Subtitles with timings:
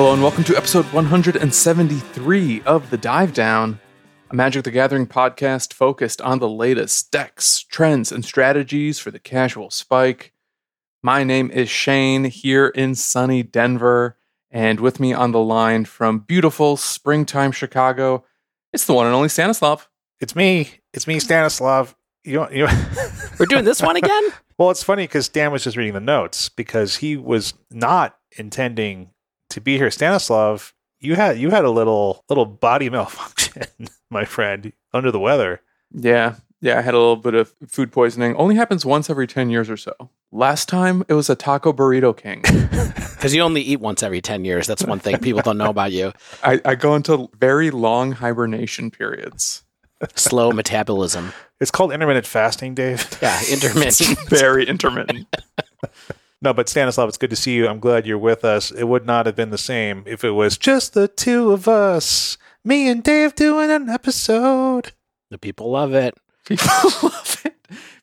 [0.00, 3.78] Hello and welcome to episode 173 of The Dive Down,
[4.30, 9.18] a Magic the Gathering podcast focused on the latest decks, trends, and strategies for the
[9.18, 10.32] casual spike.
[11.02, 14.16] My name is Shane here in sunny Denver,
[14.50, 18.24] and with me on the line from beautiful springtime Chicago,
[18.72, 19.86] it's the one and only Stanislav.
[20.18, 20.70] It's me.
[20.94, 21.94] It's me, Stanislav.
[22.24, 22.66] You, you
[23.38, 24.30] We're doing this one again?
[24.56, 29.10] well, it's funny because Dan was just reading the notes because he was not intending
[29.50, 29.90] to be here.
[29.90, 35.60] Stanislav, you had you had a little little body malfunction, my friend, under the weather.
[35.92, 38.36] Yeah, yeah, I had a little bit of food poisoning.
[38.36, 39.92] Only happens once every 10 years or so.
[40.30, 42.42] Last time it was a taco burrito king.
[43.20, 44.66] Because you only eat once every 10 years.
[44.66, 46.14] That's one thing people don't know about you.
[46.42, 49.62] I, I go into very long hibernation periods.
[50.14, 51.34] Slow metabolism.
[51.60, 53.06] It's called intermittent fasting, Dave.
[53.20, 54.18] Yeah, intermittent.
[54.30, 55.26] Very intermittent.
[56.42, 57.68] No, but Stanislav, it's good to see you.
[57.68, 58.70] I'm glad you're with us.
[58.70, 62.38] It would not have been the same if it was just the two of us,
[62.64, 64.92] me and Dave doing an episode.
[65.30, 66.14] the people love it.
[66.46, 66.66] People
[67.02, 67.54] love it.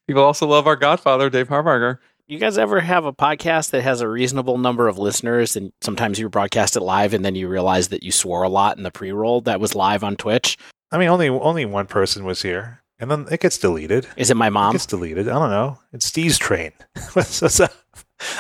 [0.08, 1.98] People also love our godfather, Dave Harbarger.
[2.28, 6.20] You guys ever have a podcast that has a reasonable number of listeners and sometimes
[6.20, 8.92] you broadcast it live and then you realize that you swore a lot in the
[8.92, 10.58] pre-roll that was live on Twitch?
[10.92, 14.08] I mean, only only one person was here, and then it gets deleted.
[14.16, 14.72] Is it my It mom?
[14.74, 15.28] gets deleted.
[15.28, 15.80] I don't know.
[15.92, 16.72] It's Steve's train.
[17.14, 17.72] What's- what's up?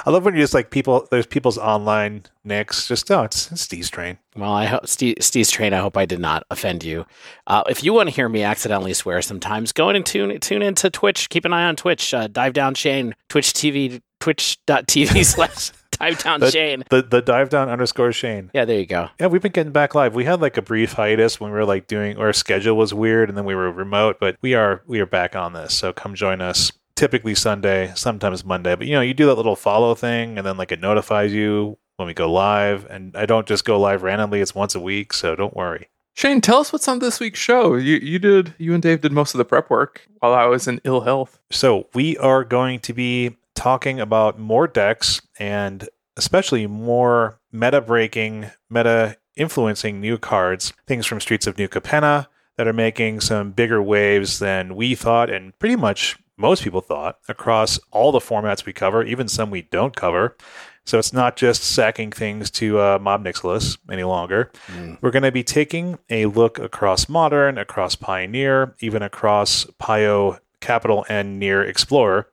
[0.05, 1.07] I love when you just like people.
[1.11, 2.87] There's people's online nicks.
[2.87, 4.17] Just oh, it's, it's Steve's train.
[4.35, 5.73] Well, I hope Steve, Steve's train.
[5.73, 7.05] I hope I did not offend you.
[7.45, 10.61] Uh, if you want to hear me accidentally swear sometimes, go in and tune tune
[10.61, 11.29] into Twitch.
[11.29, 12.13] Keep an eye on Twitch.
[12.13, 13.15] Uh, Dive Down Shane.
[13.29, 14.01] Twitch TV.
[14.19, 16.83] Twitch.tv slash Dive Down The- Shane.
[16.89, 18.49] The the dive down underscore Shane.
[18.53, 19.09] Yeah, there you go.
[19.19, 20.15] Yeah, we've been getting back live.
[20.15, 23.29] We had like a brief hiatus when we were like doing our schedule was weird,
[23.29, 24.17] and then we were remote.
[24.19, 25.73] But we are we are back on this.
[25.75, 26.71] So come join us.
[26.97, 28.75] Typically Sunday, sometimes Monday.
[28.75, 31.77] But you know, you do that little follow thing, and then like it notifies you
[31.95, 32.85] when we go live.
[32.89, 34.41] And I don't just go live randomly.
[34.41, 35.89] It's once a week, so don't worry.
[36.15, 37.75] Shane, tell us what's on this week's show.
[37.75, 40.67] You you did you and Dave did most of the prep work while I was
[40.67, 41.39] in ill health.
[41.51, 48.47] So we are going to be talking about more decks and especially more meta breaking,
[48.67, 52.25] meta influencing new cards, things from Streets of New Capenna
[52.57, 57.19] that are making some bigger waves than we thought and pretty much most people thought
[57.27, 60.37] across all the formats we cover, even some we don't cover.
[60.85, 64.51] So it's not just sacking things to uh, Ob Nixilis any longer.
[64.67, 64.97] Mm.
[65.01, 71.05] We're going to be taking a look across Modern, across Pioneer, even across Pio Capital
[71.09, 72.29] and Near Explorer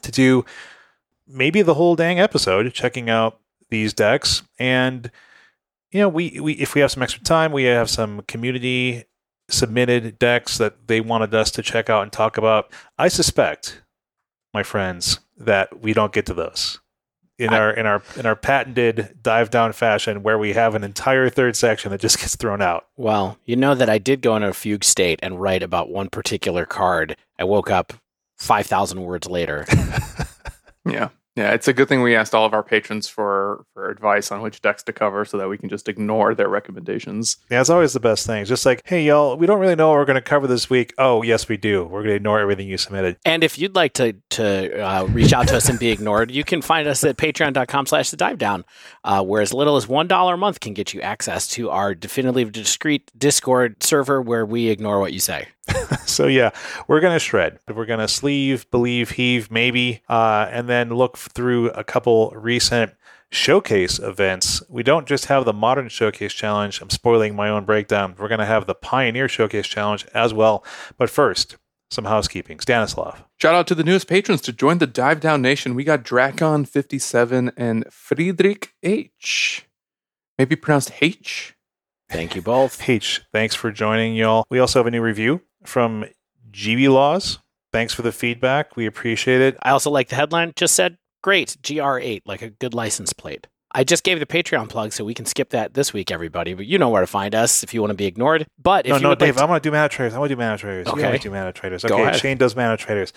[0.00, 0.44] to do
[1.26, 3.38] maybe the whole dang episode checking out
[3.68, 4.42] these decks.
[4.58, 5.10] And,
[5.90, 9.04] you know, we, we if we have some extra time, we have some community
[9.48, 12.70] submitted decks that they wanted us to check out and talk about.
[12.98, 13.82] I suspect,
[14.54, 16.78] my friends, that we don't get to those
[17.38, 20.84] in I- our in our in our patented dive down fashion where we have an
[20.84, 22.86] entire third section that just gets thrown out.
[22.96, 26.08] Well, you know that I did go in a fugue state and write about one
[26.08, 27.16] particular card.
[27.38, 27.92] I woke up
[28.38, 29.66] 5,000 words later.
[30.84, 31.10] Yeah.
[31.34, 34.42] Yeah, it's a good thing we asked all of our patrons for for advice on
[34.42, 37.38] which decks to cover so that we can just ignore their recommendations.
[37.50, 38.42] Yeah, it's always the best thing.
[38.42, 40.68] It's just like, hey, y'all, we don't really know what we're going to cover this
[40.68, 40.92] week.
[40.98, 41.84] Oh, yes, we do.
[41.84, 43.16] We're going to ignore everything you submitted.
[43.24, 46.44] And if you'd like to to uh, reach out to us and be ignored, you
[46.44, 48.64] can find us at patreon.com slash the dive down,
[49.04, 52.44] uh, where as little as $1 a month can get you access to our definitively
[52.44, 55.48] discreet Discord server where we ignore what you say.
[56.06, 56.50] So, yeah,
[56.88, 57.58] we're going to shred.
[57.72, 62.92] We're going to sleeve, believe, heave, maybe, uh, and then look through a couple recent
[63.30, 64.62] showcase events.
[64.68, 66.80] We don't just have the Modern Showcase Challenge.
[66.82, 68.14] I'm spoiling my own breakdown.
[68.18, 70.64] We're going to have the Pioneer Showcase Challenge as well.
[70.98, 71.56] But first,
[71.90, 72.60] some housekeeping.
[72.60, 73.24] Stanislav.
[73.40, 75.74] Shout out to the newest patrons to join the Dive Down Nation.
[75.74, 79.66] We got Drakon57 and Friedrich H.
[80.38, 81.54] Maybe pronounced H.
[82.10, 82.88] Thank you both.
[82.88, 84.44] H, thanks for joining, y'all.
[84.50, 86.04] We also have a new review from
[86.50, 87.38] GB Laws.
[87.72, 88.76] Thanks for the feedback.
[88.76, 89.56] We appreciate it.
[89.62, 90.52] I also like the headline.
[90.56, 93.46] Just said, great, GR8, like a good license plate.
[93.74, 96.52] I just gave the Patreon plug, so we can skip that this week, everybody.
[96.52, 98.46] But you know where to find us if you want to be ignored.
[98.62, 100.12] But if no, you no, would Dave, like I want to do mana traders.
[100.12, 100.86] I want to do mana traders.
[100.88, 101.04] You Okay.
[101.06, 101.82] always do mana traders.
[101.82, 102.16] Go Okay, ahead.
[102.20, 103.14] Shane does mana traders.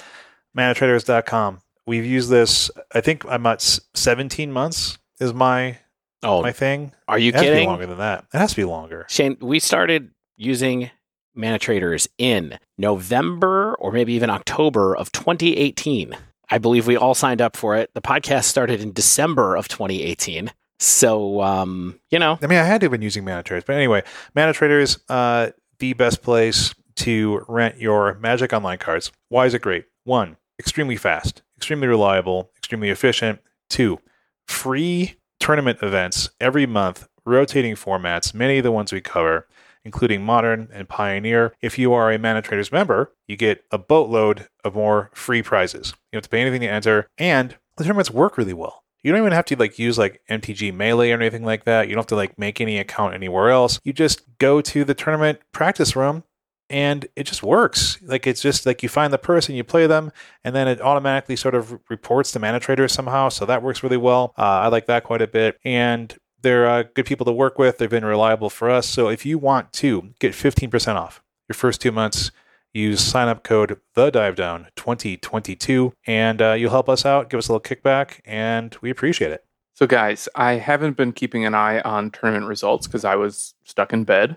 [0.58, 1.60] Manatraders.com.
[1.86, 3.62] We've used this, I think I'm at
[3.94, 5.78] 17 months is my
[6.24, 6.94] oh, my thing.
[7.08, 7.68] are you It to kidding?
[7.68, 8.26] longer than that.
[8.34, 9.06] It has to be longer.
[9.10, 10.90] Shane, we started using
[11.36, 16.16] Mana Traders in November or maybe even October of 2018.
[16.50, 17.92] I believe we all signed up for it.
[17.94, 20.52] The podcast started in December of 2018.
[20.80, 23.76] So, um, you know, I mean, I had to have been using mana traders, but
[23.76, 24.04] anyway,
[24.36, 29.12] mana traders, uh, the best place to rent your Magic Online cards.
[29.30, 29.86] Why is it great?
[30.04, 33.40] One, extremely fast, extremely reliable, extremely efficient.
[33.70, 34.00] Two,
[34.48, 39.48] free tournament events every month rotating formats, many of the ones we cover,
[39.86, 41.54] including Modern and Pioneer.
[41.62, 45.94] If you are a Mana Traders member, you get a boatload of more free prizes.
[46.12, 48.84] You don't have to pay anything to enter, and the tournaments work really well.
[49.04, 51.88] You don't even have to like use like MTG Melee or anything like that.
[51.88, 53.80] You don't have to like make any account anywhere else.
[53.84, 56.24] You just go to the tournament practice room
[56.72, 58.00] and it just works.
[58.02, 60.12] Like it's just like you find the person, you play them,
[60.44, 63.30] and then it automatically sort of reports to Mana Trader somehow.
[63.30, 64.34] So that works really well.
[64.38, 65.60] Uh, I like that quite a bit.
[65.64, 67.78] And they're uh, good people to work with.
[67.80, 68.88] They've been reliable for us.
[68.88, 72.32] So if you want to get 15% off your first two months,
[72.74, 77.38] use sign up code the dive down 2022 and uh, you'll help us out give
[77.38, 79.46] us a little kickback and we appreciate it
[79.76, 83.94] So, guys, I haven't been keeping an eye on tournament results because I was stuck
[83.94, 84.36] in bed,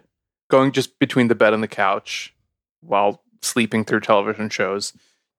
[0.50, 2.32] going just between the bed and the couch
[2.80, 4.92] while sleeping through television shows.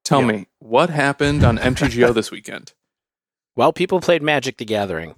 [0.03, 0.27] Tell Yeah.
[0.27, 2.73] me, what happened on MTGO this weekend?
[3.55, 5.15] Well, people played Magic the Gathering.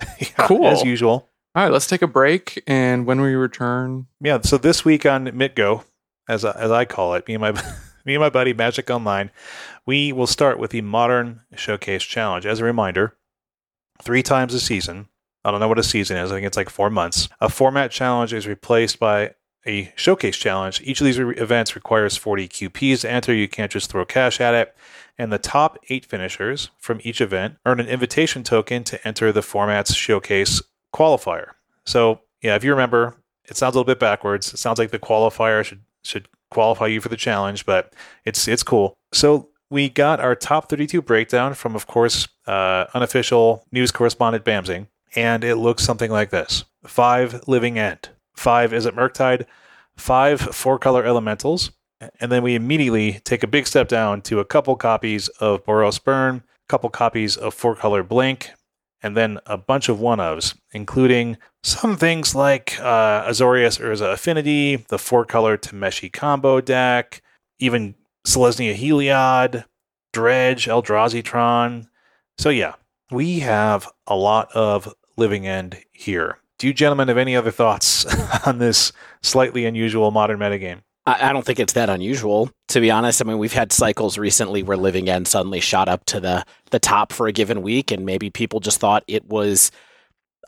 [0.20, 0.66] Yeah, Cool.
[0.66, 2.62] as usual All right, let's take a break.
[2.66, 5.84] And when we return, yeah so this week on mitgo
[6.28, 7.52] as, I- as i call it me and my
[8.04, 9.30] me and my buddy magic online
[9.86, 13.16] we will start with the modern showcase challenge as a reminder
[14.02, 15.08] three times a season
[15.44, 17.90] i don't know what a season is i think it's like four months a format
[17.90, 19.30] challenge is replaced by
[19.66, 20.80] a showcase challenge.
[20.82, 23.34] Each of these re- events requires 40 qps to enter.
[23.34, 24.74] You can't just throw cash at it.
[25.18, 29.42] And the top eight finishers from each event earn an invitation token to enter the
[29.42, 30.62] format's showcase
[30.94, 31.50] qualifier.
[31.84, 33.16] So yeah if you remember
[33.48, 34.52] it sounds a little bit backwards.
[34.52, 37.92] It sounds like the qualifier should should qualify you for the challenge but
[38.24, 38.94] it's it's cool.
[39.12, 44.86] So we got our top 32 breakdown from of course uh, unofficial news correspondent bamsing
[45.14, 46.64] and it looks something like this.
[46.84, 49.46] Five living end five is it murktide
[49.96, 51.70] five four color elementals
[52.20, 56.02] and then we immediately take a big step down to a couple copies of boros
[56.02, 58.50] burn a couple copies of four color blink
[59.02, 64.76] and then a bunch of one ofs, including some things like uh, Azorius Urza Affinity,
[64.88, 67.22] the four color Tameshi combo deck,
[67.58, 67.94] even
[68.26, 69.64] Selesnya Heliod,
[70.12, 71.88] Dredge, Eldrazi Tron.
[72.38, 72.74] So, yeah,
[73.10, 76.38] we have a lot of living end here.
[76.58, 78.06] Do you gentlemen have any other thoughts
[78.46, 78.92] on this
[79.22, 80.80] slightly unusual modern metagame?
[81.04, 83.20] I, I don't think it's that unusual, to be honest.
[83.20, 86.78] I mean, we've had cycles recently where Living End suddenly shot up to the the
[86.78, 89.70] top for a given week, and maybe people just thought it was,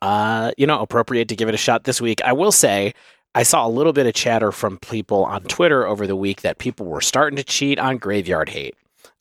[0.02, 2.20] uh, you know, appropriate to give it a shot this week.
[2.25, 2.94] I will say,
[3.34, 6.58] I saw a little bit of chatter from people on Twitter over the week that
[6.58, 8.75] people were starting to cheat on Graveyard Hate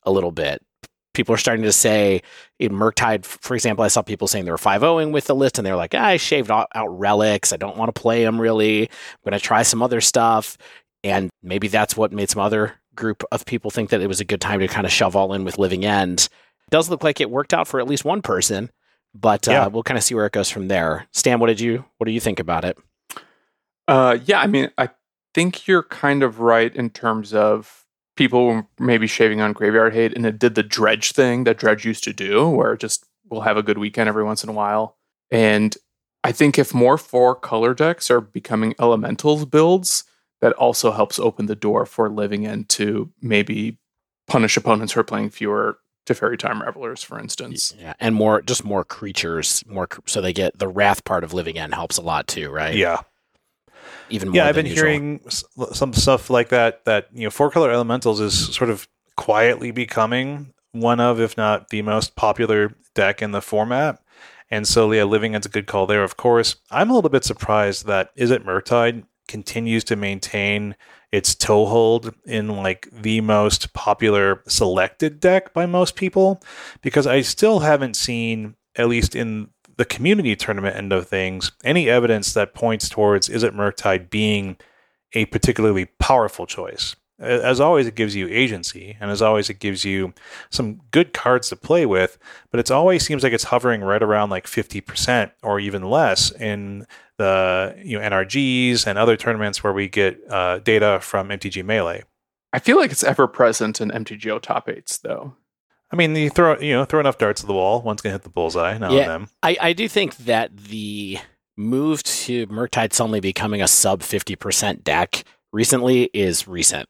[0.04, 0.62] a little bit.
[1.18, 2.22] People are starting to say
[2.60, 5.58] in Murktide, for example, I saw people saying they were 5 0ing with the list
[5.58, 7.52] and they're like, I shaved out, out relics.
[7.52, 8.82] I don't want to play them really.
[8.82, 8.88] I'm
[9.24, 10.56] going to try some other stuff.
[11.02, 14.24] And maybe that's what made some other group of people think that it was a
[14.24, 16.28] good time to kind of shove all in with Living End.
[16.70, 18.70] does look like it worked out for at least one person,
[19.12, 19.66] but uh, Yeah.
[19.66, 21.08] we'll kind of see where it goes from there.
[21.12, 22.78] Stan, what did you what do you think about it?
[23.88, 24.90] uh, yeah, I mean, I
[25.34, 27.86] think you're kind of right in terms of
[28.18, 31.86] people were maybe shaving on graveyard hate, and it did the dredge thing that dredge
[31.86, 34.52] used to do, where it just we'll have a good weekend every once in a
[34.52, 34.96] while.
[35.30, 35.74] And
[36.24, 40.04] I think if more four color decks are becoming elementals builds,
[40.40, 43.78] that also helps open the door for living end to maybe
[44.26, 47.74] punish opponents who are playing fewer Teferi Time Ravelers, for instance.
[47.78, 51.58] Yeah, and more just more creatures, more so they get the wrath part of Living
[51.58, 52.74] End helps a lot too, right?
[52.74, 53.02] Yeah.
[54.10, 54.36] Even more.
[54.36, 54.86] yeah i've been usual.
[54.86, 55.20] hearing
[55.72, 60.52] some stuff like that that you know four color elementals is sort of quietly becoming
[60.72, 64.00] one of if not the most popular deck in the format
[64.50, 67.24] and so yeah living as a good call there of course i'm a little bit
[67.24, 70.74] surprised that is it murktide continues to maintain
[71.12, 76.42] its toehold in like the most popular selected deck by most people
[76.82, 81.88] because i still haven't seen at least in the community tournament end of things, any
[81.88, 84.58] evidence that points towards Is It Murktide being
[85.14, 86.94] a particularly powerful choice.
[87.20, 90.12] As always, it gives you agency, and as always, it gives you
[90.50, 92.18] some good cards to play with,
[92.50, 96.86] but it always seems like it's hovering right around like 50% or even less in
[97.16, 102.04] the you know NRGs and other tournaments where we get uh, data from MTG Melee.
[102.52, 105.34] I feel like it's ever present in MTGO top eights, though.
[105.90, 108.22] I mean, you throw you know throw enough darts at the wall, one's gonna hit
[108.22, 109.06] the bullseye now Yeah.
[109.06, 109.28] then.
[109.42, 111.18] I, I do think that the
[111.56, 116.88] move to Murktide suddenly becoming a sub 50% deck recently is recent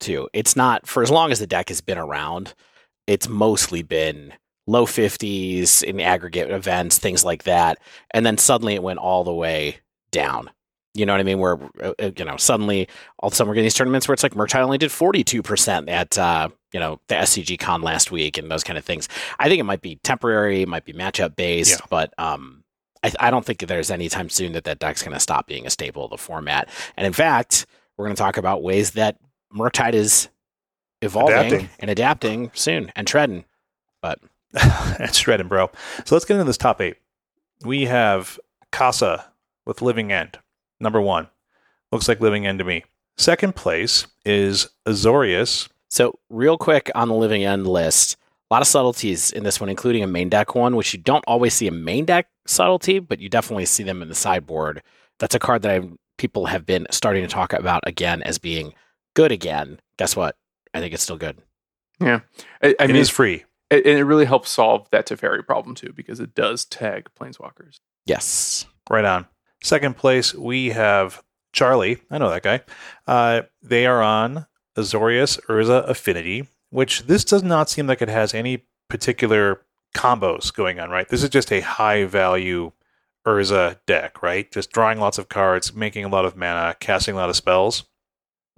[0.00, 0.28] too.
[0.32, 2.54] It's not for as long as the deck has been around,
[3.06, 4.32] it's mostly been
[4.68, 7.78] low 50s in aggregate events, things like that.
[8.12, 9.78] And then suddenly it went all the way
[10.10, 10.50] down.
[10.94, 11.38] You know what I mean?
[11.38, 12.88] Where, uh, uh, you know, suddenly
[13.18, 15.90] all of a sudden we're getting these tournaments where it's like Murktide only did 42%
[15.90, 19.08] at, uh, you know, the SCG con last week and those kind of things.
[19.38, 21.86] I think it might be temporary, it might be matchup based, Yeah.
[21.88, 22.64] but um,
[23.02, 25.66] I, I don't think there's any time soon that that deck's going to stop being
[25.66, 26.68] a staple of the format.
[26.98, 27.64] And in fact,
[27.96, 29.16] we're going to talk about ways that
[29.54, 30.28] Murktide is
[31.00, 31.68] evolving Adapting.
[31.80, 33.46] and adapting soon and treading.
[34.02, 34.18] But
[34.52, 35.70] that's shredding, bro.
[36.04, 36.96] So let's get into this top eight.
[37.64, 38.38] We have
[38.70, 39.24] Casa
[39.64, 40.38] with Living End,
[40.78, 41.28] number one.
[41.90, 42.84] Looks like Living End to me.
[43.16, 45.70] Second place is Azorius.
[45.88, 48.16] So, real quick on the living end list,
[48.50, 51.24] a lot of subtleties in this one, including a main deck one, which you don't
[51.26, 54.82] always see a main deck subtlety, but you definitely see them in the sideboard.
[55.18, 55.88] That's a card that I,
[56.18, 58.74] people have been starting to talk about again as being
[59.14, 59.80] good again.
[59.98, 60.36] Guess what?
[60.74, 61.38] I think it's still good.
[62.00, 62.20] I,
[62.62, 63.44] I It mean, is free.
[63.70, 67.78] it, and it really helps solve that Teferi problem too, because it does tag planeswalkers.
[68.04, 68.66] Yes.
[68.90, 69.26] Right on.
[69.62, 71.98] Second place, we have Charlie.
[72.10, 72.60] I know that guy.
[73.06, 74.46] Uh, they are on
[74.76, 79.62] Azorius Urza Affinity, which this does not seem like it has any particular
[79.94, 81.08] combos going on, right?
[81.08, 82.72] This is just a high value
[83.26, 84.50] Urza deck, right?
[84.52, 87.84] Just drawing lots of cards, making a lot of mana, casting a lot of spells.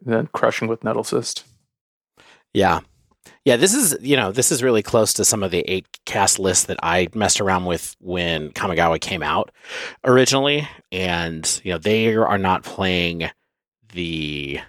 [0.04, 1.44] And then crushing with Nettlecyst.
[2.52, 2.80] Yeah.
[3.44, 6.38] Yeah, this is, you know, this is really close to some of the eight cast
[6.38, 9.50] lists that I messed around with when Kamigawa came out
[10.04, 10.68] originally.
[10.92, 13.30] And, you know, they are not playing
[13.92, 14.60] the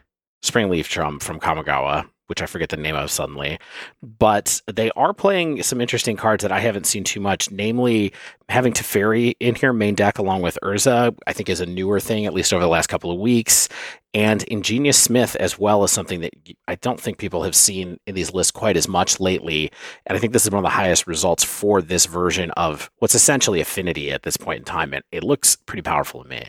[0.43, 3.60] Springleaf Drum from Kamigawa, which I forget the name of suddenly.
[4.01, 8.13] But they are playing some interesting cards that I haven't seen too much, namely
[8.50, 12.25] having Teferi in here, main deck, along with Urza, I think is a newer thing,
[12.25, 13.67] at least over the last couple of weeks.
[14.13, 16.34] And Ingenious Smith as well is something that
[16.67, 19.72] I don't think people have seen in these lists quite as much lately.
[20.05, 23.15] And I think this is one of the highest results for this version of what's
[23.15, 24.93] essentially Affinity at this point in time.
[24.93, 26.43] And it looks pretty powerful to me.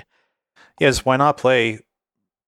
[0.79, 1.81] Yes, why not play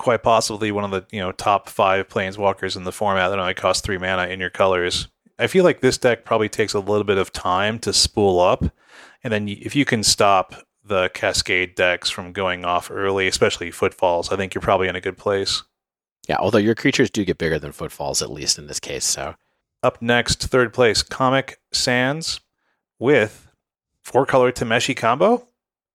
[0.02, 3.54] quite possibly one of the you know top five planeswalkers in the format that only
[3.54, 5.08] costs three mana in your colors?
[5.38, 8.64] I feel like this deck probably takes a little bit of time to spool up,
[9.24, 10.54] and then if you can stop
[10.84, 15.00] the cascade decks from going off early, especially footfalls, I think you're probably in a
[15.00, 15.62] good place.
[16.28, 19.04] Yeah, although your creatures do get bigger than footfalls, at least in this case.
[19.04, 19.34] So
[19.82, 22.40] Up next, third place, Comic Sans
[22.98, 23.48] with
[24.02, 25.48] four color Tameshi combo.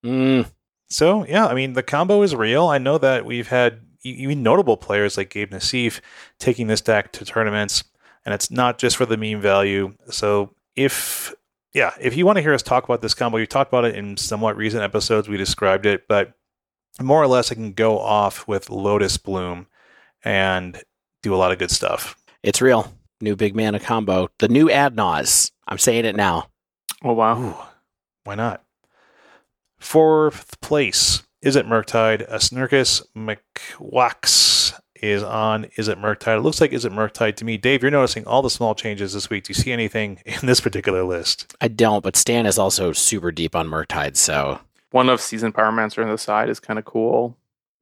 [0.04, 0.50] mm,
[0.90, 2.66] So yeah, I mean the combo is real.
[2.66, 6.00] I know that we've had even notable players like Gabe Nassif
[6.38, 7.84] taking this deck to tournaments,
[8.24, 9.94] and it's not just for the meme value.
[10.10, 11.34] So if
[11.74, 13.94] yeah, if you want to hear us talk about this combo, we talked about it
[13.94, 15.28] in somewhat recent episodes.
[15.28, 16.32] We described it, but
[17.00, 19.66] more or less, I can go off with Lotus Bloom
[20.24, 20.82] and
[21.22, 22.16] do a lot of good stuff.
[22.42, 22.92] it's real.
[23.20, 24.28] New big mana combo.
[24.38, 25.50] The new Adnaz.
[25.66, 26.48] I'm saying it now.
[27.02, 27.40] Oh wow.
[27.40, 27.56] Ooh,
[28.24, 28.64] why not?
[29.78, 31.22] Fourth place.
[31.42, 32.22] Is it Murktide?
[32.22, 36.38] A Snurkus McWax is on Is it Murktide?
[36.38, 37.56] It looks like Is it Murktide to me.
[37.56, 39.44] Dave, you're noticing all the small changes this week.
[39.44, 41.54] Do you see anything in this particular list?
[41.60, 44.16] I don't, but Stan is also super deep on Murktide.
[44.16, 47.36] So One of Season Pyromancer on the side is kind of cool.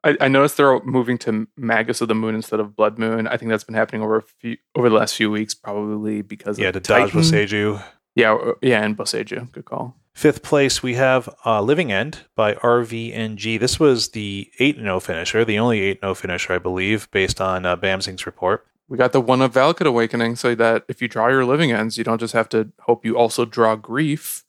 [0.05, 3.27] I, I noticed they're moving to Magus of the Moon instead of Blood Moon.
[3.27, 6.59] I think that's been happening over a few over the last few weeks, probably because
[6.59, 7.21] Yeah, of to dodge Titan.
[7.23, 7.83] Boseiju.
[8.15, 9.51] Yeah, yeah, and Boseiju.
[9.53, 9.97] Good call.
[10.17, 13.61] Fifth place, we have uh, Living End by RVNG.
[13.61, 17.67] This was the 8 0 finisher, the only 8 0 finisher, I believe, based on
[17.67, 18.67] uh, Bamsing's report.
[18.89, 21.99] We got the one of Valakut Awakening, so that if you draw your living ends,
[21.99, 24.47] you don't just have to hope you also draw grief,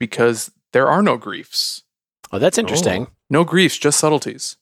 [0.00, 1.82] because there are no griefs.
[2.32, 3.08] oh, that's interesting.
[3.28, 4.56] No griefs, just subtleties.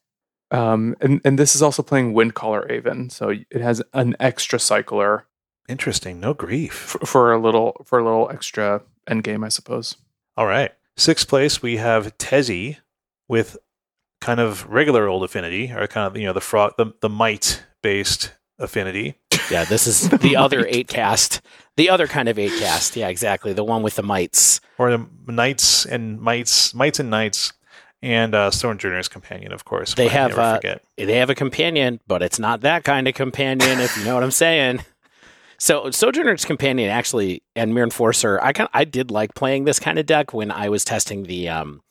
[0.51, 5.29] Um, and, and this is also playing Windcaller Aven, so it has an extra cycler
[5.69, 6.19] Interesting.
[6.19, 6.97] No grief.
[7.01, 9.97] f- for a little for a little extra endgame, I suppose.
[10.41, 10.73] All right.
[10.97, 12.79] Sixth place, we have Tezzy
[13.29, 13.59] with
[14.23, 17.63] kind of regular old affinity, or kind of you know the frog, the, the might
[17.83, 19.19] based affinity.
[19.51, 21.43] Yeah, this is the other eight cast.
[21.77, 22.97] The other kind of eight cast.
[22.97, 23.53] Yeah, exactly.
[23.53, 24.63] The one with the mites.
[24.79, 27.53] or the knights and mites, mites and knights,
[28.01, 29.93] and uh, Sojourner's companion, of course.
[29.93, 30.59] They have, uh.
[30.97, 34.25] They have a companion, but it's not that kind of companion, if you know what
[34.25, 34.81] I'm saying.
[35.61, 39.99] So Sojourner's Companion actually and Myr Enforcer, I kind I did like playing this kind
[39.99, 41.83] of deck when I was testing the um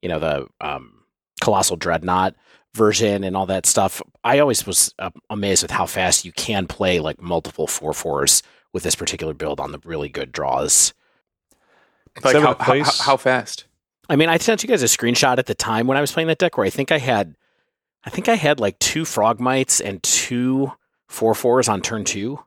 [0.00, 1.02] you know the um
[1.40, 2.36] Colossal Dreadnought
[2.72, 4.00] version and all that stuff.
[4.22, 8.44] I always was uh, amazed with how fast you can play like multiple four fours
[8.72, 10.94] with this particular build on the really good draws.
[12.22, 13.66] Like how, how, how, how fast?
[14.08, 16.28] I mean, I sent you guys a screenshot at the time when I was playing
[16.28, 17.34] that deck where I think I had,
[18.04, 20.72] I think I had like two Frogmites and two
[21.08, 22.38] four fours on turn two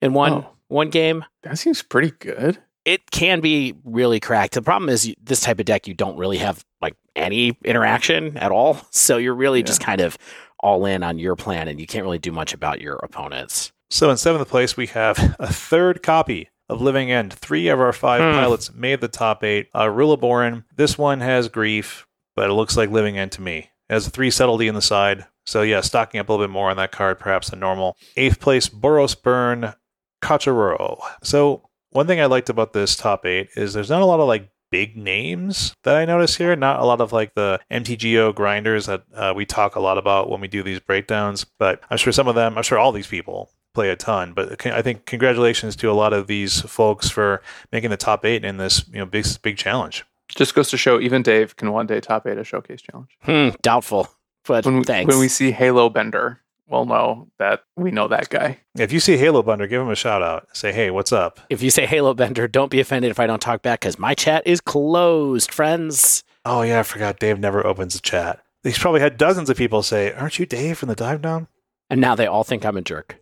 [0.00, 0.46] in one Oh.
[0.68, 1.24] one game.
[1.42, 2.58] That seems pretty good.
[2.84, 4.54] It can be really cracked.
[4.54, 8.36] The problem is you, this type of deck you don't really have like any interaction
[8.38, 9.66] at all, so you're really Yeah.
[9.66, 10.16] just kind of
[10.60, 13.72] all in on your plan, and you can't really do much about your opponents.
[13.90, 17.32] So in seventh place, we have a third copy of Living End.
[17.32, 18.38] Three of our five Hmm.
[18.38, 19.68] pilots made the top eight.
[19.74, 23.70] Uh, Rillaborin, this one has grief, but it looks like Living End to me.
[23.88, 25.26] It has a three subtlety in the side.
[25.46, 27.96] So yeah, stocking up a little bit more on that card perhaps than normal.
[28.16, 29.74] Eighth place, Boros Burn,
[30.22, 30.98] Kachuroro.
[31.22, 34.28] So one thing I liked about this top eight is there's not a lot of
[34.28, 36.54] like big names that I notice here.
[36.54, 40.30] Not a lot of like the MTGO grinders that uh, we talk a lot about
[40.30, 41.44] when we do these breakdowns.
[41.58, 44.32] But I'm sure some of them, I'm sure all these people play a ton.
[44.32, 48.44] But I think congratulations to a lot of these folks for making the top eight
[48.44, 50.04] in this you know big big challenge.
[50.28, 53.10] Just goes to show even Dave can one day top eight a showcase challenge.
[53.22, 54.08] Hmm, doubtful.
[54.46, 55.08] But When we, thanks.
[55.12, 58.58] when we see Halo Bender, we'll know that we know that guy.
[58.78, 60.48] If you see Halo Bender, give him a shout out.
[60.52, 61.40] Say hey, what's up?
[61.50, 64.14] if you say Halo Bender, don't be offended if I don't talk back because my
[64.14, 66.22] chat is closed, friends.
[66.44, 67.18] Oh yeah, I forgot.
[67.18, 68.40] Dave never opens the chat.
[68.62, 71.48] He's probably had dozens of people say, "Aren't you Dave from the Dive Down?"
[71.90, 73.18] And now they all think I'm a jerk.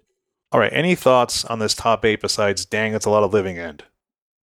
[0.53, 0.73] All right.
[0.73, 3.85] Any thoughts on this top eight besides, dang, it's a lot of living end?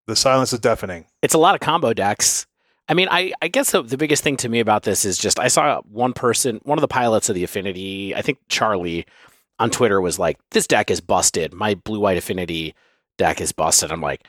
[0.06, 1.06] The silence is deafening.
[1.22, 2.46] It's a lot of combo decks.
[2.88, 5.40] I mean, I, I guess the, the biggest thing to me about this is just
[5.40, 9.06] I saw one person, one of the pilots of the Affinity, I think Charlie
[9.58, 11.52] on Twitter was like, This deck is busted.
[11.52, 12.74] My blue white Affinity
[13.18, 13.90] deck is busted.
[13.90, 14.26] I'm like,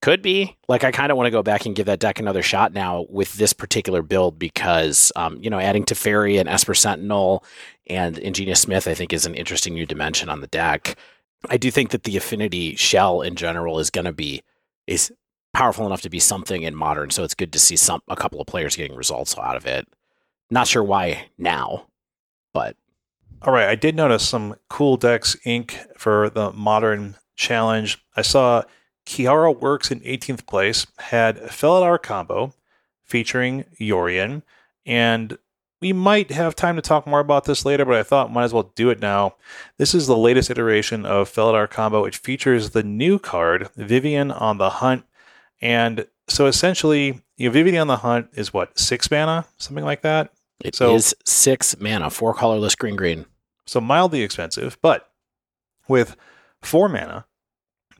[0.00, 0.56] could be.
[0.66, 3.06] Like, I kind of want to go back and give that deck another shot now
[3.10, 7.44] with this particular build because, um, you know, adding Teferi and Esper Sentinel
[7.86, 10.96] and Ingenious Smith, I think, is an interesting new dimension on the deck.
[11.50, 14.42] I do think that the Affinity shell in general is going to be
[14.86, 15.12] is
[15.52, 17.10] powerful enough to be something in modern.
[17.10, 19.88] So it's good to see some a couple of players getting results out of it.
[20.50, 21.86] Not sure why now,
[22.52, 22.76] but
[23.42, 23.68] All right.
[23.68, 27.98] I did notice some cool decks ink for the modern challenge.
[28.16, 28.64] I saw
[29.06, 32.52] Kiara Works in 18th place had Felidar combo
[33.04, 34.42] featuring Yorion,
[34.84, 35.38] and
[35.80, 38.52] we might have time to talk more about this later, but I thought might as
[38.52, 39.36] well do it now.
[39.78, 42.04] This is the latest iteration of Felidar combo.
[42.04, 45.04] It features the new card, Vivien on the Hunt.
[45.60, 49.46] And so essentially, you know, Vivien on the Hunt is what, six mana?
[49.58, 50.32] Something like that?
[50.62, 53.24] it is So- six mana, four colorless green green.
[53.66, 55.10] So mildly expensive, but
[55.88, 56.16] with
[56.62, 57.24] four mana,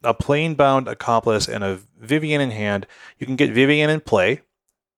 [0.02, 2.86] a Planebound accomplice, and a Vivien in hand,
[3.18, 4.40] you can get Vivien in play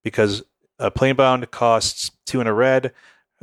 [0.05, 0.43] because
[0.79, 2.93] a Planebound costs two and a red.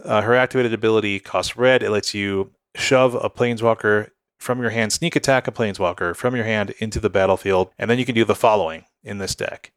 [0.04, 1.84] Uh, her activated ability costs red.
[1.84, 6.46] It lets you shove a planeswalker from your hand, sneak attack a planeswalker from your
[6.46, 9.72] hand into the battlefield, and then you can do the following in this deck.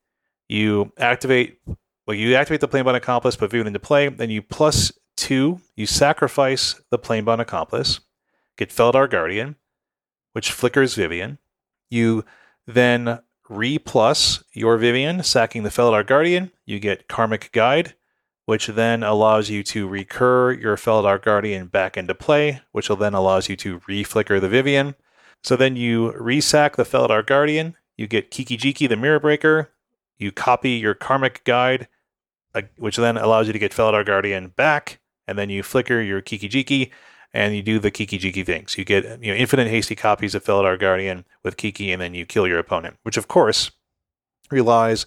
[0.49, 1.59] You activate
[2.07, 5.87] well, you activate the Planebound accomplice, put Vivien into play, then you plus two, you
[5.87, 8.01] sacrifice the Planebound accomplice,
[8.57, 9.57] get Felidar Guardian,
[10.33, 11.39] which flickers Vivien.
[11.91, 12.25] You
[12.67, 16.51] then re plus your Vivien, sacking the Felidar Guardian.
[16.67, 17.95] You get Karmic Guide,
[18.47, 23.15] which then allows you to recur your Felidar Guardian back into play, which will then
[23.15, 24.95] allows you to re-flicker the Vivien.
[25.43, 27.77] So then you resack the Felidar Guardian.
[27.97, 29.71] You get Kiki Jiki, the Mirror Breaker.
[30.19, 31.89] You copy your Karmic Guide,
[32.55, 36.21] uh, which then allows you to get Felidar Guardian back, and then you flicker your
[36.21, 36.91] Kiki Jiki,
[37.35, 38.77] and you do the Kiki Jiki things.
[38.77, 42.27] You get you know infinite hasty copies of Felidar Guardian with Kiki, and then you
[42.27, 43.71] kill your opponent, which of course
[44.51, 45.07] relies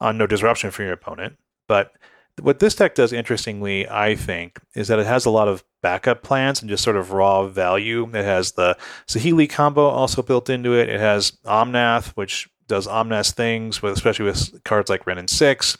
[0.00, 1.36] on no disruption from your opponent.
[1.66, 1.92] But
[2.40, 6.22] what this deck does interestingly, I think, is that it has a lot of backup
[6.22, 8.08] plans and just sort of raw value.
[8.08, 10.88] It has the Saheeli combo also built into it.
[10.88, 15.76] It has Omnath, which does Omnath things, with, especially with cards like Wrenn and Six.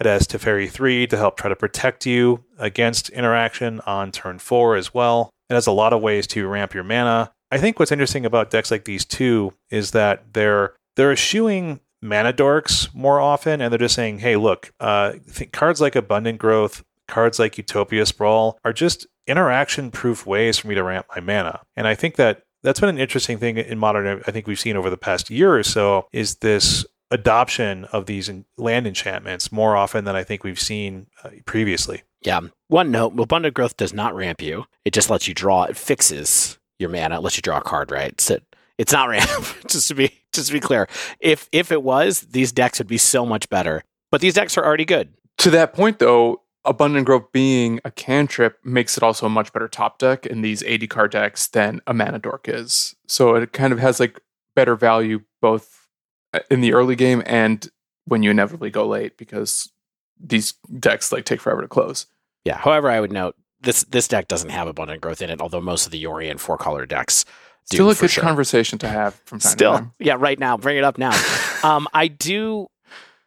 [0.00, 4.76] It has Teferi 3 to help try to protect you against interaction on turn 4
[4.76, 5.30] as well.
[5.50, 7.32] It has a lot of ways to ramp your mana.
[7.50, 12.32] I think what's interesting about decks like these two is that they're they're eschewing mana
[12.32, 15.14] dorks more often, and they're just saying, "Hey, look, uh,
[15.52, 20.82] cards like Abundant Growth, cards like Utopia Sprawl are just interaction-proof ways for me to
[20.82, 24.22] ramp my mana." And I think that that's been an interesting thing in modern.
[24.26, 28.30] I think we've seen over the past year or so is this adoption of these
[28.56, 32.02] land enchantments more often than I think we've seen uh, previously.
[32.22, 32.40] Yeah.
[32.68, 34.64] One note: abundant growth does not ramp you.
[34.84, 35.64] It just lets you draw.
[35.64, 37.16] It fixes your mana.
[37.16, 37.90] It lets you draw a card.
[37.90, 38.20] Right.
[38.20, 38.38] So
[38.76, 39.28] it's not ramp.
[39.68, 40.88] just to be just to be clear,
[41.20, 43.82] if if it was, these decks would be so much better.
[44.10, 45.12] But these decks are already good.
[45.38, 49.68] To that point, though, Abundant Growth being a cantrip makes it also a much better
[49.68, 52.96] top deck in these 80 card decks than a Mana Dork is.
[53.06, 54.20] So it kind of has like
[54.54, 55.88] better value both
[56.34, 57.68] uh, in the early game and
[58.06, 59.70] when you inevitably go late because
[60.18, 62.06] these decks like take forever to close.
[62.44, 62.56] Yeah.
[62.56, 65.86] However, I would note this this deck doesn't have abundant growth in it, although most
[65.86, 67.24] of the Yorion four color decks.
[67.72, 68.22] Still a good sure.
[68.24, 69.92] conversation to have from time to Still, time.
[69.98, 70.16] yeah.
[70.18, 71.12] Right now, bring it up now.
[71.62, 72.68] um, I do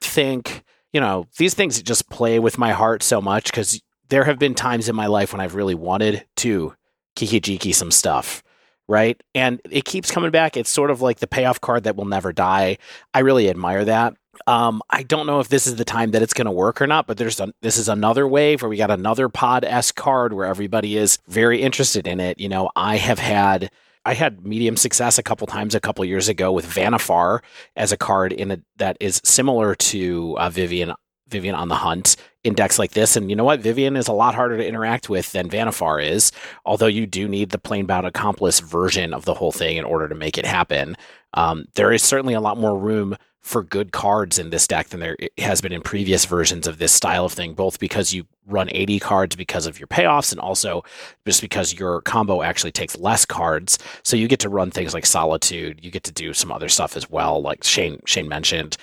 [0.02, 4.40] think you know these things just play with my heart so much because there have
[4.40, 6.76] been times in my life when I've really wanted to
[7.16, 8.44] kiki jiki some stuff,
[8.88, 9.22] right?
[9.36, 10.58] And it keeps coming back.
[10.58, 12.78] It's sort of like the payoff card that will never die.
[13.14, 14.16] I really admire that.
[14.48, 16.88] Um, I don't know if this is the time that it's going to work or
[16.88, 20.34] not, but there's a, this is another wave where we got another pod s card
[20.34, 22.40] where everybody is very interested in it.
[22.40, 23.70] You know, I have had
[24.06, 27.42] I had medium success a couple times a couple years ago with Vannifar
[27.76, 30.94] as a card in a, that is similar to uh, Vivien
[31.28, 33.16] Vivien on the Hunt in decks like this.
[33.16, 33.62] And you know what?
[33.62, 36.32] Vivien is a lot harder to interact with than Vannifar is,
[36.66, 40.16] although you do need the Planebound Accomplice version of the whole thing in order to
[40.16, 40.98] make it happen.
[41.34, 45.00] Um, there is certainly a lot more room for good cards in this deck than
[45.00, 48.70] there has been in previous versions of this style of thing, both because you run
[48.72, 50.84] 80 cards because of your payoffs and also
[51.26, 53.80] just because your combo actually takes less cards.
[54.04, 55.84] So you get to run things like Solitude.
[55.84, 58.78] You get to do some other stuff as well, like Shane Shane mentioned.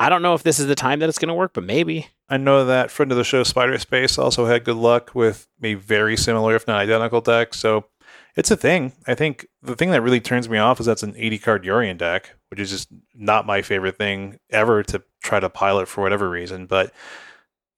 [0.00, 2.08] I don't know if this is the time that it's going to work, but maybe.
[2.28, 5.74] I know that friend of the show, Spider Space, also had good luck with a
[5.74, 7.54] very similar, if not identical deck.
[7.54, 7.84] So
[8.34, 8.92] it's a thing.
[9.06, 11.98] I think the thing that really turns me off is that's an 80 card Yorion
[11.98, 16.28] deck, which is just not my favorite thing ever to try to pilot for whatever
[16.28, 16.66] reason.
[16.66, 16.92] But,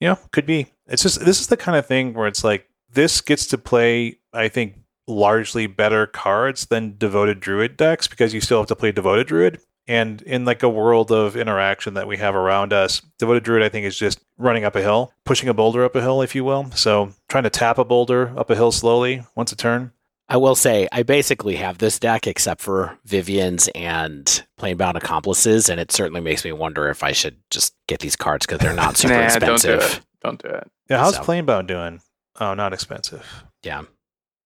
[0.00, 0.66] you know, could be.
[0.88, 4.18] It's just, this is the kind of thing where it's like, this gets to play,
[4.32, 8.90] I think, largely better cards than devoted druid decks because you still have to play
[8.90, 13.44] devoted druid and in like a world of interaction that we have around us, Devoted
[13.44, 16.22] Druid, I think, is just running up a hill, pushing a boulder up a hill,
[16.22, 16.70] if you will.
[16.72, 19.92] So trying to tap a boulder up a hill slowly once a turn.
[20.28, 24.24] I will say, I basically have this deck except for Vivien's and
[24.58, 28.46] Planebound Accomplices, and it certainly makes me wonder if I should just get these cards
[28.46, 29.80] because they're not super nah, expensive.
[29.80, 30.00] Don't do it.
[30.22, 30.70] Don't do it.
[30.88, 32.00] Yeah, how's So- Planebound doing?
[32.40, 33.44] Oh, not expensive.
[33.62, 33.82] Yeah.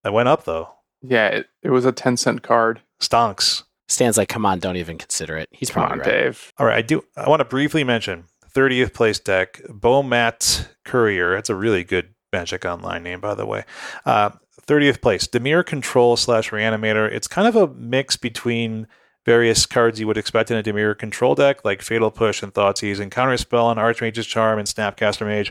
[0.05, 0.69] It went up though.
[1.03, 2.81] Yeah, it, it was a 10 cent card.
[3.01, 3.63] Stonks.
[3.89, 5.49] Stan's like, come on, don't even consider it.
[5.53, 6.23] He's Come probably on, right.
[6.25, 6.53] Dave.
[6.59, 7.05] All right, I do.
[7.17, 11.35] I want to briefly mention 30th place deck, Bomat Courier.
[11.35, 13.65] That's a really good Magic Online name, by the way.
[14.05, 14.31] Uh,
[14.69, 17.11] 30th place, Dimir Control slash Reanimator.
[17.11, 18.87] It's kind of a mix between
[19.25, 23.01] various cards you would expect in a Dimir Control deck, like Fatal Push and Thoughtseize
[23.01, 25.51] and Counterspell and Archmage's Charm and Snapcaster Mage.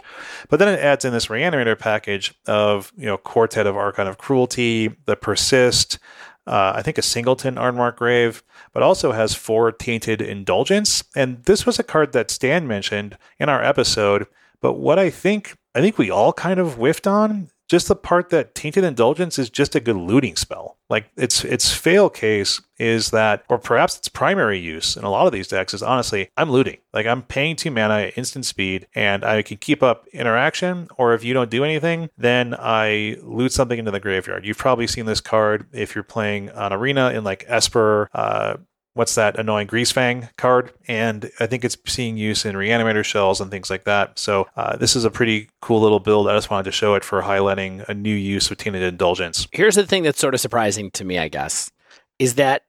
[0.49, 4.17] But then it adds in this Reanimator package of, you know, Quartet of Archon of
[4.17, 5.99] Cruelty, the Persist,
[6.47, 8.41] uh, I think a Singleton Unmarked Grave,
[8.73, 11.03] but also has four Tainted Indulgence.
[11.15, 14.27] And this was a card that Stan mentioned in our episode.
[14.62, 18.30] But what I think, I think we all kind of whiffed on just the part
[18.30, 20.77] that Tainted Indulgence is just a good looting spell.
[20.89, 25.27] Like its its fail case is that, or perhaps its primary use in a lot
[25.27, 26.77] of these decks is honestly, I'm looting.
[26.93, 30.88] Like I'm paying two mana at instant speed, and I can keep up interaction.
[30.97, 34.45] Or if you don't do anything, then I loot something into the graveyard.
[34.45, 38.10] You've probably seen this card if you're playing on Arena in like Esper.
[38.13, 38.58] Uh,
[38.97, 40.73] what's that annoying Greasefang card?
[40.88, 44.17] And I think it's seeing use in reanimator shells and things like that.
[44.17, 46.27] So uh, this is a pretty cool little build.
[46.27, 49.47] I just wanted to show it for highlighting a new use of Tainted Indulgence.
[49.51, 51.71] Here's the thing that's sort of surprising to me, I guess,
[52.19, 52.63] is that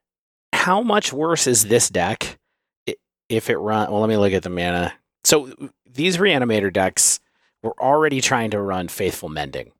[0.52, 2.38] how much worse is this deck
[3.28, 3.90] if it run?
[3.90, 4.92] Well, let me look at the mana.
[5.24, 5.52] So
[5.90, 7.20] these reanimator decks
[7.62, 9.72] were already trying to run Faithful Mending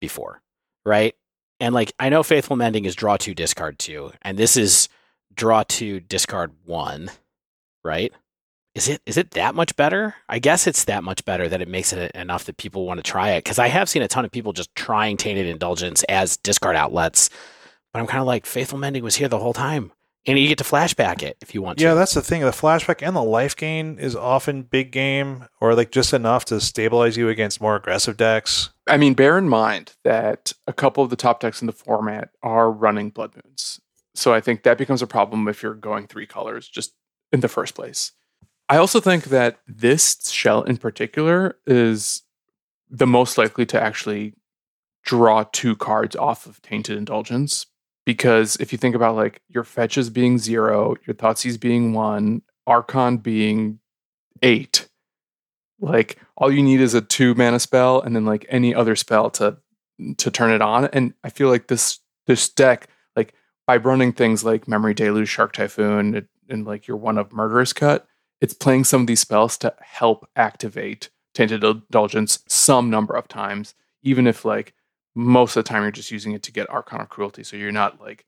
[0.00, 0.40] before,
[0.86, 1.14] right?
[1.60, 4.88] And like I know Faithful Mending is draw two, discard two, and this is
[5.38, 7.10] draw two, discard one,
[7.82, 8.12] right?
[8.74, 10.14] Is it is it that much better?
[10.28, 13.10] I guess it's that much better that it makes it enough that people want to
[13.10, 13.44] try it.
[13.44, 17.30] Because I have seen a ton of people just trying Tainted Indulgence as discard outlets,
[17.92, 19.92] but I'm kind of like Faithful Mending was here the whole time,
[20.26, 21.84] and you get to flashback it if you want to.
[21.84, 22.42] Yeah, that's the thing.
[22.42, 26.60] The flashback and the life gain is often big game or like just enough to
[26.60, 28.70] stabilize you against more aggressive decks.
[28.86, 32.30] I mean, bear in mind that a couple of the top decks in the format
[32.42, 33.80] are running Blood Moons.
[34.18, 36.92] So I think that becomes a problem if you're going three colors just
[37.30, 38.12] in the first place.
[38.68, 42.22] I also think that this shell in particular is
[42.90, 44.34] the most likely to actually
[45.04, 47.66] draw two cards off of Tainted Indulgence.
[48.04, 53.18] Because if you think about like your fetches being zero, your Thoughtseize being one, Archon
[53.18, 53.78] being
[54.42, 54.88] eight,
[55.80, 59.30] like all you need is a two mana spell and then like any other spell
[59.30, 59.58] to
[60.16, 60.86] to turn it on.
[60.86, 62.88] And I feel like this this deck,
[63.68, 67.74] by running things like Memory Deluge, Shark Typhoon, and, and like your one of Murderous
[67.74, 68.06] Cut,
[68.40, 73.74] it's playing some of these spells to help activate Tainted Indulgence some number of times,
[74.02, 74.72] even if like
[75.14, 77.44] most of the time you're just using it to get Archon of Cruelty.
[77.44, 78.24] So you're not like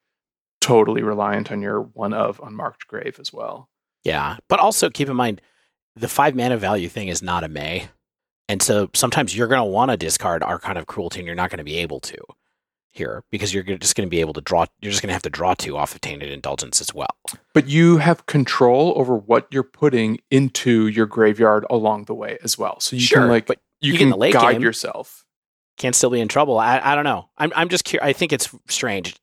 [0.61, 3.71] totally reliant on your one of Unmarked Grave as well.
[4.05, 5.41] Yeah, but also keep in mind
[5.97, 7.89] the five mana value thing is not a May,
[8.47, 11.49] and so sometimes you're going to want to discard Archon of Cruelty, and you're not
[11.49, 12.19] going to be able to
[12.93, 14.67] here because you're just going to be able to draw.
[14.81, 17.15] You're just going to have to draw two off of Tainted Indulgence as well.
[17.55, 22.59] But you have control over what you're putting into your graveyard along the way as
[22.59, 22.81] well.
[22.81, 24.63] So you Sure, can like but you, you can late guide game.
[24.63, 25.25] yourself.
[25.79, 26.59] can't still be in trouble.
[26.59, 27.29] I, I don't know.
[27.39, 28.07] I'm I'm just curious.
[28.09, 29.17] I think it's strange.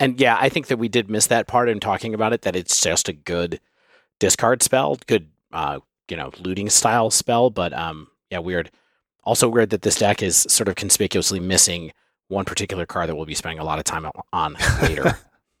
[0.00, 2.42] And yeah, I think that we did miss that part in talking about it.
[2.42, 3.60] That it's just a good
[4.18, 7.50] discard spell, good uh, you know looting style spell.
[7.50, 8.70] But um, yeah, weird.
[9.24, 11.92] Also weird that this deck is sort of conspicuously missing
[12.32, 15.18] one particular car that we'll be spending a lot of time on later.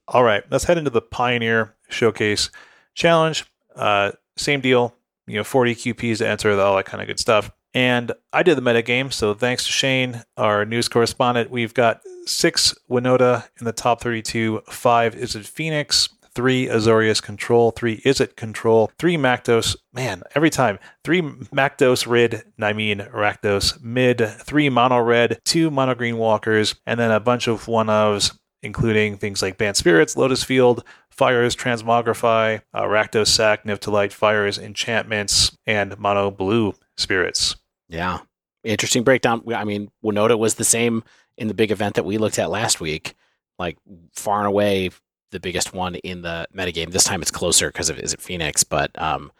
[0.08, 2.50] All right, let's head into the Pioneer Showcase
[2.94, 3.44] Challenge.
[3.76, 4.94] Uh, same deal,
[5.26, 7.50] you know, 40 QPs to enter, all that kind of good stuff.
[7.74, 11.50] And I did the metagame, so thanks to Shane, our news correspondent.
[11.50, 17.70] We've got six Winota in the top 32, five is in Phoenix, three Azorius Control,
[17.70, 19.76] three Izzet Control, three Maktos.
[19.92, 20.78] Man, every time.
[21.04, 26.98] Three Maktos Rid, I mean Rakdos Mid, three Mono Red, two Mono Green Walkers, and
[26.98, 32.62] then a bunch of one ofs, including things like Bant Spirits, Lotus Field, Fires, Transmogrify,
[32.72, 37.56] uh, Rakdos Sack, Light, Fires, Enchantments, and Mono Blue Spirits.
[37.88, 38.20] Yeah.
[38.64, 39.42] Interesting breakdown.
[39.54, 41.02] I mean, Winota was the same
[41.36, 43.14] in the big event that we looked at last week,
[43.58, 43.76] like
[44.14, 44.90] far and away
[45.32, 46.92] the biggest one in the metagame.
[46.92, 49.32] This time it's closer because of Izzet Phoenix, but um,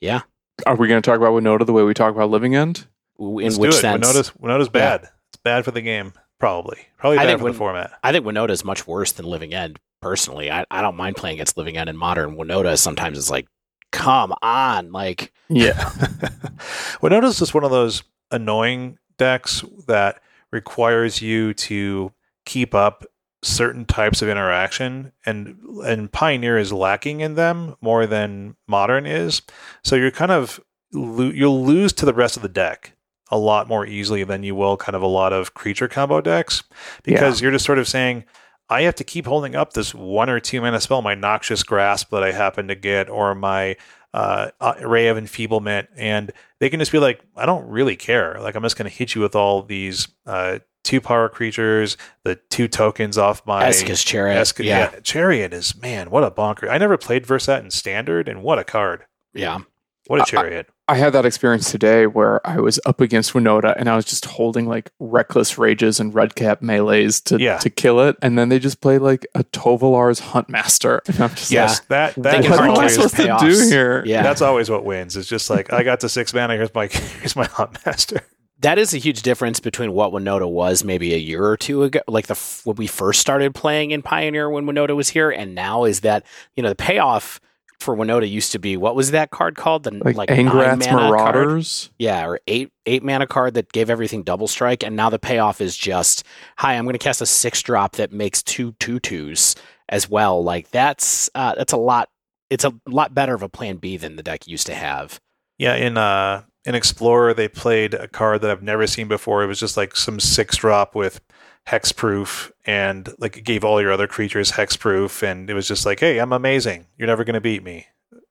[0.00, 0.22] yeah.
[0.66, 2.86] Are we going to talk about Winota the way we talk about Living End?
[3.18, 3.80] In Let's which do it.
[3.80, 4.06] sense?
[4.06, 5.02] Winota's, Winota's bad.
[5.02, 5.08] Yeah.
[5.28, 6.78] It's bad for the game, probably.
[6.96, 7.92] Probably bad for Win- the format.
[8.02, 9.78] I think Winota is much worse than Living End.
[10.00, 12.36] Personally, I, I don't mind playing against Living End in Modern.
[12.36, 13.46] Winota sometimes is like,
[13.92, 15.90] come on, like yeah.
[17.02, 22.12] Winota's just one of those annoying decks that requires you to
[22.46, 23.04] keep up
[23.42, 29.40] certain types of interaction and and pioneer is lacking in them more than modern is
[29.82, 30.60] so you're kind of
[30.92, 32.92] lo- you'll lose to the rest of the deck
[33.30, 36.64] a lot more easily than you will kind of a lot of creature combo decks
[37.02, 37.44] because yeah.
[37.44, 38.24] you're just sort of saying
[38.70, 42.10] I have to keep holding up this one or two mana spell, my Noxious Grasp
[42.10, 43.76] that I happen to get, or my
[44.14, 44.50] uh,
[44.80, 48.38] Ray of Enfeeblement, and they can just be like, I don't really care.
[48.40, 52.36] Like, I'm just going to hit you with all these uh, two power creatures, the
[52.36, 54.52] two tokens off my Esika's Chariot.
[54.58, 54.90] yeah.
[54.92, 55.00] yeah.
[55.00, 56.68] Chariot is man, what a bonker!
[56.68, 59.04] I never played Versat in Standard, and what a card!
[59.34, 59.60] Yeah,
[60.06, 60.66] what a Chariot!
[60.88, 64.04] I, I had that experience today where I was up against Winota and I was
[64.04, 67.58] just holding like reckless rages and Redcap Melees to yeah.
[67.58, 71.50] to kill it, and then they just play like a Tovolar's Huntmaster, and I'm just
[71.50, 74.02] yes, like, that that what am I supposed to do here?
[74.06, 75.16] Yeah, that's always what wins.
[75.16, 76.56] It's just like I got to six mana.
[76.56, 76.86] Here's my
[77.20, 78.22] here's my Huntmaster
[78.60, 82.00] that is a huge difference between what Winota was maybe a year or two ago,
[82.06, 85.84] like the when we first started playing in Pioneer when Winota was here, and now
[85.84, 86.24] is that
[86.56, 87.40] you know the payoff
[87.78, 91.86] for Winota used to be what was that card called the like, like Angrath's Marauders,
[91.86, 91.94] card?
[91.98, 95.60] yeah, or eight eight mana card that gave everything double strike, and now the payoff
[95.60, 96.24] is just
[96.56, 99.56] hi, I'm going to cast a six drop that makes two two twos
[99.88, 100.44] as well.
[100.44, 102.10] Like that's uh, that's a lot.
[102.50, 105.20] It's a lot better of a plan B than the deck used to have.
[105.56, 109.42] Yeah, in uh in Explorer, they played a card that I've never seen before.
[109.42, 111.20] It was just like some six drop with
[111.66, 115.22] hexproof and like it gave all your other creatures hexproof.
[115.22, 116.86] And it was just like, hey, I'm amazing.
[116.98, 117.86] You're never going to beat me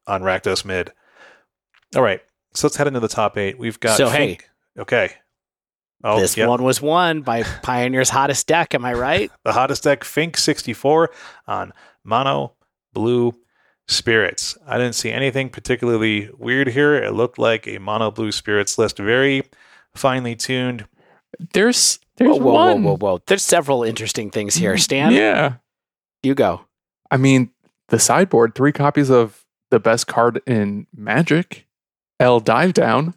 [0.05, 0.91] on Rakdos mid.
[1.95, 2.21] All right.
[2.53, 3.57] So let's head into the top eight.
[3.57, 3.97] We've got.
[3.97, 4.41] So, Fink.
[4.75, 4.81] hey.
[4.81, 5.13] Okay.
[6.03, 6.47] Oh, this yep.
[6.47, 8.73] one was won by Pioneer's hottest deck.
[8.73, 9.31] Am I right?
[9.43, 11.09] the hottest deck, Fink 64
[11.47, 12.53] on mono,
[12.93, 13.35] blue,
[13.89, 14.57] spirits.
[14.67, 16.95] I didn't see anything particularly weird here.
[16.95, 19.43] It looked like a mono blue spirits list, very
[19.95, 20.87] finely tuned.
[21.53, 22.83] There's there's whoa, whoa, one.
[22.83, 23.21] whoa, whoa, whoa.
[23.25, 24.73] There's several interesting things here.
[24.73, 24.79] Mm-hmm.
[24.79, 25.55] Stan, yeah,
[26.23, 26.61] you go.
[27.11, 27.51] I mean,
[27.89, 31.67] the sideboard, three copies of the best card in Magic,
[32.19, 33.15] L Dive Down.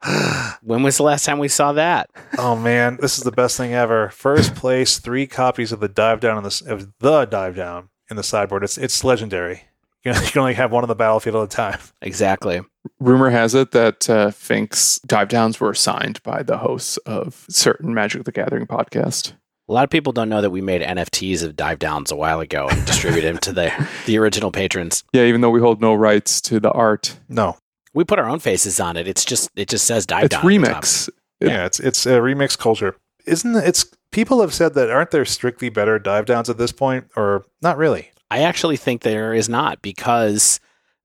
[0.62, 2.10] when was the last time we saw that?
[2.38, 4.10] oh man, this is the best thing ever.
[4.10, 8.16] First place, three copies of the dive down in the of the dive down in
[8.16, 8.64] the sideboard.
[8.64, 9.67] It's it's legendary.
[10.04, 11.80] You, know, you can only have one on the battlefield at a time.
[12.02, 12.60] Exactly.
[13.00, 17.92] Rumor has it that uh, Fink's dive downs were signed by the hosts of certain
[17.94, 19.32] Magic the Gathering podcast.
[19.68, 22.40] A lot of people don't know that we made NFTs of dive downs a while
[22.40, 25.04] ago and distributed them to the the original patrons.
[25.12, 27.18] Yeah, even though we hold no rights to the art.
[27.28, 27.58] No,
[27.92, 29.06] we put our own faces on it.
[29.06, 30.44] It's just it just says dive it's down.
[30.44, 31.10] remix.
[31.40, 31.48] Yeah.
[31.48, 32.96] yeah, it's it's a remix culture.
[33.26, 36.72] Isn't it, it's people have said that aren't there strictly better dive downs at this
[36.72, 38.10] point or not really?
[38.30, 40.60] I actually think there is not because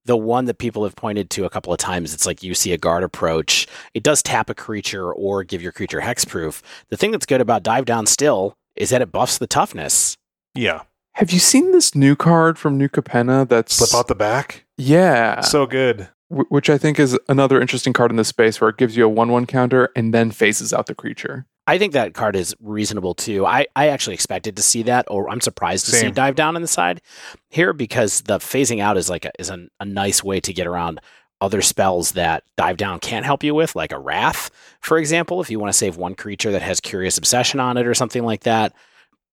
[0.06, 2.74] the one that people have pointed to a couple of times, it's like you see
[2.74, 3.68] a guard approach.
[3.94, 6.62] It does tap a creature or give your creature hexproof.
[6.90, 10.18] The thing that's good about dive down still is that it buffs the toughness.
[10.56, 10.82] Yeah.
[11.14, 14.66] Have you seen this new card from New Capenna that's slip out the back?
[14.78, 15.42] Yeah.
[15.42, 16.10] So good.
[16.30, 19.06] W- which I think is another interesting card in this space where it gives you
[19.06, 21.46] a 1 1 counter and then phases out the creature.
[21.66, 23.46] I think that card is reasonable too.
[23.46, 26.10] I, I actually expected to see that, or I'm surprised to Same.
[26.10, 27.02] see dive down on the side
[27.50, 30.68] here because the phasing out is like a, is a, a nice way to get
[30.68, 31.00] around
[31.40, 34.50] other spells that dive down can't help you with, like a wrath,
[34.80, 37.86] for example, if you want to save one creature that has curious obsession on it
[37.86, 38.74] or something like that.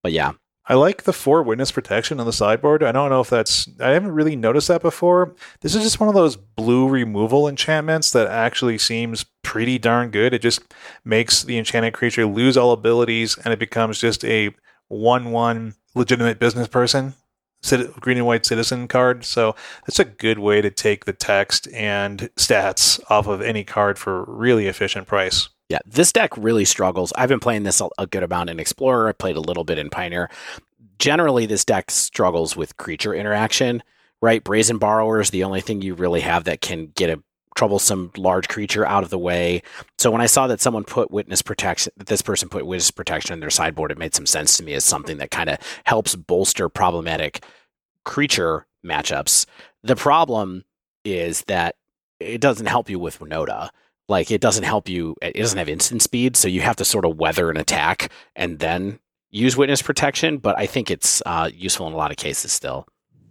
[0.03, 0.33] But yeah,
[0.71, 2.85] I like the four witness protection on the sideboard.
[2.85, 5.35] I don't know if that's I haven't really noticed that before.
[5.63, 10.33] This is just one of those blue removal enchantments that actually seems pretty darn good.
[10.33, 10.63] It just
[11.05, 14.55] makes the enchanted creature lose all abilities and it becomes just a
[14.87, 17.15] one one legitimate business person.
[17.99, 19.25] Green and white citizen card.
[19.25, 19.57] So
[19.87, 24.23] that's a good way to take the text and stats off of any card for
[24.25, 25.49] really efficient price.
[25.71, 27.13] Yeah, this deck really struggles.
[27.15, 29.09] I've been playing this a, good amount in Explorer.
[29.09, 30.29] I played a little bit in Pioneer.
[30.99, 33.85] Generally, this deck struggles with creature interaction,
[34.21, 34.43] right?
[34.43, 37.23] Brazen Borrower is the only thing you really have that can get a
[37.55, 39.63] troublesome large creature out of the way.
[39.97, 43.35] So when I saw that someone put witness protection, that this person put witness protection
[43.35, 46.17] in their sideboard, it made some sense to me as something that kind of helps
[46.17, 47.45] bolster problematic
[48.05, 49.47] creature matchups.
[49.85, 50.65] The problem
[51.05, 51.77] is that
[52.19, 53.71] it doesn't help you with Winota
[54.11, 57.05] like it doesn't help you it doesn't have instant speed so you have to sort
[57.05, 58.99] of weather an attack and then
[59.31, 62.87] use witness protection but i think it's uh, useful in a lot of cases still.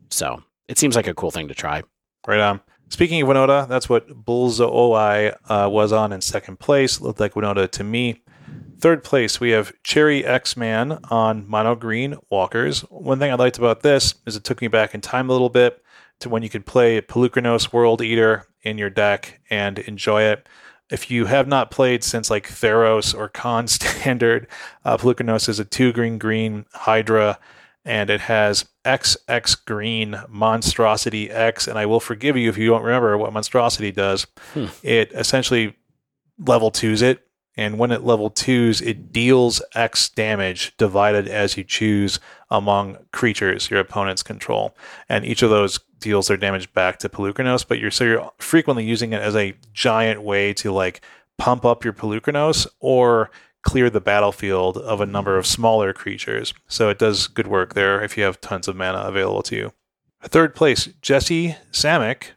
[0.10, 1.84] So it seems like a cool thing to try.
[2.28, 2.62] Right on.
[2.90, 7.00] Speaking of winota that's what bullseye uh, was on in second place.
[7.00, 8.24] Looked like winota to me.
[8.80, 12.82] Third place we have cherry x-man on mono green walkers.
[12.82, 15.50] One thing i liked about this is it took me back in time a little
[15.50, 15.84] bit
[16.20, 20.48] to when you could play Polukranos World Eater in your deck and enjoy it
[20.90, 24.48] if you have not played since like Theros or Con Standard,
[24.84, 24.98] uh,
[25.48, 27.40] is a two green green Hydra,
[27.86, 31.68] and it has XX green Monstrosity X.
[31.68, 34.28] And I will forgive you if you don't remember what Monstrosity does.
[34.54, 34.66] Hmm.
[34.84, 35.76] It essentially
[36.38, 41.64] level twos it, and when it level twos, it deals X damage divided as you
[41.64, 44.76] choose among creatures your opponents control,
[45.08, 48.86] and each of those deals their damage back to Polukranos, but you're so you're frequently
[48.86, 51.02] using it as a giant way to like
[51.38, 53.32] pump up your Polukranos or
[53.62, 56.54] clear the battlefield of a number of smaller creatures.
[56.68, 59.74] So it does good work there if you have tons of mana available to you.
[60.24, 62.32] Third place, Jesse Samick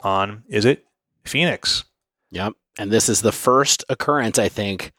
[0.00, 0.80] on Izzet
[1.24, 1.84] Phoenix.
[2.30, 2.54] Yep.
[2.78, 4.92] And this is the first occurrence, I think,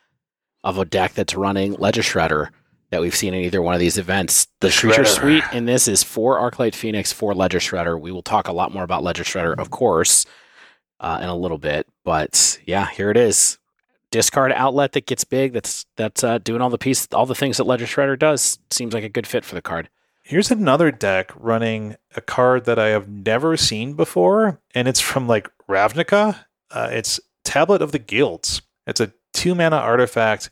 [0.64, 2.50] of a deck that's running Shredder
[2.90, 4.48] that we've seen in either one of these events.
[4.62, 8.00] The creature suite in this is four Arclight Phoenix, four Ledger Shredder.
[8.00, 10.26] We will talk a lot more about Ledger Shredder, of course,
[11.00, 11.88] uh, in a little bit.
[12.04, 13.58] But yeah, here it is.
[14.12, 15.54] Discard outlet that gets big.
[15.54, 18.58] That's that's uh, doing all the piece, all the things that Ledger Shredder does.
[18.72, 19.90] Seems like a good fit for the card.
[20.24, 25.28] Here's another deck running a card that I have never seen before, and it's from
[25.28, 26.46] like Ravnica.
[26.72, 28.62] Uh, it's Tablet of the Guilds.
[28.88, 30.50] It's a two mana artifact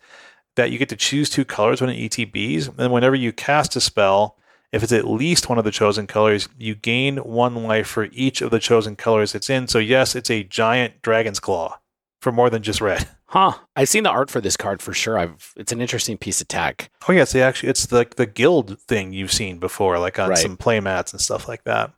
[0.58, 2.78] that you get to choose two colors when it ETBs.
[2.78, 4.38] And whenever you cast a spell,
[4.72, 8.42] if it's at least one of the chosen colors, you gain one life for each
[8.42, 9.68] of the chosen colors it's in.
[9.68, 11.80] So yes, it's a giant dragon's claw
[12.22, 13.08] for more than just red.
[13.32, 13.56] Huh.
[13.76, 15.20] I've seen the art for this card for sure.
[15.20, 16.90] I've it's an interesting piece of tech.
[17.10, 20.18] Oh yeah, it's the actually it's like the, the guild thing you've seen before, like
[20.18, 20.38] on right.
[20.38, 21.92] some playmats and stuff like that.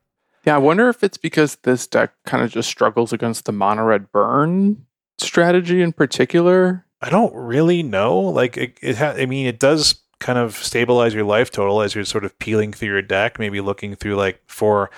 [0.44, 3.84] Yeah, I wonder if it's because this deck kind of just struggles against the mono
[3.84, 4.88] red burn
[5.20, 6.84] strategy in particular.
[7.02, 8.20] I don't really know.
[8.20, 11.96] Like it, it ha- I mean, it does kind of stabilize your life total as
[11.96, 14.90] you're sort of peeling through your deck, maybe looking through like for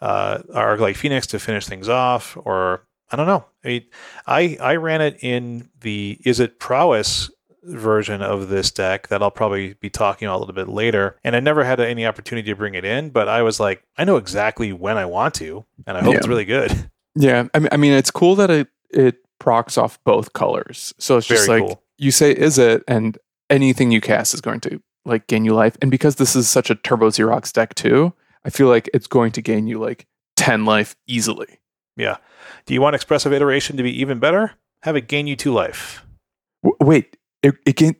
[0.00, 3.44] uh, like Phoenix to finish things off, or I don't know.
[3.64, 3.84] I mean,
[4.26, 7.30] I I ran it in the Izzet Prowess
[7.62, 11.18] version of this deck that I'll probably be talking about a little bit later.
[11.22, 14.04] And I never had any opportunity to bring it in, but I was like, I
[14.04, 16.18] know exactly when I want to, and I hope yeah.
[16.18, 16.90] it's really good.
[17.16, 20.94] Yeah, I mean, I mean, it's cool that it it procs off both colors.
[20.98, 21.82] So it's just Very like cool.
[21.98, 25.76] you say Izzet and anything you cast is going to like gain you life.
[25.82, 28.12] And because this is such a Turbo Xerox deck too,
[28.44, 31.58] I feel like it's going to gain you like 10 life easily.
[31.96, 32.18] Yeah.
[32.66, 34.52] Do you want expressive iteration to be even better?
[34.82, 36.04] Have it gain you two life.
[36.62, 37.96] W- wait, it, it gain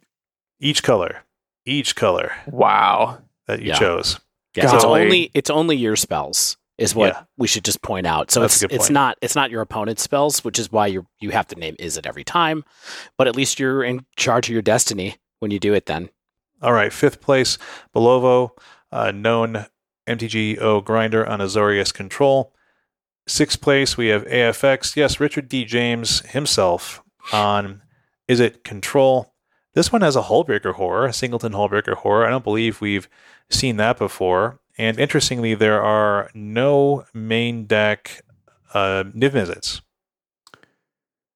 [0.61, 1.24] each color.
[1.66, 2.33] Each color.
[2.46, 3.18] Wow.
[3.46, 3.79] That you yeah.
[3.79, 4.20] chose.
[4.55, 7.22] Yeah, so it's only it's only your spells is what yeah.
[7.36, 8.30] we should just point out.
[8.30, 11.30] So That's it's it's not it's not your opponent's spells, which is why you you
[11.30, 12.64] have to name Izzet every time,
[13.18, 15.87] but at least you're in charge of your destiny when you do it.
[15.87, 16.08] Then.
[16.62, 17.58] All right, fifth place,
[17.94, 18.50] Belovo,
[18.90, 19.66] uh, known
[20.06, 22.52] MTGO grinder on Azorius Control.
[23.26, 24.96] Sixth place, we have AFX.
[24.96, 25.64] Yes, Richard D.
[25.64, 27.02] James himself
[27.33, 27.83] on
[28.28, 29.35] Izzet Control.
[29.74, 32.26] This one has a Hullbreaker horror, a Singleton Hullbreaker horror.
[32.26, 33.08] I don't believe we've
[33.50, 34.60] seen that before.
[34.81, 38.22] And interestingly, there are no main deck
[38.72, 39.83] uh, Niv Mizzets.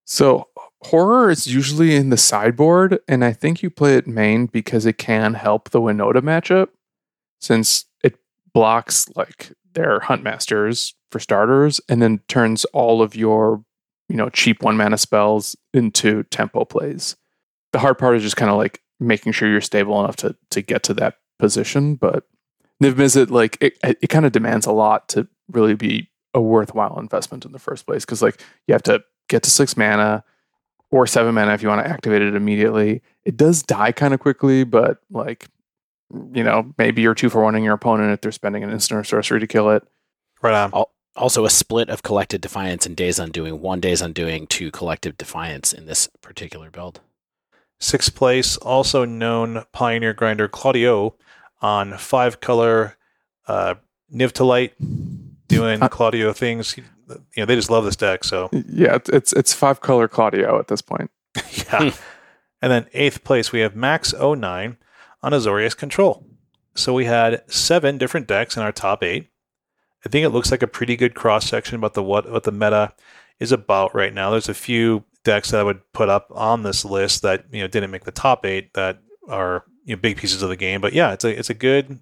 [0.06, 0.48] So
[0.80, 4.96] horror is usually in the sideboard, and I think you play it main because it
[4.96, 6.68] can help the Winota matchup,
[7.38, 8.16] since it
[8.54, 13.62] blocks like their Huntmasters for starters, and then turns all of your
[14.08, 17.14] you know cheap one mana spells into tempo plays.
[17.74, 20.62] The hard part is just kind of like making sure you're stable enough to to
[20.62, 22.24] get to that position, but
[22.82, 26.98] Niv Mizzet, like it, it kind of demands a lot to really be a worthwhile
[26.98, 30.24] investment in the first place because like you have to get to six mana
[30.90, 33.02] or seven mana if you want to activate it immediately.
[33.24, 35.48] It does die kind of quickly, but like
[36.32, 39.00] you know maybe you're two for one on your opponent if they're spending an instant
[39.00, 39.86] or sorcery to kill it.
[40.42, 40.84] Right on.
[41.16, 43.60] Also, a split of Collective Defiance and Days Undoing.
[43.60, 47.00] One Days Undoing, two Collective Defiance in this particular build.
[47.78, 51.14] Sixth place, also known Pioneer Grinder Claudio
[51.62, 52.96] on five color
[53.46, 53.74] uh,
[54.12, 54.74] Niv-to-Light
[55.48, 56.76] doing Uh, Claudio things.
[56.76, 56.84] You
[57.36, 58.24] know, they just love this deck.
[58.24, 61.10] So Yeah, it's it's, it's five color Claudio at this point.
[61.52, 61.92] yeah.
[62.62, 64.76] and then eighth place, we have Max 09
[65.22, 66.24] on Azorius Control.
[66.74, 69.28] So we had seven different decks in our top eight.
[70.04, 72.52] I think it looks like a pretty good cross section about the what what the
[72.52, 72.92] meta
[73.40, 74.30] is about right now.
[74.30, 77.68] There's a few decks that I would put up on this list that you know
[77.68, 78.98] didn't make the top eight that
[79.28, 80.80] are you know big pieces of the game.
[80.80, 82.00] But yeah, it's a it's a good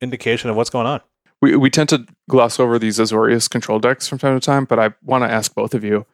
[0.00, 1.00] indication of what's going on.
[1.40, 4.78] We we tend to gloss over these Azorius control decks from time to time, but
[4.78, 6.06] I want to ask both of you,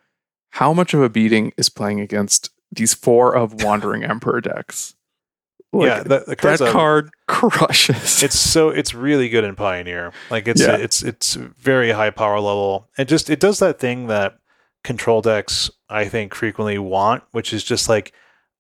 [0.51, 4.95] how much of a beating is playing against these four of Wandering Emperor decks?
[5.71, 6.39] Like, yeah, that
[6.73, 8.23] card crushes.
[8.23, 10.13] it's so it's really good in Pioneer.
[10.31, 10.77] Like it's Yeah.
[10.77, 12.89] it's it's very high power level.
[12.97, 14.39] and just it does that thing that
[14.83, 18.15] control decks I think frequently want, which is just like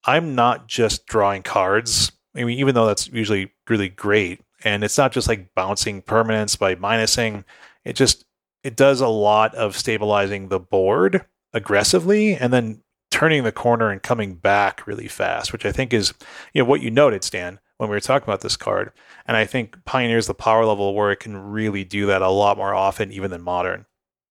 [0.05, 2.12] I'm not just drawing cards.
[2.39, 6.59] I mean, even though that's usually really great, and it's not just like bouncing permanents
[6.59, 7.45] by minusing.
[7.84, 8.24] It just
[8.64, 14.03] it does a lot of stabilizing the board aggressively, and then turning the corner and
[14.03, 16.12] coming back really fast, which I think is
[16.53, 18.93] you know what you noted, Stan, when we were talking about this card.
[19.26, 22.57] And I think Pioneer's the power level where it can really do that a lot
[22.57, 23.86] more often, even than Modern.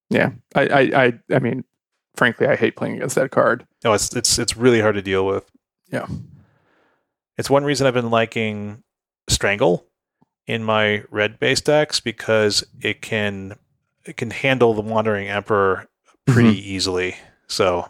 [0.10, 1.64] yeah, I, I I I mean,
[2.16, 3.66] frankly, I hate playing against that card.
[3.84, 5.49] No, it's it's it's really hard to deal with.
[5.91, 6.08] Yeah.
[7.38, 8.83] It's one reason I've been liking
[9.29, 9.85] Strangle
[10.47, 13.55] in my red base decks because it can
[14.05, 15.88] it can handle the Wandering Emperor
[16.25, 17.15] pretty easily.
[17.47, 17.89] So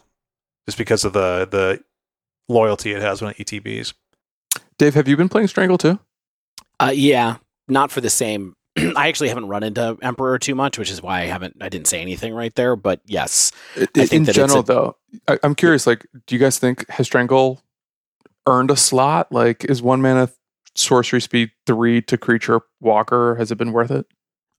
[0.66, 1.84] just because of the the
[2.50, 3.94] loyalty it has when it ETBs.
[4.78, 6.00] Dave, have you been playing Strangle too?
[6.80, 7.38] Uh, yeah,
[7.68, 8.56] not for the same.
[8.78, 11.58] I actually haven't run into Emperor too much, which is why I haven't.
[11.62, 12.76] I didn't say anything right there.
[12.76, 15.88] But yes, I think in general, a- though, I, I'm curious.
[15.88, 17.62] Like, do you guys think has Strangle
[18.48, 19.32] earned a slot?
[19.32, 20.30] Like, is one mana
[20.76, 23.36] sorcery speed three to creature walker?
[23.36, 24.08] Has it been worth it?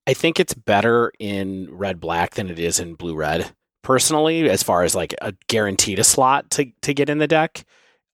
[0.06, 3.52] I think it's better in red black than it is in blue red.
[3.82, 7.64] Personally, as far as like a guaranteed a slot to to get in the deck,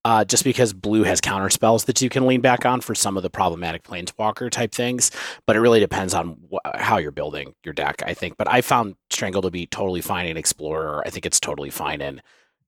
[0.05, 3.17] uh, just because blue has counter spells that you can lean back on for some
[3.17, 5.11] of the problematic planeswalker type things.
[5.47, 8.03] But it really depends on wh- how you're building your deck.
[8.07, 8.37] I think.
[8.37, 11.03] But I found Strangle to be totally fine in Explorer.
[11.07, 12.21] I think it's totally fine in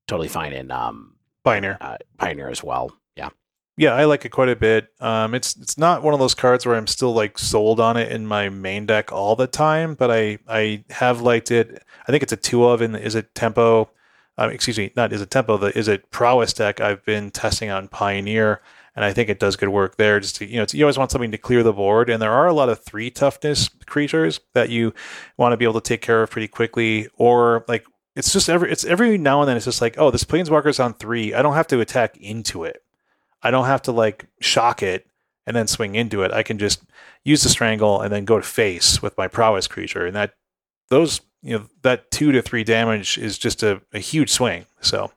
[0.07, 1.16] totally fine in um,
[1.47, 1.77] Pioneer.
[1.81, 2.91] uh, Pioneer as well.
[3.15, 3.29] Yeah.
[3.77, 4.89] Yeah, I like it quite a bit.
[4.99, 8.11] Um, it's it's not one of those cards where I'm still like sold on it
[8.11, 11.83] in my main deck all the time, but I I have liked it.
[12.07, 13.89] I think it's a two of in the Izzet tempo,
[14.39, 18.61] uh, excuse me, not Izzet tempo the Izzet prowess deck I've been testing on Pioneer,
[18.95, 20.19] and I think it does good work there.
[20.19, 22.33] Just to, you know, it's, you always want something to clear the board, and there
[22.33, 24.91] are a lot of three toughness creatures that you
[25.37, 27.85] want to be able to take care of pretty quickly, or like
[28.17, 30.93] it's just every it's every now and then it's just like oh this planeswalker's on
[30.95, 32.83] three, I don't have to attack into it.
[33.43, 35.07] I don't have to like shock it
[35.45, 36.31] and then swing into it.
[36.31, 36.83] I can just
[37.23, 40.33] use the strangle and then go to face with my prowess creature, and that
[40.89, 44.65] those you know that two to three damage is just a, a huge swing.
[44.81, 45.11] So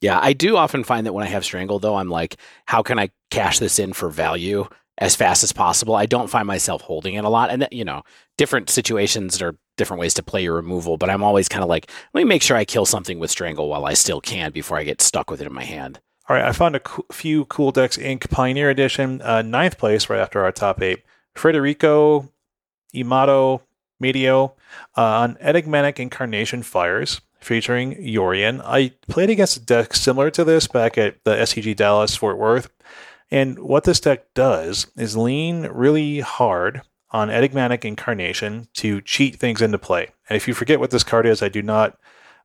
[0.00, 2.36] Yeah, I do often find that when I have Strangle, though, I'm like,
[2.66, 4.66] how can I cash this in for value
[4.98, 5.94] as fast as possible?
[5.94, 7.50] I don't find myself holding it a lot.
[7.50, 8.02] And, you know,
[8.38, 11.90] different situations are different ways to play your removal, but I'm always kind of like,
[12.12, 14.84] let me make sure I kill something with Strangle while I still can before I
[14.84, 16.00] get stuck with it in my hand.
[16.28, 18.28] All right, I found a few Cool Decks Inc.
[18.30, 21.02] Pioneer Edition, uh, ninth place right after our top eight.
[21.34, 22.30] Federico,
[22.94, 23.62] Imato,
[23.98, 24.54] Medio
[24.96, 28.60] uh, on Enigmatic Incarnation Fires, featuring Yorion.
[28.64, 32.70] I played against a deck similar to this back at the SCG Dallas Fort Worth.
[33.30, 36.82] And what this deck does is lean really hard
[37.12, 40.10] on Enigmatic Incarnation to cheat things into play.
[40.28, 41.98] And if you forget what this card is, I do not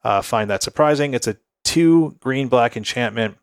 [0.03, 1.13] uh, find that surprising.
[1.13, 3.37] It's a two green black enchantment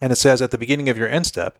[0.00, 1.58] and it says at the beginning of your end step,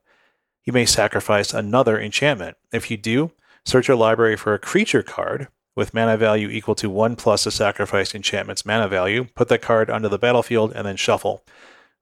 [0.65, 2.57] you may sacrifice another enchantment.
[2.73, 3.33] If you do,
[3.65, 7.51] search your library for a creature card with mana value equal to 1 plus the
[7.51, 9.25] sacrificed enchantment's mana value.
[9.35, 11.43] Put that card onto the battlefield and then shuffle.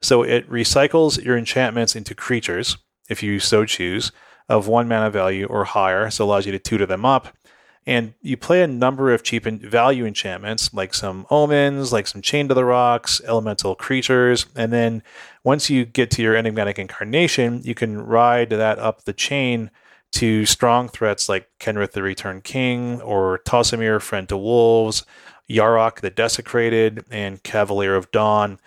[0.01, 2.76] So it recycles your enchantments into creatures,
[3.09, 4.11] if you so choose,
[4.49, 7.36] of 1 mana value or higher, so allows you to tutor them up.
[7.84, 12.51] And you play a number of cheap value enchantments, like some omens, like some Chained
[12.51, 15.03] to the Rocks, elemental creatures, and then
[15.43, 19.70] once you get to your enigmatic incarnation, you can ride that up the chain
[20.12, 25.05] to strong threats like Kenrith the Returned King or Tolsimir, Friend to Wolves,
[25.51, 28.61] Yarok the Desecrated, and Cavalier of Dawn.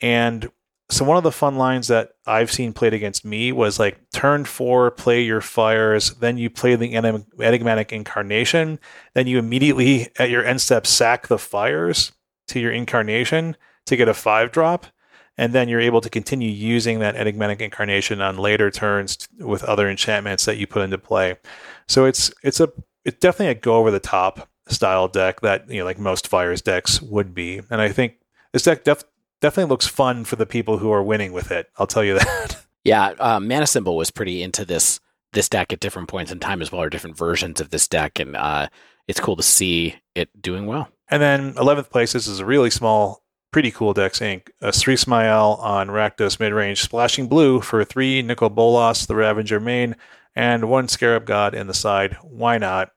[0.00, 0.50] And
[0.88, 4.44] so one of the fun lines that I've seen played against me was like turn
[4.44, 8.78] four, play your fires, then you play the enigmatic incarnation,
[9.14, 12.12] then you immediately at your end step sack the fires
[12.48, 13.56] to your incarnation
[13.86, 14.86] to get a five drop,
[15.36, 19.90] and then you're able to continue using that enigmatic incarnation on later turns with other
[19.90, 21.36] enchantments that you put into play.
[21.88, 22.70] So it's it's a
[23.04, 26.62] it's definitely a go over the top style deck that you know like most fires
[26.62, 28.18] decks would be, and I think
[28.52, 29.04] this deck def-
[29.40, 31.68] definitely looks fun for the people who are winning with it.
[31.76, 32.62] I'll tell you that.
[32.86, 35.00] Yeah, uh, Mana Symbol was pretty into this
[35.32, 38.20] this deck at different points in time as well, or different versions of this deck,
[38.20, 38.68] and uh,
[39.08, 40.88] it's cool to see it doing well.
[41.08, 44.50] And then 11th place, this is a really small, pretty cool Decks Inc.
[44.60, 49.96] A Sri Smael on Rakdos midrange, splashing blue for three Nicol Bolas, the Ravager main,
[50.36, 52.16] and one Scarab God in the side.
[52.22, 52.92] Why not?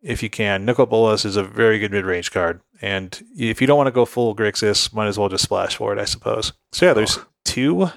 [0.00, 0.64] If you can.
[0.64, 2.60] Nicol Bolas is a very good midrange card.
[2.84, 5.94] And if you don't want to go full Grixis, might as well just splash for
[5.94, 6.52] it, I suppose.
[6.72, 7.88] So yeah, there's two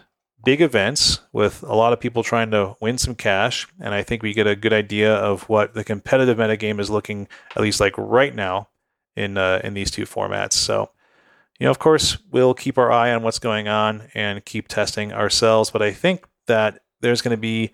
[0.45, 3.67] big events with a lot of people trying to win some cash.
[3.81, 7.27] And I think we get a good idea of what the competitive metagame is looking,
[7.53, 8.69] at least like right now,
[9.17, 10.53] in uh, in these two formats.
[10.53, 10.89] So,
[11.59, 15.11] you know, of course, we'll keep our eye on what's going on and keep testing
[15.11, 15.69] ourselves.
[15.69, 17.71] But I think that there's going to be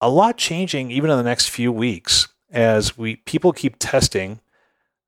[0.00, 4.40] a lot changing even in the next few weeks as we people keep testing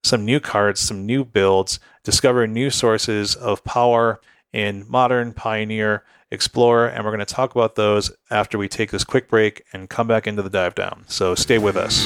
[0.05, 4.21] some new cards, some new builds, discover new sources of power
[4.53, 9.03] in modern, pioneer, explorer, and we're going to talk about those after we take this
[9.03, 11.05] quick break and come back into the dive down.
[11.09, 12.05] So stay with us.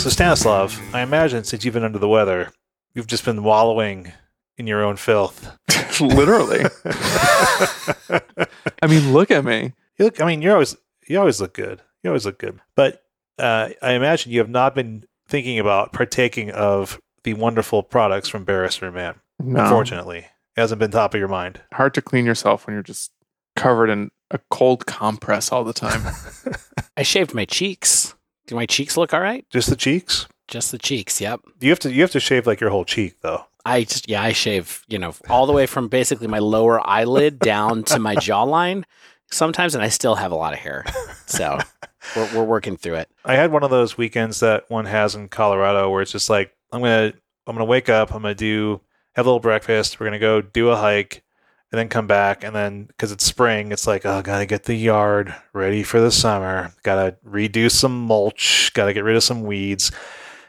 [0.00, 2.52] So Stanislav, I imagine since you've been under the weather,
[2.94, 4.12] you've just been wallowing
[4.58, 5.50] in your own filth.
[6.00, 6.64] Literally.
[8.82, 9.72] I mean, look at me.
[9.96, 10.20] You look.
[10.20, 11.82] I mean, you're always you always look good.
[12.02, 12.60] You always look good.
[12.76, 13.02] But
[13.38, 18.44] uh, I imagine you have not been thinking about partaking of the wonderful products from
[18.44, 19.16] Barrister Mann.
[19.38, 19.62] No.
[19.62, 21.60] Unfortunately, it hasn't been top of your mind.
[21.72, 23.12] Hard to clean yourself when you're just
[23.56, 26.02] covered in a cold compress all the time.
[26.96, 28.14] I shaved my cheeks.
[28.46, 29.44] Do my cheeks look all right?
[29.50, 30.26] Just the cheeks.
[30.48, 31.20] Just the cheeks.
[31.20, 31.40] Yep.
[31.60, 33.44] You have to you have to shave like your whole cheek though.
[33.64, 37.38] I just yeah, I shave, you know, all the way from basically my lower eyelid
[37.38, 38.84] down to my jawline
[39.30, 40.84] sometimes and I still have a lot of hair.
[41.26, 41.58] So
[42.16, 43.10] we're we're working through it.
[43.24, 46.52] I had one of those weekends that one has in Colorado where it's just like
[46.72, 47.12] I'm gonna
[47.46, 48.80] I'm gonna wake up, I'm gonna do
[49.14, 51.22] have a little breakfast, we're gonna go do a hike,
[51.72, 54.74] and then come back, and then because it's spring, it's like oh, gotta get the
[54.74, 59.90] yard ready for the summer, gotta redo some mulch, gotta get rid of some weeds,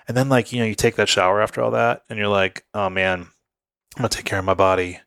[0.10, 2.66] and then like you know you take that shower after all that, and you're like
[2.74, 3.30] oh man, I'm
[3.96, 5.00] gonna take care of my body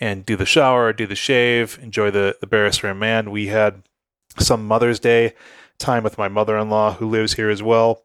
[0.00, 3.30] and do the shower, do the shave, enjoy the the Barrister and Mann.
[3.30, 3.82] We had
[4.38, 5.34] some Mother's Day
[5.78, 8.02] time with my mother-in-law who lives here as well.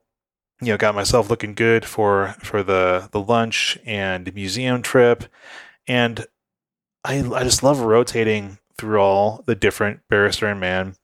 [0.62, 5.24] You know, got myself looking good for for the the lunch and museum trip,
[5.88, 6.26] and
[7.06, 10.96] I I just love rotating through all the different Barrister and Mann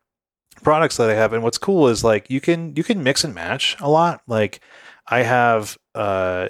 [0.64, 1.32] products that I have.
[1.32, 4.22] And what's cool is like you can you can mix and match a lot.
[4.28, 4.60] Like
[5.10, 6.49] I have uh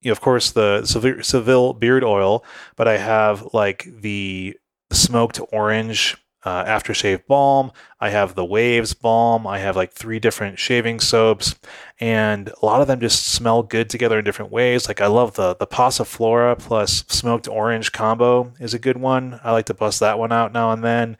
[0.00, 2.44] you know, of course the Seville, beard oil,
[2.76, 4.56] but I have like the
[4.90, 7.72] smoked orange uh, aftershave balm.
[8.00, 9.46] I have the Waves balm.
[9.46, 11.56] I have like three different shaving soaps,
[11.98, 14.86] and a lot of them just smell good together in different ways.
[14.88, 19.40] Like I love the the Passiflora plus smoked orange combo is a good one.
[19.42, 21.16] I like to bust that one out now and then.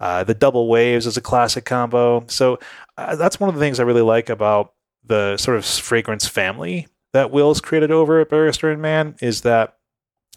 [0.00, 2.24] Uh, the double waves is a classic combo.
[2.26, 2.58] So
[2.98, 4.72] uh, that's one of the things I really like about
[5.06, 9.76] the sort of fragrance family that Will's created over at Barrister and Mann is that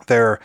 [0.07, 0.39] they're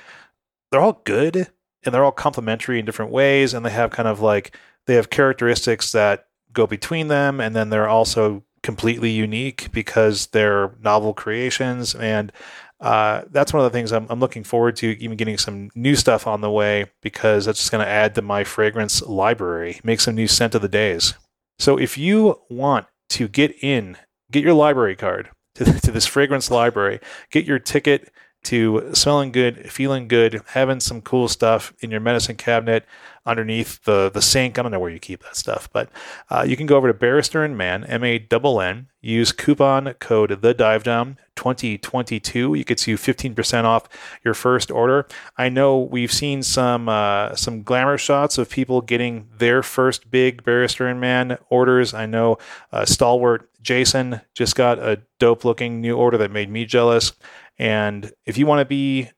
[0.71, 1.49] they're all good
[1.85, 3.55] and they're all complementary in different ways.
[3.55, 4.57] And they have kind of like
[4.87, 7.41] they have characteristics that go between them.
[7.41, 11.95] And then they're also completely unique because they're novel creations.
[11.95, 12.33] And
[12.81, 15.95] uh, that's one of the things I'm, I'm, looking forward to even getting some new
[15.95, 20.01] stuff on the way because that's just going to add to my fragrance library make
[20.01, 21.15] some new scent of the days.
[21.61, 23.99] So if you want to get in
[24.33, 27.01] get your library card to, to this fragrance library.
[27.31, 28.13] Get your ticket
[28.45, 32.85] to smelling good, feeling good, having some cool stuff in your medicine cabinet
[33.25, 34.59] underneath the, the sink.
[34.59, 35.89] I don't know where you keep that stuff, but
[36.29, 39.93] uh, you can go over to Barrister and Mann, M A N N, use coupon
[39.95, 42.55] code The Dive Down 2022.
[42.55, 43.89] You get you 15% off
[44.25, 45.07] your first order.
[45.37, 50.43] I know we've seen some uh, some glamour shots of people getting their first big
[50.43, 51.95] Barrister and Mann orders.
[51.95, 52.39] I know
[52.73, 57.13] uh, Stalwart Jason just got a dope looking new order that made me jealous.
[57.59, 59.11] And if you want to be,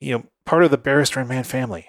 [0.00, 1.88] you know, part of the Barrister and Mann family,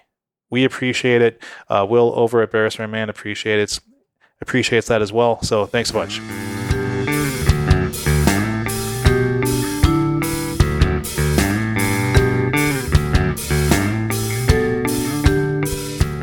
[0.49, 1.43] we appreciate it.
[1.68, 3.82] Uh, Will over at Barrister and Mann appreciates
[4.39, 5.41] appreciates that as well.
[5.41, 6.22] So thanks a bunch.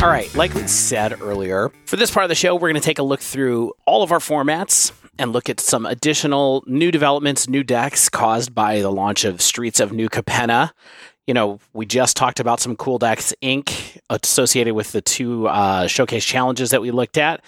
[0.00, 2.80] All right, like we said earlier, for this part of the show, we're going to
[2.80, 7.48] take a look through all of our formats and look at some additional new developments,
[7.48, 10.72] new decks caused by the launch of Streets of New Capenna.
[11.26, 13.98] You know, we just talked about some cool decks Inc.
[14.10, 17.42] associated with the two uh, showcase challenges that we looked at.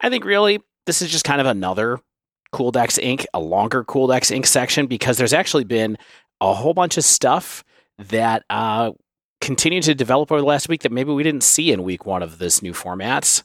[0.00, 2.00] I think really this is just kind of another
[2.52, 4.46] Cool Decks Inc., a longer Cool Decks Inc.
[4.46, 5.96] section because there's actually been
[6.40, 7.62] a whole bunch of stuff
[7.98, 8.90] that uh,
[9.40, 12.22] continued to develop over the last week that maybe we didn't see in week one
[12.22, 13.42] of this new format.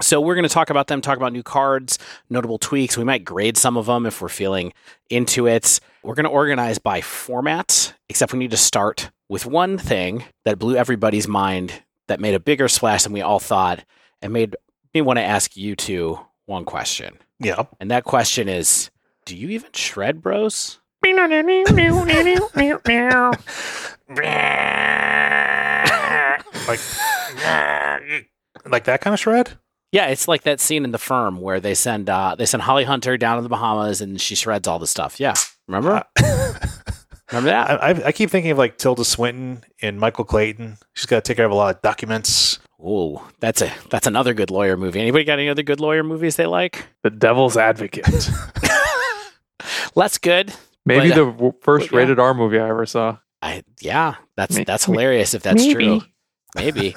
[0.00, 1.98] So we're going to talk about them, talk about new cards,
[2.30, 2.96] notable tweaks.
[2.96, 4.72] We might grade some of them if we're feeling
[5.10, 5.80] into it.
[6.04, 10.58] We're going to organize by format, except we need to start with one thing that
[10.58, 13.84] blew everybody's mind that made a bigger splash than we all thought
[14.22, 14.54] and made
[14.94, 17.18] me want to ask you two one question.
[17.40, 17.64] Yeah.
[17.80, 18.90] And that question is,
[19.26, 20.78] do you even shred, bros?
[26.66, 26.80] like,
[28.66, 29.58] like that kind of shred?
[29.92, 32.84] Yeah, it's like that scene in the firm where they send uh, they send Holly
[32.84, 35.18] Hunter down to the Bahamas and she shreds all the stuff.
[35.18, 35.34] Yeah,
[35.66, 36.04] remember?
[37.30, 37.70] remember that?
[37.82, 40.76] I, I, I keep thinking of like Tilda Swinton and Michael Clayton.
[40.94, 42.58] She's got to take care of a lot of documents.
[42.80, 45.00] Oh, that's a that's another good lawyer movie.
[45.00, 46.86] Anybody got any other good lawyer movies they like?
[47.02, 48.06] The Devil's Advocate.
[49.94, 50.52] Less good.
[50.86, 51.98] Maybe But, the w- first but yeah.
[52.02, 53.18] rated R movie I ever saw.
[53.42, 55.84] I yeah, that's May- that's hilarious if that's maybe.
[55.84, 56.00] true.
[56.54, 56.94] Maybe.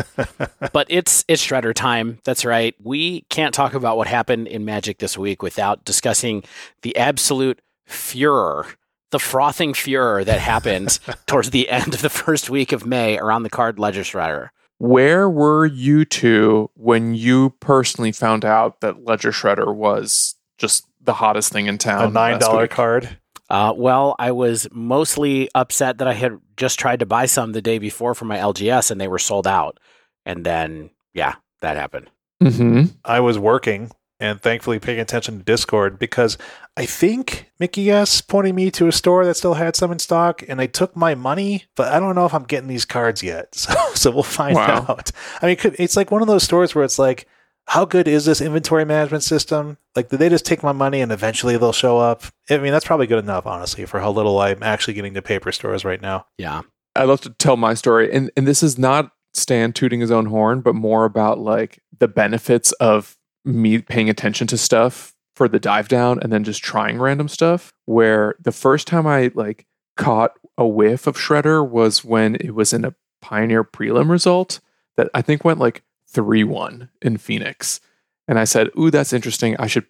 [0.74, 2.20] but it's it's shredder time.
[2.24, 2.76] That's right.
[2.82, 6.44] We can't talk about what happened in Magic this week without discussing
[6.82, 8.68] the absolute furor,
[9.12, 13.44] the frothing furor that happened towards the end of the first week of May around
[13.44, 14.50] the card ledger shredder.
[14.82, 21.14] Where were you two when you personally found out that Ledger Shredder was just the
[21.14, 22.04] hottest thing in town?
[22.06, 23.18] a nine dollar card.
[23.48, 27.62] Uh, well, I was mostly upset that I had just tried to buy some the
[27.62, 29.78] day before for my LGS and they were sold out.
[30.26, 32.10] And then, yeah, that happened.
[32.42, 32.96] Mm-hmm.
[33.04, 36.38] I was working and thankfully paying attention to Discord because
[36.78, 40.44] I think Mickey S pointed me to a store that still had some in stock
[40.48, 43.48] and I took my money, but I don't know if I'm getting these cards yet.
[43.56, 44.86] So, so we'll find Wow.
[44.88, 45.12] out.
[45.42, 47.28] I mean, it's like one of those stores where it's like,
[47.72, 49.78] how good is this inventory management system?
[49.96, 52.24] Like, did they just take my money and eventually they'll show up?
[52.50, 55.54] I mean, that's probably good enough, honestly, for how little I'm actually getting to paper
[55.54, 56.26] stores right now.
[56.38, 56.64] Yeah.
[56.98, 60.26] I love to tell my story, and and this is not Stan tooting his own
[60.26, 63.16] horn, but more about like the benefits of
[63.46, 67.72] me paying attention to stuff for the dive down and then just trying random stuff.
[67.86, 69.66] Where the first time I like
[69.96, 74.60] caught a whiff of Shredder was when it was in a Pioneer prelim result
[74.98, 77.80] that I think went like three one in Phoenix,
[78.28, 79.56] and I said, "Ooh, that's interesting.
[79.58, 79.86] I should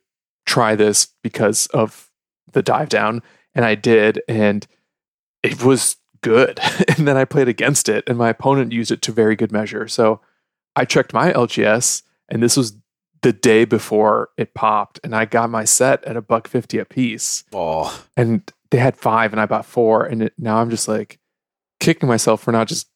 [0.46, 2.10] try this because of
[2.52, 3.22] the dive down,"
[3.54, 4.66] and I did, and
[5.44, 6.60] it was good.
[6.98, 9.88] and then I played against it, and my opponent used it to very good measure.
[9.88, 10.22] So
[10.76, 12.78] I checked my LGS, and this was
[13.22, 16.86] the day before it popped, and I got my set at a buck fifty a
[16.86, 17.44] piece.
[17.54, 21.20] Oh, And they had five, and I bought four, and it, now I'm just like
[21.80, 22.88] kicking myself for not just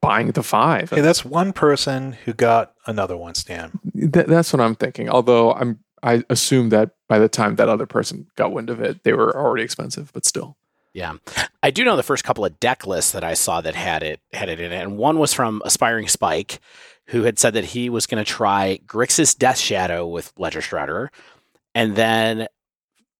[0.00, 0.90] buying the five.
[0.90, 3.78] Hey, that's one person who got another one, Stan.
[3.94, 5.08] Th- that's what I'm thinking.
[5.08, 9.02] Although I'm, I assume that by the time that other person got wind of it,
[9.04, 10.56] they were already expensive, but still.
[10.94, 11.14] yeah.
[11.62, 14.20] I do know the first couple of deck lists that I saw that had it
[14.32, 16.60] had it in it, and one was from Aspiring Spike,
[17.06, 21.08] who had said that he was going to try Grixis Death Shadow with Ledger Shredder,
[21.74, 22.46] and then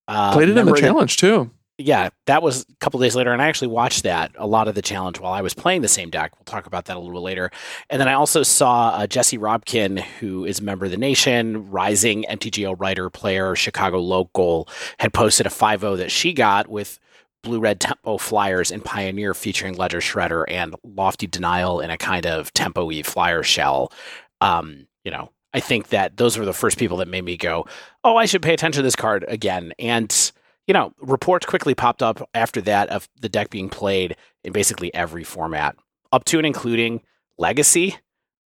[0.06, 1.50] uh, Played it in the remember that- challenge too.
[1.80, 4.74] Yeah, that was a couple days later, and I actually watched that a lot of
[4.74, 6.32] the challenge while I was playing the same deck.
[6.36, 7.52] We'll talk about that a little bit later.
[7.88, 11.70] And then I also saw uh, Jesse Robkin, who is a member of the Nation,
[11.70, 14.68] rising MTGO writer, player, Chicago local,
[14.98, 16.98] had posted a 5-0 that she got with
[17.44, 22.26] blue red tempo flyers in Pioneer featuring Ledger Shredder and Lofty Denial in a kind
[22.26, 23.92] of tempo y flyer shell.
[24.40, 27.66] Um, you know, I think that those were the first people that made me go,
[28.02, 30.32] "Oh, I should pay attention to this card again." And
[30.68, 34.14] you know, reports quickly popped up after that of the deck being played
[34.44, 35.74] in basically every format,
[36.12, 37.00] up to and including
[37.38, 37.96] Legacy,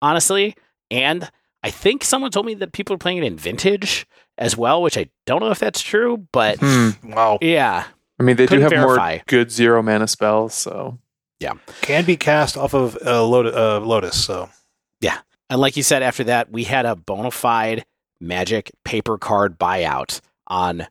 [0.02, 0.56] honestly.
[0.90, 1.30] And
[1.64, 4.08] I think someone told me that people are playing it in Vintage
[4.38, 6.90] as well, which I don't know if that's true, but Hmm.
[7.04, 7.38] Wow.
[7.42, 7.86] yeah,
[8.20, 9.16] I mean, they do Couldn't have verify.
[9.16, 11.00] more good zero mana spells, so
[11.40, 11.54] Yeah.
[11.82, 14.24] Can be cast off of uh, Lotus, uh, Lotus.
[14.24, 14.50] So
[15.00, 15.18] Yeah.
[15.50, 17.84] And like you said, after that, we had a bona fide
[18.20, 20.88] magic paper card buyout on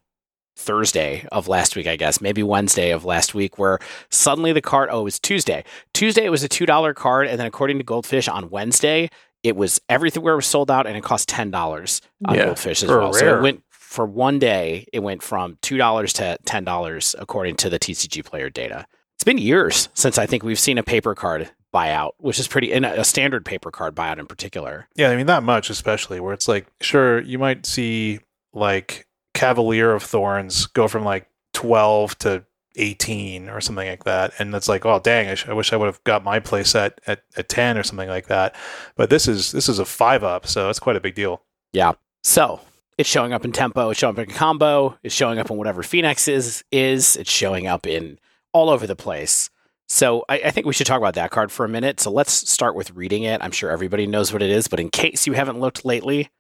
[0.61, 3.79] Thursday of last week, I guess, maybe Wednesday of last week, where
[4.11, 5.65] suddenly the card, oh, it was Tuesday.
[5.95, 7.27] Tuesday, it was a $2 card.
[7.27, 9.11] And then according to Goldfish on Wednesday,
[9.43, 13.13] it was everywhere was sold out and it cost $10 on Yeah, Goldfish as well.
[13.13, 17.79] So it went for one day, it went from $2 to $10 according to the
[17.79, 18.87] TCG player data.
[19.17, 22.73] It's been years since I think we've seen a paper card buyout, which is pretty,
[22.73, 24.89] and a standard paper card buyout in particular.
[24.95, 28.21] Yeah, I mean not much, especially where it's like, sure, you might see
[28.53, 32.45] like Cavalier of Thorns go from like twelve to
[32.77, 35.77] eighteen or something like that, and it's like, oh dang, I, sh- I wish I
[35.77, 38.55] would have got my play set at, at ten or something like that.
[38.97, 41.43] But this is this is a five up, so it's quite a big deal.
[41.73, 41.93] Yeah.
[42.23, 42.61] So
[42.99, 45.83] it's showing up in tempo, it's showing up in combo, it's showing up in whatever
[45.83, 48.19] Phoenix is is, it's showing up in
[48.53, 49.51] all over the place.
[49.89, 51.99] So I, I think we should talk about that card for a minute.
[51.99, 53.43] So let's start with reading it.
[53.43, 56.31] I'm sure everybody knows what it is, but in case you haven't looked lately,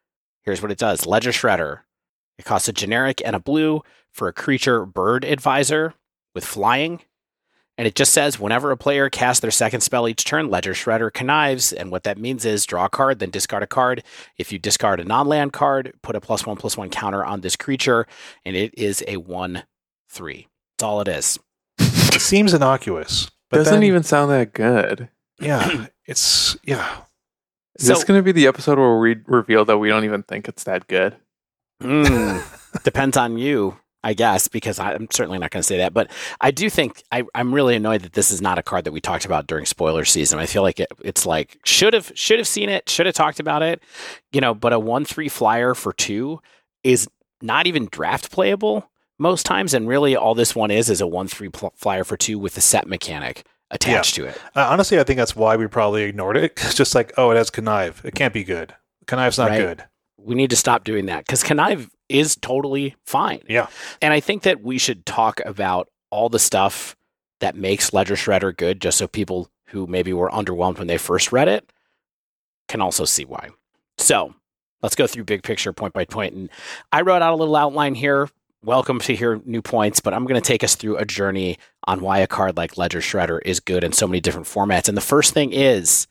[0.43, 1.07] here's what it does.
[1.07, 1.81] Ledger Shredder.
[2.41, 3.83] It costs a generic and a blue
[4.13, 5.93] for a creature bird advisor
[6.35, 7.01] with flying.
[7.77, 11.13] And it just says whenever a player casts their second spell each turn, Ledger Shredder
[11.13, 11.71] connives.
[11.73, 14.03] And what that means is draw a card, then discard a card.
[14.39, 17.43] If you discard a non land card, put a plus one plus one counter on
[17.43, 18.07] this creature,
[18.45, 19.65] and it is a one
[20.11, 20.49] three.
[20.79, 21.39] That's all it is.
[22.13, 25.09] It seems innocuous, but Doesn't then- even sound that good.
[25.41, 27.03] Yeah, it's yeah.
[27.79, 30.23] Is So- this going to be the episode where we reveal that we don't even
[30.25, 31.17] think it's that good?
[31.81, 35.93] Mm, depends on you, I guess, because I'm certainly not going to say that.
[35.95, 36.11] But
[36.41, 39.01] I do think I, I'm really annoyed that this is not a card that we
[39.01, 40.39] talked about during spoiler season.
[40.39, 43.41] I feel like it, it's like should have should have seen it, should have talked
[43.41, 43.83] about it,
[44.33, 44.55] you know.
[44.55, 46.41] But a one three flyer for two
[46.85, 47.09] is
[47.43, 51.29] not even draft playable most times, and really all this one is is a one
[51.29, 54.37] three pl- flyer for two with the set mechanic attached to it.
[54.57, 56.53] Uh, honestly, I think that's why we probably ignored it.
[56.57, 58.05] It's just like, oh, it has connive.
[58.05, 58.75] It can't be good.
[59.07, 59.59] Connive's not Right.
[59.59, 59.85] good.
[60.25, 63.41] We need to stop doing that because connive is totally fine.
[63.49, 63.69] Yeah.
[64.03, 66.97] And I think that we should talk about all the stuff
[67.41, 71.33] that makes Ledger Shredder good, just so people who maybe were underwhelmed when they first
[71.33, 71.73] read it
[72.69, 73.51] can also see why.
[73.99, 74.35] So
[74.83, 76.35] let's go through big picture point by point.
[76.35, 76.51] And
[76.93, 78.29] I wrote out a little outline here.
[78.63, 82.03] Welcome to hear new points, but I'm going to take us through a journey on
[82.03, 84.87] why a card like Ledger Shredder is good in so many different formats.
[84.87, 86.07] And the first thing is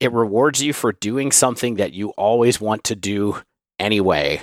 [0.00, 3.38] it rewards you for doing something that you always want to do
[3.78, 4.42] anyway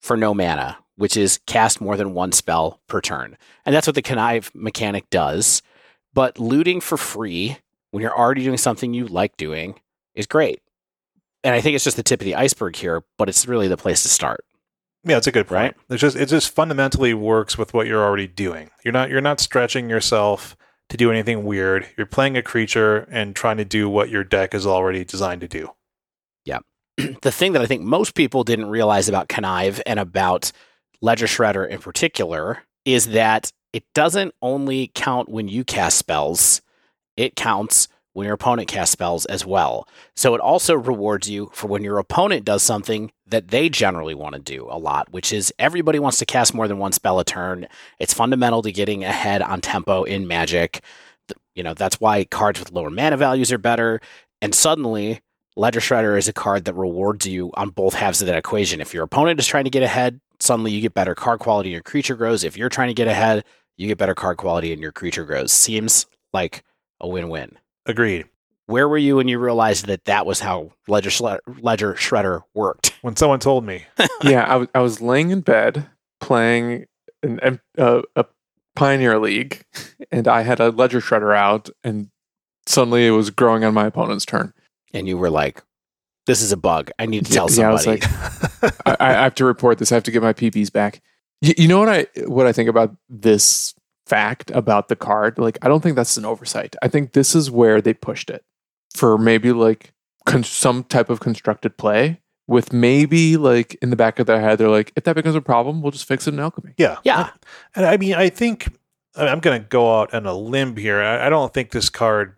[0.00, 3.36] for no mana, which is cast more than one spell per turn.
[3.64, 5.62] And that's what the connive mechanic does.
[6.14, 7.58] But looting for free
[7.90, 9.80] when you're already doing something you like doing
[10.14, 10.60] is great.
[11.44, 13.76] And I think it's just the tip of the iceberg here, but it's really the
[13.76, 14.44] place to start.
[15.04, 15.58] Yeah, it's a good point.
[15.58, 15.74] Right.
[15.90, 18.70] It's just it just fundamentally works with what you're already doing.
[18.84, 20.56] You're not you're not stretching yourself
[20.92, 21.86] to do anything weird.
[21.96, 25.48] You're playing a creature and trying to do what your deck is already designed to
[25.48, 25.70] do.
[26.44, 26.58] Yeah.
[27.22, 30.52] the thing that I think most people didn't realize about Connive and about
[31.00, 36.60] Ledger Shredder in particular is that it doesn't only count when you cast spells,
[37.16, 39.88] it counts when your opponent casts spells as well.
[40.14, 44.34] So it also rewards you for when your opponent does something that they generally want
[44.34, 47.24] to do a lot, which is everybody wants to cast more than one spell a
[47.24, 47.66] turn.
[47.98, 50.82] It's fundamental to getting ahead on tempo in Magic.
[51.54, 54.00] You know, that's why cards with lower mana values are better.
[54.40, 55.20] And suddenly,
[55.56, 58.80] Ledger Shredder is a card that rewards you on both halves of that equation.
[58.80, 61.74] If your opponent is trying to get ahead, suddenly you get better card quality and
[61.74, 62.44] your creature grows.
[62.44, 63.44] If you're trying to get ahead,
[63.76, 65.52] you get better card quality and your creature grows.
[65.52, 66.64] Seems like
[67.00, 67.58] a win win.
[67.86, 68.26] Agreed.
[68.66, 71.10] Where were you when you realized that that was how Ledger,
[71.60, 72.91] Ledger Shredder worked?
[73.02, 73.84] When someone told me,
[74.22, 75.86] yeah, I was I was laying in bed
[76.20, 76.86] playing
[77.22, 78.24] an, uh, a
[78.74, 79.64] Pioneer League,
[80.10, 82.08] and I had a Ledger Shredder out, and
[82.66, 84.54] suddenly it was growing on my opponent's turn.
[84.94, 85.62] And you were like,
[86.26, 86.90] this is a bug.
[86.98, 88.06] I need to tell Yeah, I was somebody.
[88.62, 89.90] like, I, I have to report this.
[89.90, 91.02] I have to get my PPs back.
[91.40, 93.74] You, you know what I what I think about this
[94.06, 95.38] fact about the card?
[95.38, 96.76] Like, I don't think that's an oversight.
[96.82, 98.44] I think this is where they pushed it
[98.94, 99.92] for maybe like
[100.24, 104.58] con- some type of constructed play with maybe like in the back of their head,
[104.58, 106.74] they're like, if that becomes a problem, we'll just fix it in alchemy.
[106.76, 107.30] yeah, yeah.
[107.76, 108.68] And I mean, I think
[109.16, 111.00] I- I'm going to go out on a limb here.
[111.00, 112.34] I, I don't think this card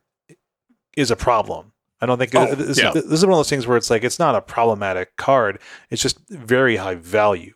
[0.96, 1.72] is a problem.
[2.00, 2.90] I don't think Oh, this, yeah.
[2.92, 5.58] this is one of those things where it's like it's not a problematic card.
[5.90, 7.54] It's just very high value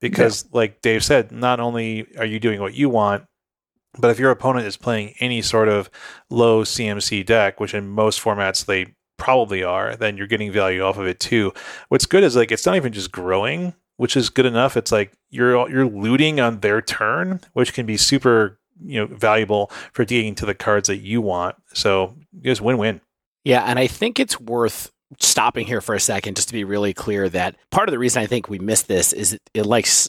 [0.00, 3.24] because, like Dave said, not only are you doing what you want,
[3.98, 5.90] but if your opponent is playing any sort of
[6.30, 10.98] low CMC deck, which in most formats they probably are, then you're getting value off
[10.98, 11.52] of it too.
[11.88, 14.76] What's good is like it's not even just growing, which is good enough.
[14.76, 19.70] It's like you're you're looting on their turn, which can be super you know valuable
[19.92, 21.54] for getting to the cards that you want.
[21.74, 23.00] So just win win.
[23.44, 26.94] Yeah, and I think it's worth stopping here for a second just to be really
[26.94, 30.08] clear that part of the reason I think we missed this is it, it likes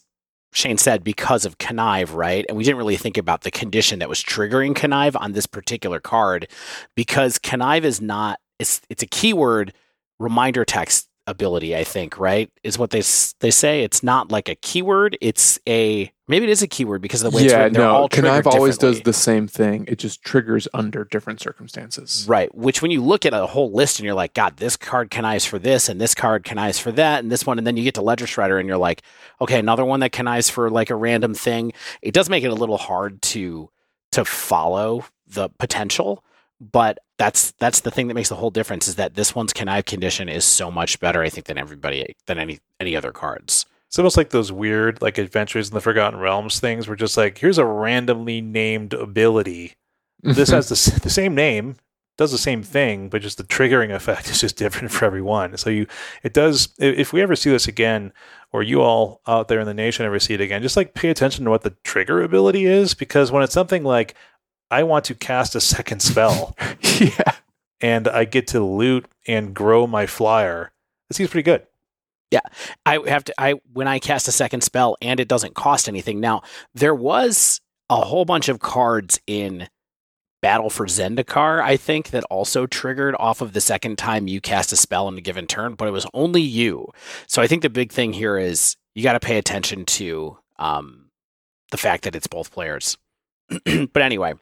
[0.53, 2.45] Shane said, because of connive, right?
[2.47, 5.99] And we didn't really think about the condition that was triggering connive on this particular
[5.99, 6.47] card
[6.95, 9.74] because connive is not, it's, it's a keyword
[10.20, 12.49] reminder text ability, I think, right?
[12.64, 13.03] Is what they
[13.39, 13.84] they say.
[13.84, 15.18] It's not like a keyword.
[15.22, 17.74] It's a maybe it is a keyword because of the way it's yeah, written.
[17.74, 19.86] They're no, triggered always does the same thing.
[19.88, 22.26] It just triggers under different circumstances.
[22.28, 22.53] Right.
[22.55, 25.45] Which, when you look at a whole list and you're like, God, this card connives
[25.45, 27.95] for this, and this card connives for that, and this one, and then you get
[27.95, 29.01] to Ledger Shredder and you're like,
[29.39, 31.74] okay, another one that connives for like a random thing.
[32.01, 33.70] It does make it a little hard to
[34.12, 36.24] to follow the potential,
[36.62, 39.86] but that's that's the thing that makes the whole difference is that this one's connive
[39.86, 43.66] condition is so much better, I think, than everybody than any any other cards.
[43.88, 47.39] It's almost like those weird, like Adventures in the Forgotten Realms things, where just like
[47.39, 49.74] here's a randomly named ability.
[50.24, 50.55] This mm-hmm.
[50.55, 51.78] has the, the same name,
[52.16, 55.57] does the same thing, but just the triggering effect is just different for everyone.
[55.57, 55.88] So you,
[56.22, 56.70] it does.
[56.78, 58.14] If we ever see this again,
[58.53, 61.09] or you all out there in the nation ever see it again, just like pay
[61.09, 64.16] attention to what the trigger ability is, because when it's something like
[64.72, 66.56] I want to cast a second spell
[67.00, 67.36] yeah.
[67.80, 70.72] and I get to loot and grow my flyer,
[71.10, 71.68] it seems pretty good.
[72.32, 72.40] Yeah.
[72.86, 76.22] I have to I when I cast a second spell and it doesn't cost anything.
[76.22, 76.44] Now,
[76.74, 77.60] there was
[77.90, 79.68] a whole bunch of cards in
[80.42, 84.72] Battle for Zendikar, I think, that also triggered off of the second time you cast
[84.72, 86.88] a spell in a given turn, but it was only you.
[87.28, 91.12] So I think the big thing here is you got to pay attention to um,
[91.70, 92.98] the fact that it's both players.
[93.93, 94.34] but anyway,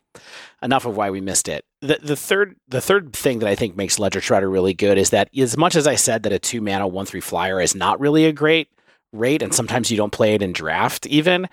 [0.62, 1.66] enough of why we missed it.
[1.82, 5.10] The the third the third thing that I think makes Ledger Shredder really good is
[5.12, 8.00] that as much as I said that a two mana one three flyer is not
[8.00, 8.70] really a great
[9.12, 11.48] rate, and sometimes you don't play it in draft even,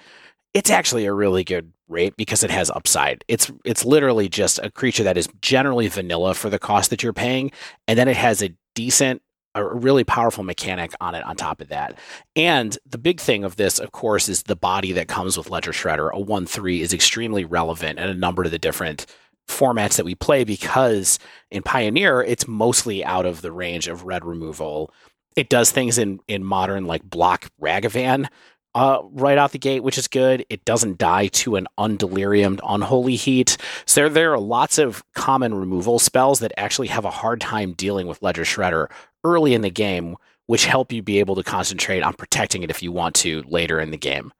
[0.54, 3.24] it's actually a really good rate because it has upside.
[3.28, 7.12] It's it's literally just a creature that is generally vanilla for the cost that you're
[7.12, 7.52] paying,
[7.86, 9.22] and then it has a decent
[9.56, 11.98] a really powerful mechanic on it on top of that.
[12.34, 15.72] And the big thing of this, of course, is the body that comes with Ledger
[15.72, 16.12] Shredder.
[16.12, 19.06] A 1 3 is extremely relevant in a number of the different
[19.48, 21.18] formats that we play because
[21.50, 24.92] in Pioneer, it's mostly out of the range of red removal.
[25.36, 28.28] It does things in, in modern, like block Ragavan
[28.76, 30.44] uh, right out the gate, which is good.
[30.50, 33.56] It doesn't die to an undeliriumed unholy heat.
[33.86, 37.72] So there, there are lots of common removal spells that actually have a hard time
[37.72, 38.90] dealing with Ledger Shredder
[39.26, 40.16] early in the game,
[40.46, 43.80] which help you be able to concentrate on protecting it if you want to later
[43.80, 44.32] in the game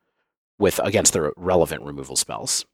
[0.59, 2.65] with against the relevant removal spells.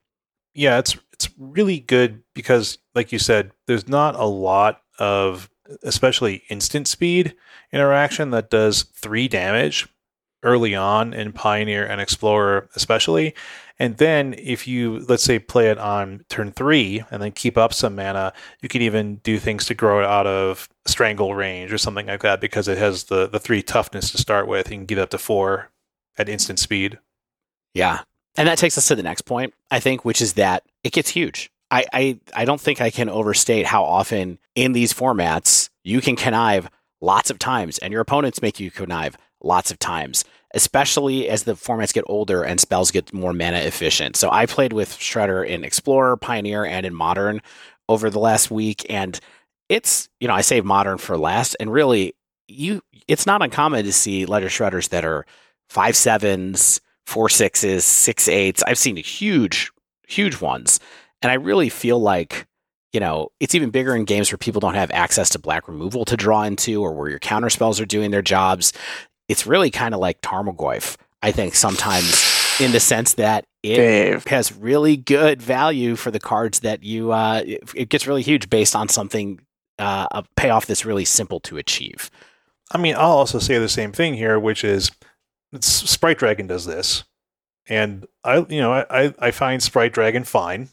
[0.54, 5.48] yeah, it's it's really good because, like you said, there's not a lot of,
[5.82, 7.34] especially instant speed
[7.72, 9.88] interaction that does three damage
[10.42, 13.34] early on in Pioneer and Explorer, especially.
[13.82, 17.74] And then if you let's say play it on turn three and then keep up
[17.74, 21.78] some mana, you can even do things to grow it out of strangle range or
[21.78, 24.70] something like that because it has the the three toughness to start with.
[24.70, 25.72] You can get up to four
[26.16, 27.00] at instant speed.
[27.74, 28.02] Yeah.
[28.36, 31.10] And that takes us to the next point, I think, which is that it gets
[31.10, 31.50] huge.
[31.72, 36.14] I, I, I don't think I can overstate how often in these formats you can
[36.14, 36.70] connive
[37.00, 40.24] lots of times and your opponents make you connive lots of times,
[40.54, 44.16] especially as the formats get older and spells get more mana efficient.
[44.16, 47.40] So I played with Shredder in Explorer, Pioneer, and in Modern
[47.88, 48.86] over the last week.
[48.90, 49.18] And
[49.68, 51.56] it's, you know, I save Modern for last.
[51.58, 52.14] And really,
[52.48, 55.26] you it's not uncommon to see Ledger Shredders that are
[55.68, 58.62] five sevens, four sixes, six eights.
[58.66, 59.72] I've seen huge,
[60.06, 60.80] huge ones.
[61.22, 62.46] And I really feel like,
[62.92, 66.04] you know, it's even bigger in games where people don't have access to black removal
[66.04, 68.72] to draw into or where your counter spells are doing their jobs.
[69.28, 72.28] It's really kind of like Tarmogoyf, I think, sometimes
[72.60, 74.26] in the sense that it Dave.
[74.26, 78.50] has really good value for the cards that you, uh, it, it gets really huge
[78.50, 79.40] based on something,
[79.78, 82.10] uh, a payoff that's really simple to achieve.
[82.72, 84.90] I mean, I'll also say the same thing here, which is
[85.52, 87.04] it's, Sprite Dragon does this,
[87.68, 90.68] and I, you know, I, I, I find Sprite Dragon fine.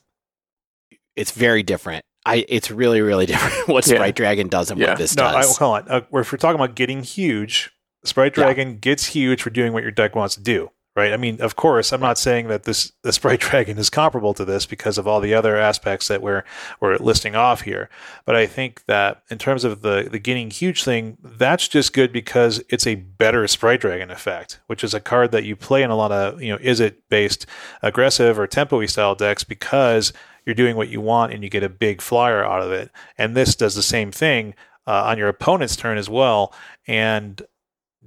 [1.16, 2.06] It's very different.
[2.26, 3.96] I, it's really, really different what Yeah.
[3.96, 4.90] Sprite Dragon does and Yeah.
[4.90, 5.58] what this No, I, does.
[5.58, 5.90] hold on.
[5.90, 7.72] Uh, if we're talking about getting huge,
[8.04, 8.44] Sprite Yeah.
[8.44, 11.12] Dragon gets huge for doing what your deck wants to do, right?
[11.12, 14.46] I mean, of course, I'm not saying that this the Sprite Dragon is comparable to
[14.46, 16.44] this because of all the other aspects that we're
[16.80, 17.90] we're listing off here.
[18.26, 22.14] But I think that in terms of the the getting huge thing, that's just good
[22.14, 25.90] because it's a better Sprite Dragon effect, which is a card that you play in
[25.90, 27.46] a lot of you know Izzet based
[27.82, 30.14] aggressive or tempo style decks because
[30.46, 32.90] you're doing what you want and you get a big flyer out of it.
[33.18, 34.56] And this does the same thing
[34.88, 36.54] uh, on your opponent's turn as well,
[36.88, 37.42] and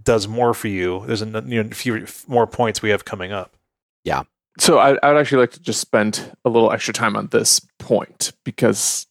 [0.03, 1.05] does more for you.
[1.07, 3.57] There's a you know, few more points we have coming up.
[4.05, 4.22] Yeah.
[4.59, 7.61] So I, I would actually like to just spend a little extra time on this
[7.78, 9.07] point because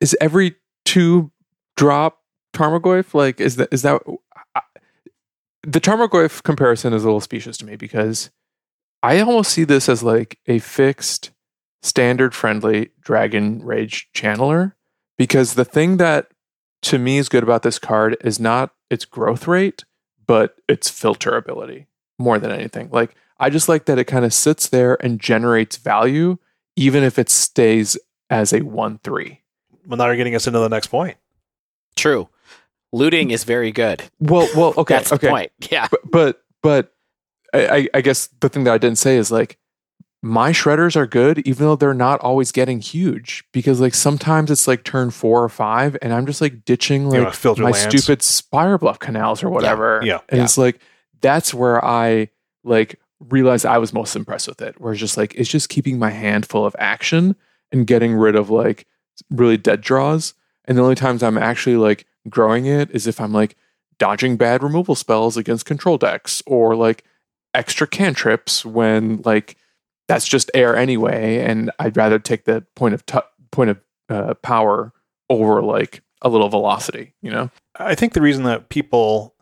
[0.00, 1.32] is every two
[1.76, 2.20] drop
[2.54, 4.00] Tarmogoyf like is that is that
[4.54, 4.60] I-
[5.62, 8.30] the Tarmogoyf comparison is a little specious to me because
[9.02, 11.32] I almost see this as like a fixed,
[11.82, 14.74] standard friendly Dragon Rage channeler
[15.18, 16.28] because the thing that
[16.82, 19.84] to me is good about this card is not its growth rate,
[20.26, 21.86] but its filterability
[22.18, 22.88] more than anything.
[22.90, 26.38] Like, I just like that it kind of sits there and generates value,
[26.76, 27.96] even if it stays
[28.30, 29.40] as a 1 3.
[29.86, 31.16] Well, now you're getting us into the next point.
[31.96, 32.28] True.
[32.92, 34.02] Looting is very good.
[34.20, 35.26] Well, well, okay, That's okay.
[35.26, 35.52] the point.
[35.70, 35.88] Yeah.
[35.90, 36.94] But, but, but
[37.52, 39.58] I, I- I guess the thing that I didn't say is like,
[40.22, 43.44] my shredders are good, even though they're not always getting huge.
[43.52, 47.34] Because like sometimes it's like turn four or five, and I'm just like ditching like
[47.44, 48.02] my lands.
[48.02, 50.00] stupid Spirebluff Canals or whatever.
[50.04, 50.44] yeah, And yeah.
[50.44, 50.80] it's like
[51.20, 52.30] that's where I
[52.64, 54.80] like realized I was most impressed with it.
[54.80, 57.36] Where it's just like it's just keeping my hand full of action
[57.72, 58.86] and getting rid of like
[59.30, 60.34] really dead draws.
[60.64, 63.56] And the only times I'm actually like growing it is if I'm like
[63.98, 67.04] dodging bad removal spells against control decks or like
[67.54, 69.56] extra cantrips when like
[70.08, 74.34] that's just air anyway and I'd rather take the point of tu- point of uh,
[74.34, 74.92] power
[75.28, 77.50] over like a little velocity, you know?
[77.78, 79.34] I think the reason that people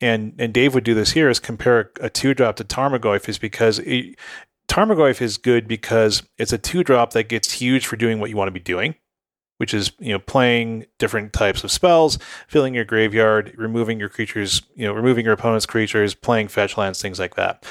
[0.00, 3.38] and and Dave would do this here is compare a two drop to Tarmogoyf is
[3.38, 4.16] because it,
[4.68, 8.36] Tarmogoyf is good because it's a two drop that gets huge for doing what you
[8.36, 8.94] want to be doing,
[9.58, 12.18] which is you know playing different types of spells,
[12.48, 17.02] filling your graveyard, removing your creatures, you know removing your opponent's creatures, playing fetch lands,
[17.02, 17.66] things like that.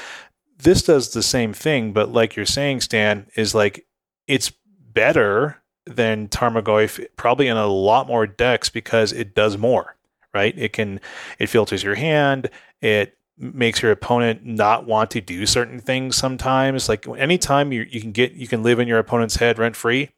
[0.62, 3.86] This does the same thing, but like you're saying, Stan, is like
[4.26, 4.52] it's
[4.92, 9.96] better than Tarmogoyf, probably in a lot more decks because it does more
[10.32, 10.56] right?
[10.56, 11.00] It can
[11.38, 12.50] it filters your hand.
[12.80, 16.88] It makes your opponent not want to do certain things sometimes.
[16.88, 20.10] Like anytime you you can get you can live in your opponent's head rent free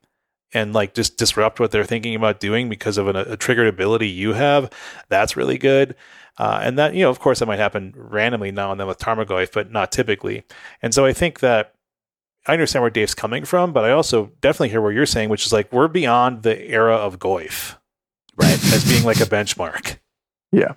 [0.54, 4.08] and like just disrupt what they're thinking about doing because of an, a triggered ability
[4.08, 4.70] you have.
[5.08, 5.94] That's really good.
[6.38, 8.98] Uh, and that, you know, of course, that might happen randomly now and then with
[8.98, 10.44] Tarmogoyf, but not typically.
[10.80, 11.74] And so I think that
[12.46, 15.46] I understand where Dave's coming from, but I also definitely hear what you're saying, which
[15.46, 17.76] is like we're beyond the era of Goyf,
[18.36, 18.52] right?
[18.72, 19.98] As being like a benchmark.
[20.50, 20.74] Yeah.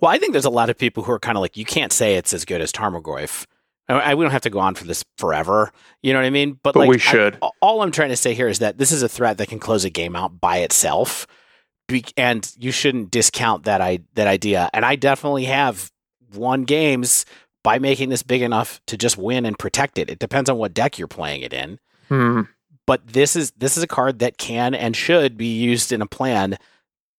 [0.00, 1.92] Well, I think there's a lot of people who are kind of like, you can't
[1.92, 3.46] say it's as good as Tarmogoyf.
[3.88, 5.72] I, I, we don't have to go on for this forever.
[6.02, 6.58] You know what I mean?
[6.62, 7.38] But like, we I- should.
[7.60, 9.84] all I'm trying to say here is that this is a threat that can close
[9.84, 11.26] a game out by itself,
[11.88, 14.70] Be- and you shouldn't discount that I that idea.
[14.72, 15.90] And I definitely have
[16.34, 17.24] won games
[17.64, 20.10] by making this big enough to just win and protect it.
[20.10, 21.78] It depends on what deck you're playing it in
[22.08, 22.42] Hmm.
[22.86, 26.06] but this is this is a card that can and should be used in a
[26.06, 26.58] plan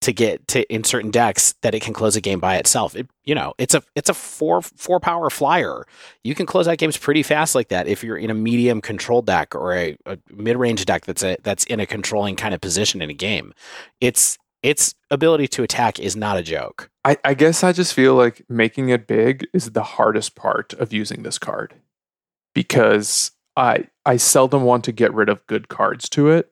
[0.03, 2.95] to get to in certain decks that it can close a game by itself.
[2.95, 5.85] It, you know, it's a it's a four four power flyer.
[6.23, 9.21] You can close out games pretty fast like that if you're in a medium control
[9.21, 12.61] deck or a, a mid range deck that's a, that's in a controlling kind of
[12.61, 13.53] position in a game.
[14.01, 16.89] It's its ability to attack is not a joke.
[17.03, 20.93] I, I guess I just feel like making it big is the hardest part of
[20.93, 21.75] using this card
[22.53, 26.49] because I I seldom want to get rid of good cards to it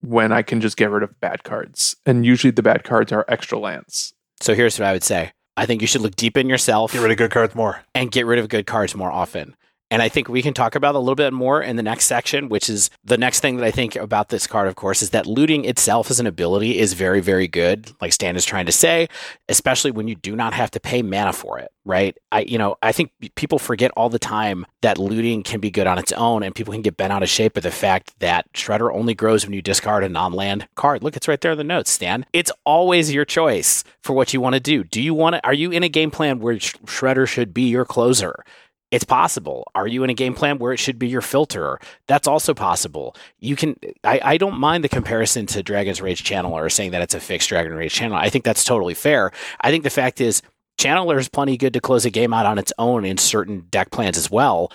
[0.00, 1.96] when I can just get rid of bad cards.
[2.06, 4.14] And usually the bad cards are extra lands.
[4.40, 5.32] So here's what I would say.
[5.56, 6.92] I think you should look deep in yourself.
[6.92, 7.82] Get rid of good cards more.
[7.94, 9.54] and get rid of good cards more often.
[9.90, 12.48] And I think we can talk about a little bit more in the next section,
[12.48, 15.26] which is the next thing that I think about this card, of course, is that
[15.26, 19.08] looting itself as an ability is very, very good, like Stan is trying to say,
[19.48, 22.16] especially when you do not have to pay mana for it, right?
[22.30, 25.88] I, you know, I think people forget all the time that looting can be good
[25.88, 28.50] on its own, and people can get bent out of shape with the fact that
[28.52, 31.02] Shredder only grows when you discard a non-land card.
[31.02, 32.26] Look, it's right there in the notes, Stan.
[32.32, 34.84] It's always your choice for what you want to do.
[34.84, 35.44] Do you want to?
[35.44, 38.44] Are you in a game plan where Shredder should be your closer?
[38.90, 39.70] It's possible.
[39.74, 41.78] Are you in a game plan where it should be your filter?
[42.08, 43.14] That's also possible.
[43.38, 43.76] You can.
[44.02, 47.48] I, I don't mind the comparison to Dragon's Rage Channeler, saying that it's a fixed
[47.48, 48.20] Dragon Rage Channeler.
[48.20, 49.30] I think that's totally fair.
[49.60, 50.42] I think the fact is,
[50.76, 53.90] Channeler is plenty good to close a game out on its own in certain deck
[53.90, 54.72] plans as well.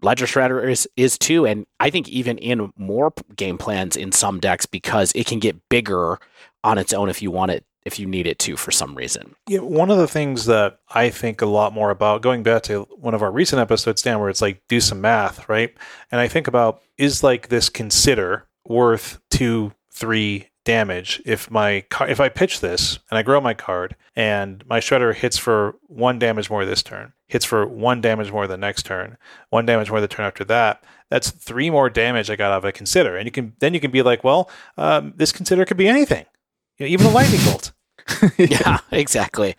[0.00, 4.38] Ledger Shredder is, is too, and I think even in more game plans in some
[4.38, 6.20] decks because it can get bigger
[6.62, 9.34] on its own if you want it, if you need it to for some reason.
[9.46, 12.88] Yeah, one of the things that I think a lot more about, going back to
[12.90, 15.74] one of our recent episodes, Dan, where it's like do some math, right?
[16.10, 22.08] And I think about is like this consider worth two, three damage if my car-
[22.08, 26.18] if I pitch this and I grow my card and my shredder hits for one
[26.18, 29.16] damage more this turn, hits for one damage more the next turn,
[29.48, 30.84] one damage more the turn after that.
[31.08, 33.80] That's three more damage I got out of a consider, and you can then you
[33.80, 36.26] can be like, well, um, this consider could be anything,
[36.78, 37.72] You know, even a lightning bolt.
[38.38, 39.54] yeah, exactly.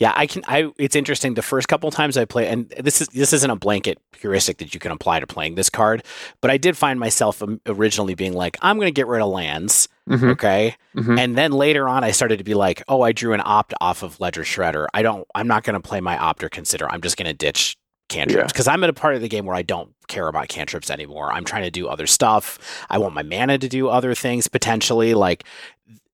[0.00, 0.42] Yeah, I can.
[0.48, 0.70] I.
[0.76, 1.34] It's interesting.
[1.34, 4.74] The first couple times I play, and this is this isn't a blanket heuristic that
[4.74, 6.02] you can apply to playing this card,
[6.40, 9.28] but I did find myself um, originally being like, I'm going to get rid of
[9.28, 11.18] lands, Mhm, okay, mhm.
[11.18, 14.02] and then later on, I started to be like, oh, I drew an opt off
[14.02, 14.88] of Ledger Shredder.
[14.92, 15.26] I don't.
[15.34, 16.90] I'm not going to play my opt or consider.
[16.90, 17.76] I'm just going to ditch
[18.10, 18.46] cantrips Yeah.
[18.48, 21.32] because I'm at a part of the game where I don't care about cantrips anymore.
[21.32, 22.58] I'm trying to do other stuff.
[22.90, 25.14] I want my mana to do other things potentially.
[25.14, 25.44] Like,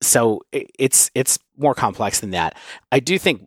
[0.03, 2.57] so it's it's more complex than that.
[2.91, 3.47] I do think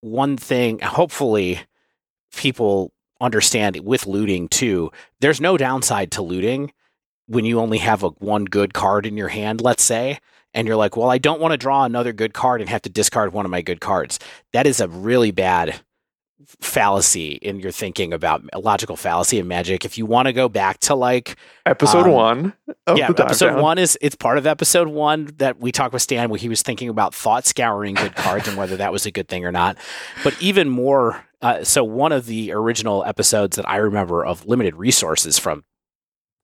[0.00, 1.60] one thing, hopefully,
[2.34, 4.90] people understand with looting too.
[5.20, 6.72] There's no downside to looting
[7.26, 9.60] when you only have a one good card in your hand.
[9.60, 10.18] Let's say.
[10.54, 12.88] And you're like, well, I don't want to draw another good card and have to
[12.88, 14.18] discard one of my good cards.
[14.54, 15.78] That is a really bad
[16.46, 19.84] fallacy in your thinking about a logical fallacy in magic.
[19.84, 21.36] If you want to go back to like
[21.66, 22.52] Episode Um, one
[22.86, 23.62] of yeah, the episode down.
[23.62, 26.62] one is it's part of episode one that we talked with Stan where he was
[26.62, 29.76] thinking about thought scouring good cards and whether that was a good thing or not.
[30.22, 34.76] But even more, uh, so one of the original episodes that I remember of limited
[34.76, 35.64] resources from,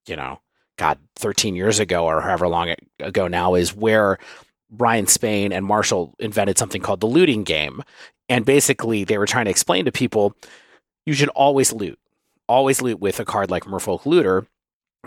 [0.06, 0.40] you know,
[0.76, 4.18] God, 13 years ago or however long ago now is where
[4.70, 7.82] Ryan Spain and Marshall invented something called the looting game.
[8.28, 10.34] And basically, they were trying to explain to people
[11.06, 11.98] you should always loot,
[12.48, 14.46] always loot with a card like Merfolk Looter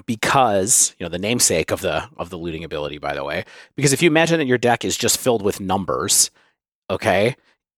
[0.05, 3.43] because you know the namesake of the of the looting ability by the way.
[3.75, 6.29] Because if you imagine that your deck is just filled with numbers
[6.89, 7.35] okay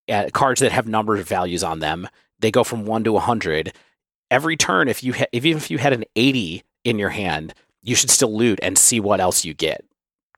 [0.10, 2.10] uh, cards that have number values on them
[2.40, 3.74] they go from 1 to 100
[4.30, 7.96] every turn if you ha- even if you had an 80 in your hand you
[7.96, 9.84] should still loot and see what else you get.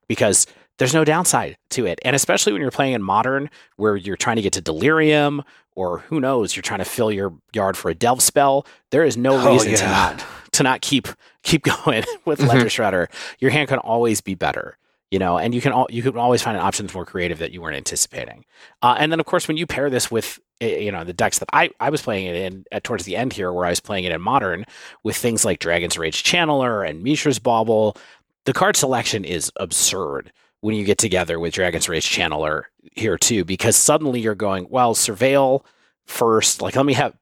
[0.08, 0.46] Because
[0.82, 2.00] there's no downside to it.
[2.04, 5.44] And especially when you're playing in modern where you're trying to get to delirium
[5.76, 9.16] or who knows you're trying to fill your yard for a delve spell there is
[9.16, 11.08] no Oh, reason to not to not keep
[11.44, 12.48] keep going with Mhm.
[12.48, 13.08] ledger shredder.
[13.40, 14.78] Your hand can always be better
[15.12, 17.38] you know and you can al- you can always find an option that's more creative
[17.40, 18.44] that you weren't anticipating.
[18.82, 21.40] Uh, and then of course when you pair this with uh, you know the decks
[21.40, 23.80] that I, I was playing it in at towards the end here where I was
[23.80, 24.66] playing it in modern
[25.04, 27.96] with things like Dragon's Rage Channeler and Mishra's Bauble
[28.46, 33.44] the card selection is absurd when you get together with Dragon's Rage Channeler here too
[33.46, 35.64] because suddenly you're going well surveil
[36.06, 37.16] first like let me have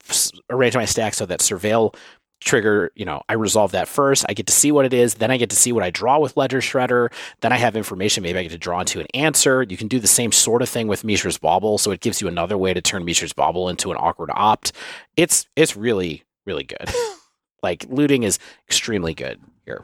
[0.50, 1.94] arrange my stack so that surveil
[2.40, 4.26] trigger, you know, I resolve that first.
[4.30, 5.16] I get to see what it is.
[5.16, 7.12] Then I get to see what I draw with Ledger Shredder.
[7.42, 8.24] Then I have information.
[8.24, 9.64] Maybe I get to draw into an answer.
[9.64, 11.78] You can do the same sort of thing with Mishra's Bauble.
[11.78, 14.72] So it gives you another way to turn Mishra's Bauble into an awkward opt.
[15.16, 16.90] It's it's really, really good.
[17.64, 19.84] like looting is extremely good here.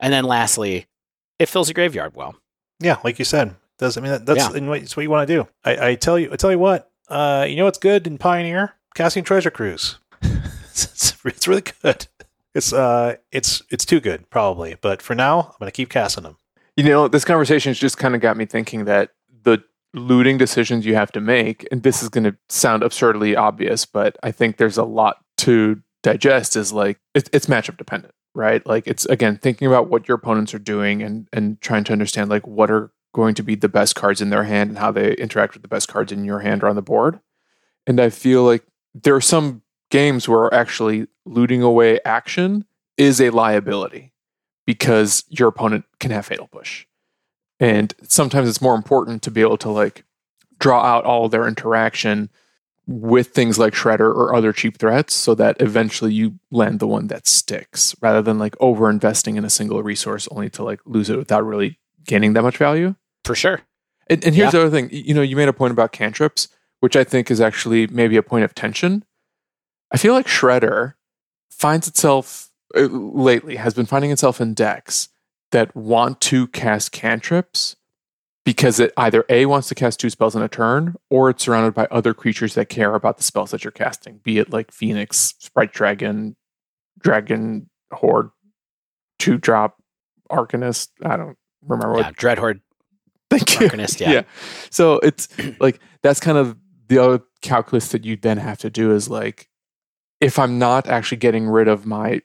[0.00, 0.86] And then lastly,
[1.38, 2.34] it fills your graveyard well.
[2.82, 4.60] Yeah, like you said, does I mean that, that's Yeah.
[4.68, 5.46] what- it's what you want to do.
[5.64, 6.90] I, I tell you, I tell you what.
[7.08, 8.74] Uh, you know what's good in Pioneer?
[8.94, 9.98] Casting Treasure Cruise.
[10.22, 12.06] it's, it's, it's really good.
[12.54, 16.36] It's uh, it's it's too good probably, but for now, I'm gonna keep casting them.
[16.76, 19.10] You know, this conversation has just kind of got me thinking that
[19.42, 19.62] the
[19.94, 24.16] looting decisions you have to make, and this is going to sound absurdly obvious, but
[24.22, 26.56] I think there's a lot to digest.
[26.56, 28.64] Is like it, it's matchup dependent, right?
[28.66, 32.30] Like it's again thinking about what your opponents are doing and and trying to understand
[32.30, 35.12] like what are going to be the best cards in their hand and how they
[35.14, 37.20] interact with the best cards in your hand or on the board.
[37.86, 38.64] And I feel like
[38.94, 42.64] there are some games where actually looting away action
[42.96, 44.12] is a liability
[44.66, 46.86] because your opponent can have fatal push.
[47.60, 50.04] And sometimes it's more important to be able to like
[50.58, 52.30] draw out all their interaction
[52.92, 57.06] with things like Shredder or other cheap threats so that eventually you land the one
[57.06, 61.08] that sticks rather than like over investing in a single resource only to like lose
[61.08, 62.94] it without really gaining that much value.
[63.24, 63.62] For sure.
[64.08, 64.90] And, and here's the other thing.
[64.92, 66.48] You know, you made a point about cantrips,
[66.80, 69.04] which I think is actually maybe a point of tension.
[69.90, 70.94] I feel like Shredder
[71.50, 75.08] finds itself uh, lately has been finding itself in decks
[75.50, 77.76] that want to cast cantrips
[78.44, 81.74] because it either a wants to cast two spells in a turn or it's surrounded
[81.74, 85.34] by other creatures that care about the spells that you're casting be it like phoenix
[85.38, 86.36] sprite dragon
[87.00, 88.30] dragon horde
[89.18, 89.76] two drop
[90.30, 91.36] arcanist i don't
[91.66, 92.60] remember what Yeah, Dreadhorde,
[93.30, 93.68] Thank you.
[93.68, 94.22] Arcanist, yeah.
[94.70, 95.28] So it's
[95.60, 96.56] like that's kind of
[96.88, 99.48] the other calculus that you then have to do is like
[100.20, 102.20] if I'm not actually getting rid of my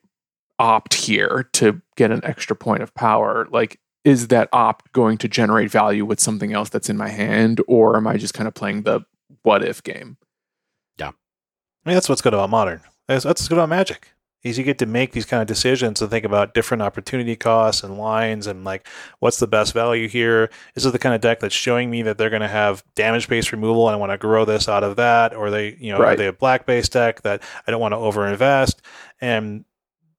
[0.60, 5.28] opt here to get an extra point of power, like is that opt going to
[5.28, 8.54] generate value with something else that's in my hand, or am I just kind of
[8.54, 9.02] playing the
[9.44, 10.16] what if game?
[10.98, 12.80] Yeah, I mean, that's what's good about modern.
[13.10, 14.14] That's, that's what's good about Magic.
[14.44, 17.84] Is you get to make these kind of decisions and think about different opportunity costs
[17.84, 18.88] and lines and like
[19.20, 20.50] what's the best value here.
[20.76, 23.28] Is it the kind of deck that's showing me that they're going to have damage
[23.28, 25.98] based removal and I want to grow this out of that, or they you know
[25.98, 28.76] are they a black based deck that I don't want to overinvest?
[29.20, 29.66] And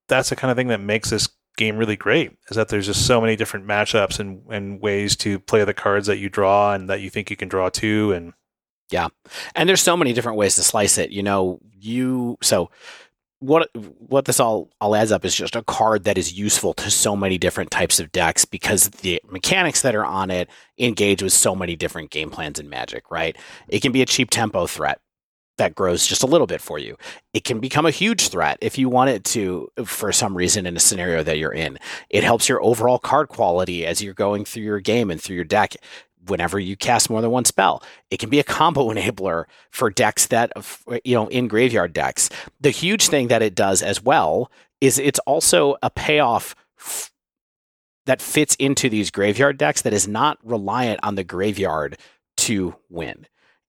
[0.09, 2.32] that's the kind of thing that makes this game really great.
[2.51, 6.06] Is that there's just so many different matchups and and ways to play the cards
[6.06, 8.32] that you draw and that you think you can draw too and
[8.90, 9.09] yeah
[9.55, 12.70] and there's so many different ways to slice it you know you so
[13.40, 16.90] what what this all all adds up is just a card that is useful to
[16.90, 20.48] so many different types of decks because the mechanics that are on it
[20.78, 23.36] engage with so many different game plans in magic right
[23.68, 25.01] it can be a cheap tempo threat
[25.59, 26.97] that grows just a little bit for you.
[27.35, 30.76] It can become a huge threat if you want it to, for some reason, in
[30.76, 31.78] a scenario that you're in.
[32.09, 35.44] It helps your overall card quality as you're going through your game and through your
[35.44, 35.74] deck.
[36.26, 40.26] Whenever you cast more than one spell, it can be a combo enabler for decks
[40.26, 40.52] that,
[41.05, 42.30] you know, in graveyard decks.
[42.60, 47.10] The huge thing that it does as well is it's also a payoff f-
[48.06, 51.98] that fits into these graveyard decks that is not reliant on the graveyard
[52.36, 53.26] to win.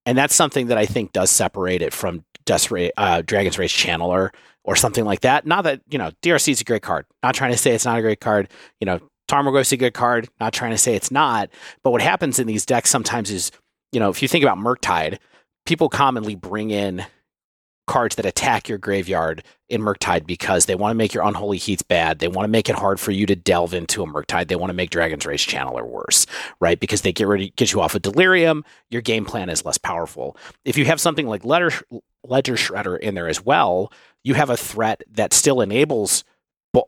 [0.10, 4.32] And that's something that I think does separate it from uh, Dragon's Rage Channeler
[4.64, 5.46] or something like that.
[5.46, 7.06] Not that, you know, DRC is a great card.
[7.22, 8.50] Not trying to say it's not a great card.
[8.80, 10.28] You know, Tarmogoyf's a good card.
[10.40, 11.52] Not trying to say it's not.
[11.84, 13.52] But what happens in these decks sometimes is,
[13.92, 15.20] you know, if you think about Murktide,
[15.68, 17.06] people commonly bring in
[17.90, 21.82] cards that attack your graveyard in Murktide because they want to make your Unholy Heats
[21.82, 22.20] bad.
[22.20, 24.48] They want to make it hard for you to delve into a Murktide.
[24.48, 26.26] They want to make Dragon's Rage Channeler worse,
[26.60, 26.80] right?
[26.80, 28.64] Because they get ready, get you off of Delirium.
[28.90, 30.38] Your game plan is less powerful.
[30.64, 31.72] If you have something like Ledger,
[32.24, 33.92] Ledger Shredder in there as well,
[34.24, 36.24] you have a threat that still enables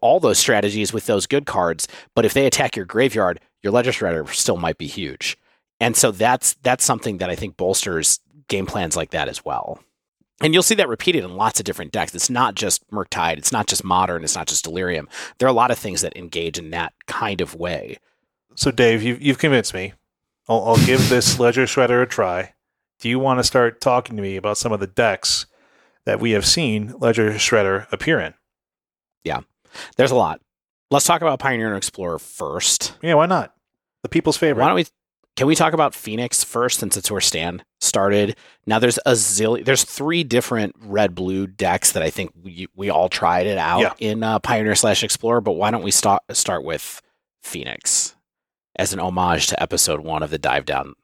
[0.01, 1.87] all those strategies with those good cards.
[2.15, 5.37] But if they attack your graveyard, your Ledger Shredder still might be huge.
[5.79, 9.79] And so that's that's something that I think bolsters game plans like that as well.
[10.41, 12.15] And you'll see that repeated in lots of different decks.
[12.15, 15.07] It's not just Murktide, it's not just Modern, it's not just Delirium.
[15.37, 17.97] There are a lot of things that engage in that kind of way.
[18.55, 19.93] So, Dave, you've, you've convinced me.
[20.49, 22.53] I'll, I'll give this Ledger Shredder a try.
[22.99, 25.45] Do you want to start talking to me about some of the decks
[26.05, 28.33] that we have seen Ledger Shredder appear in?
[29.23, 29.41] Yeah,
[29.97, 30.41] there's a lot.
[30.89, 32.95] Let's talk about Pioneer and Explorer first.
[33.01, 33.53] Yeah, why not?
[34.03, 34.61] The people's favorite.
[34.61, 34.85] Why don't we
[35.37, 38.35] can we talk about Phoenix first, since it's where Stan started?
[38.65, 39.65] Now there's a zillion.
[39.65, 43.79] There's three different red blue decks that I think we we all tried it out
[43.79, 43.93] yeah.
[43.99, 45.41] in uh, Pioneer slash Explorer.
[45.41, 47.01] But why don't we start start with
[47.41, 48.15] Phoenix
[48.75, 50.95] as an homage to Episode One of the Dive Down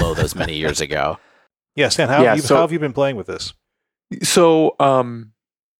[0.00, 1.18] Low those many years ago?
[1.76, 2.08] Yeah, Stan.
[2.08, 3.52] How, yeah, have you, so, how have you been playing with this?
[4.22, 5.33] So, um,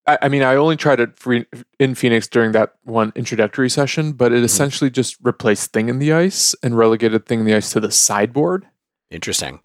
[0.07, 1.47] I, I mean, I only tried it free,
[1.79, 4.45] in Phoenix during that one introductory session, but it mm-hmm.
[4.45, 7.91] essentially just replaced Thing in the Ice and relegated Thing in the Ice to the
[7.91, 8.67] sideboard.
[9.11, 9.61] Interesting.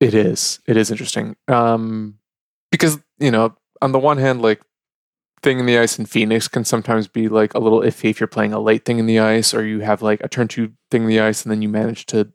[0.00, 0.60] It is.
[0.66, 1.36] It is interesting.
[1.48, 2.18] Um,
[2.70, 4.60] because you know, on the one hand, like
[5.42, 8.26] thing in the ice and Phoenix can sometimes be like a little iffy if you're
[8.26, 11.02] playing a late thing in the ice or you have like a turn two thing
[11.02, 12.32] in the ice and then you manage to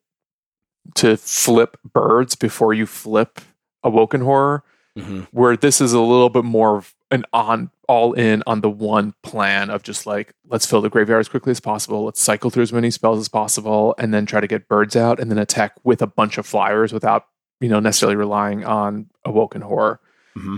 [0.96, 3.40] to flip birds before you flip
[3.84, 4.64] awoken horror.
[4.98, 5.22] Mm-hmm.
[5.32, 6.84] Where this is a little bit more
[7.14, 11.20] an on all in on the one plan of just like let's fill the graveyard
[11.20, 14.42] as quickly as possible let's cycle through as many spells as possible and then try
[14.42, 17.28] to get birds out and then attack with a bunch of flyers without
[17.62, 20.00] you know necessarily relying on awoken horror
[20.36, 20.58] mm-hmm.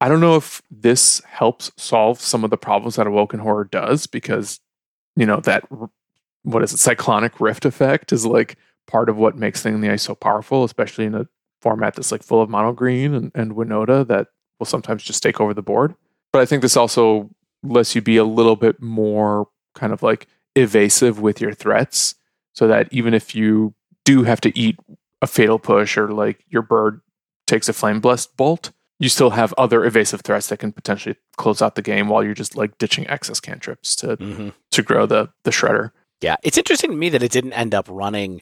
[0.00, 4.08] i don't know if this helps solve some of the problems that awoken horror does
[4.08, 4.58] because
[5.14, 5.64] you know that
[6.42, 8.56] what is it cyclonic rift effect is like
[8.88, 11.28] part of what makes thing in the ice so powerful especially in a
[11.60, 14.26] format that's like full of mono green and, and winota that
[14.58, 15.94] will sometimes just take over the board.
[16.32, 17.30] But I think this also
[17.62, 22.14] lets you be a little bit more kind of like evasive with your threats
[22.52, 23.74] so that even if you
[24.04, 24.78] do have to eat
[25.22, 27.00] a fatal push or like your bird
[27.46, 28.70] takes a flame blessed bolt,
[29.00, 32.34] you still have other evasive threats that can potentially close out the game while you're
[32.34, 34.50] just like ditching excess cantrips to mm-hmm.
[34.70, 35.90] to grow the the shredder.
[36.20, 38.40] Yeah, it's interesting to me that it didn't end up running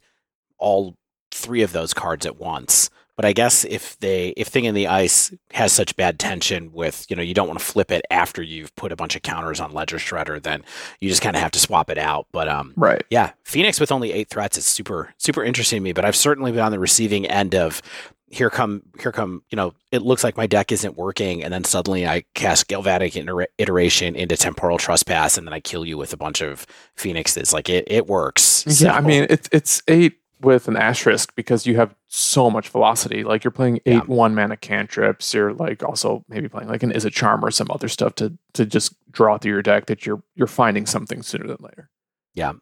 [0.59, 0.95] all
[1.31, 2.91] three of those cards at once.
[3.23, 7.07] But I guess if they if Thing in the Ice has such bad tension with
[7.09, 9.61] you know you don't want to flip it after you've put a bunch of counters
[9.61, 10.65] on Ledger Shredder, then
[11.01, 12.27] you just kind of have to swap it out.
[12.33, 15.93] But um, right, yeah, Phoenix with only eight threats is super super interesting to me.
[15.93, 17.81] But I've certainly been on the receiving end of
[18.27, 21.63] here come here come you know it looks like my deck isn't working and then
[21.65, 23.15] suddenly i cast galvanic
[23.59, 26.67] iteration into temporal trespass and then i kill you with a bunch of
[26.97, 28.89] phoenixes like it it works yeah so.
[28.89, 33.25] i mean it's it's eight with an asterisk because you have so much velocity.
[33.25, 34.01] Like you're playing eight yeah.
[34.01, 35.33] one mana cantrips.
[35.33, 38.67] You're like also maybe playing like an Izzet Charm or some other stuff to to
[38.67, 41.91] just draw through your deck that you're you're finding something sooner than later.
[42.35, 42.53] Yeah.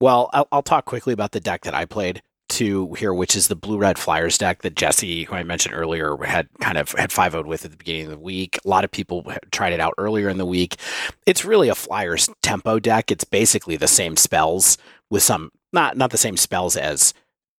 [0.00, 3.48] Well, I'll, I'll talk quickly about the deck that I played to here, which is
[3.48, 7.10] the blue red flyers deck that Jesse, who I mentioned earlier, had kind of had
[7.10, 8.58] 5 0 with at the beginning of the week.
[8.64, 10.76] A lot of people tried it out earlier in the week.
[11.26, 13.10] It's really a flyers tempo deck.
[13.10, 14.78] It's basically the same spells
[15.10, 17.12] with some not not the same spells as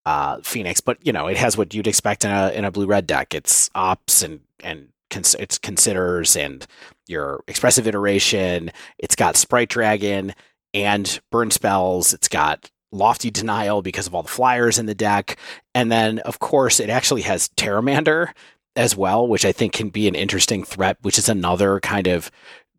[0.06, 2.88] uh, Phoenix, but you know it has what you'd expect in a in a blue
[2.88, 3.36] red deck.
[3.36, 6.66] It's ops and and cons- it's considers and
[7.08, 8.72] your expressive iteration.
[8.98, 10.34] It's got sprite dragon
[10.74, 12.14] and burn spells.
[12.14, 15.38] It's got lofty denial because of all the flyers in the deck,
[15.74, 18.32] and then of course it actually has Pteramander
[18.76, 20.98] as well, which I think can be an interesting threat.
[21.02, 22.32] Which is another kind of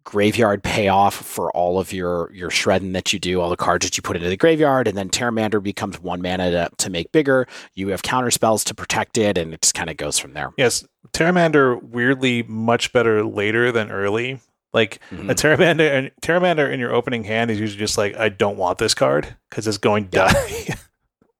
[0.06, 3.96] graveyard payoff for all of your your shredding that you do, all the cards that
[3.98, 7.46] you put into the graveyard, and then Pteramander becomes one mana to, to make bigger.
[7.74, 10.52] You have counter spells to protect it, and it just kind of goes from there.
[10.56, 14.40] Yes, Pteramander weirdly much better later than early.
[14.72, 15.30] Like Mhm.
[15.30, 18.78] a Pteramander, and Pteramander in your opening hand is usually just like, I don't want
[18.78, 20.32] this card because it's going to Yeah.
[20.32, 20.74] die.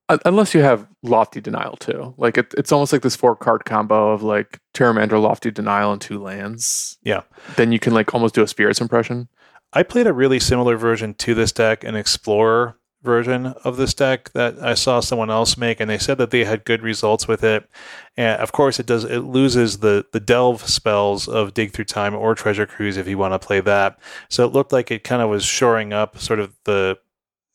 [0.09, 2.13] Un- Unless you have Lofty Denial too.
[2.17, 6.01] Like it, it's almost like this four card combo of like Pteramander, Lofty Denial, and
[6.01, 6.97] two lands.
[7.03, 7.21] Yeah.
[7.55, 9.27] Then you can like almost do a Spirits Impression.
[9.73, 14.31] I played a really similar version to this deck, an Explorer version of this deck
[14.33, 17.43] that I saw someone else make, and they said that they had good results with
[17.43, 17.69] it.
[18.15, 22.15] And of course, it does it loses the the delve spells of Dig Through Time
[22.15, 23.99] or Treasure Cruise if you want to play that.
[24.29, 26.97] So it looked like it kind of was shoring up sort of the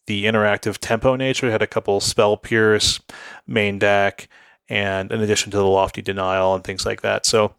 [0.06, 1.48] the interactive tempo nature.
[1.48, 3.00] It had a couple spell pierce
[3.46, 4.28] main deck,
[4.68, 7.26] and in addition to the lofty denial and things like that.
[7.26, 7.54] So,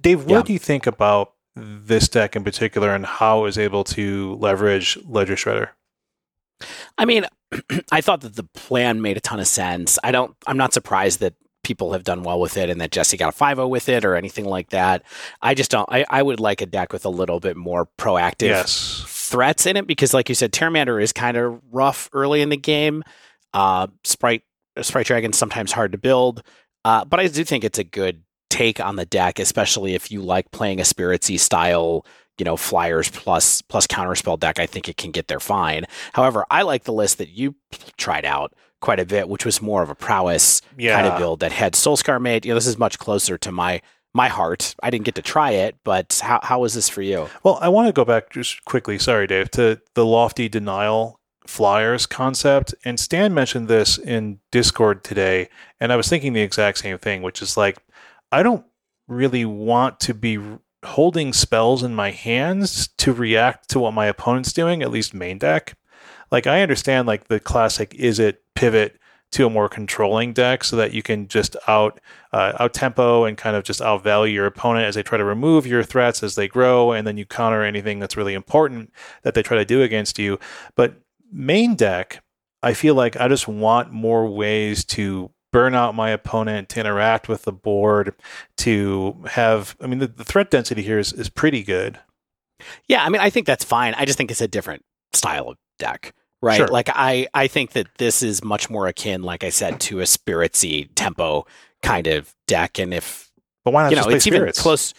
[0.00, 0.42] Dave, what Yeah.
[0.42, 4.96] do you think about this deck in particular and how it was able to leverage
[5.04, 5.70] Ledger Shredder?
[6.96, 7.24] I mean,
[7.92, 9.98] I thought that the plan made a ton of sense.
[10.04, 10.36] I don't.
[10.46, 11.34] I'm not surprised that
[11.64, 14.14] people have done well with it and that Jesse got a 5-0 with it or
[14.14, 15.02] anything like that.
[15.42, 15.88] I just don't.
[15.90, 19.04] I, I would like a deck with a little bit more proactive Yes.
[19.28, 22.56] Threats in it because, like you said, Pteramander is kind of rough early in the
[22.56, 23.02] game.
[23.54, 24.42] Uh, Sprite
[24.80, 26.42] Sprite Dragon's sometimes hard to build,
[26.84, 30.22] uh, but I do think it's a good take on the deck, especially if you
[30.22, 32.06] like playing a Spiritsy style,
[32.38, 34.58] you know, flyers plus plus counterspell deck.
[34.58, 35.84] I think it can get there fine.
[36.12, 37.54] However, I like the list that you
[37.96, 40.94] tried out quite a bit, which was more of a prowess Yeah.
[40.94, 42.46] kind of build that had Soulscar Mage.
[42.46, 43.82] You know, this is much closer to my
[44.14, 44.74] my heart.
[44.82, 47.28] I didn't get to try it, but how how was this for you?
[47.42, 52.06] Well, I want to go back just quickly, sorry, Dave, to the lofty denial flyers
[52.06, 52.74] concept.
[52.84, 55.48] And Stan mentioned this in Discord today,
[55.80, 57.78] and I was thinking the exact same thing, which is like,
[58.30, 58.64] I don't
[59.06, 60.38] really want to be
[60.84, 65.38] holding spells in my hands to react to what my opponent's doing, at least main
[65.38, 65.74] deck.
[66.30, 68.98] Like, I understand, like, the classic is it pivot
[69.32, 72.00] to a more controlling deck so that you can just out
[72.32, 75.66] uh, out tempo and kind of just outvalue your opponent as they try to remove
[75.66, 78.92] your threats as they grow, and then you counter anything that's really important
[79.22, 80.38] that they try to do against you.
[80.74, 80.94] But
[81.30, 82.22] main deck,
[82.62, 87.28] I feel like I just want more ways to burn out my opponent, to interact
[87.28, 88.14] with the board,
[88.58, 89.76] to have.
[89.80, 91.98] I mean, the, the threat density here is, is pretty good.
[92.86, 93.94] Yeah, I mean, I think that's fine.
[93.94, 96.56] I just think it's a different style of deck, right?
[96.56, 96.68] Sure.
[96.68, 100.04] Like I, I think that this is much more akin, like I said, to a
[100.04, 101.46] spiritsy tempo
[101.82, 103.30] kind of deck, and if
[103.64, 104.58] But why not you know, just play it's spirits?
[104.58, 104.94] even close.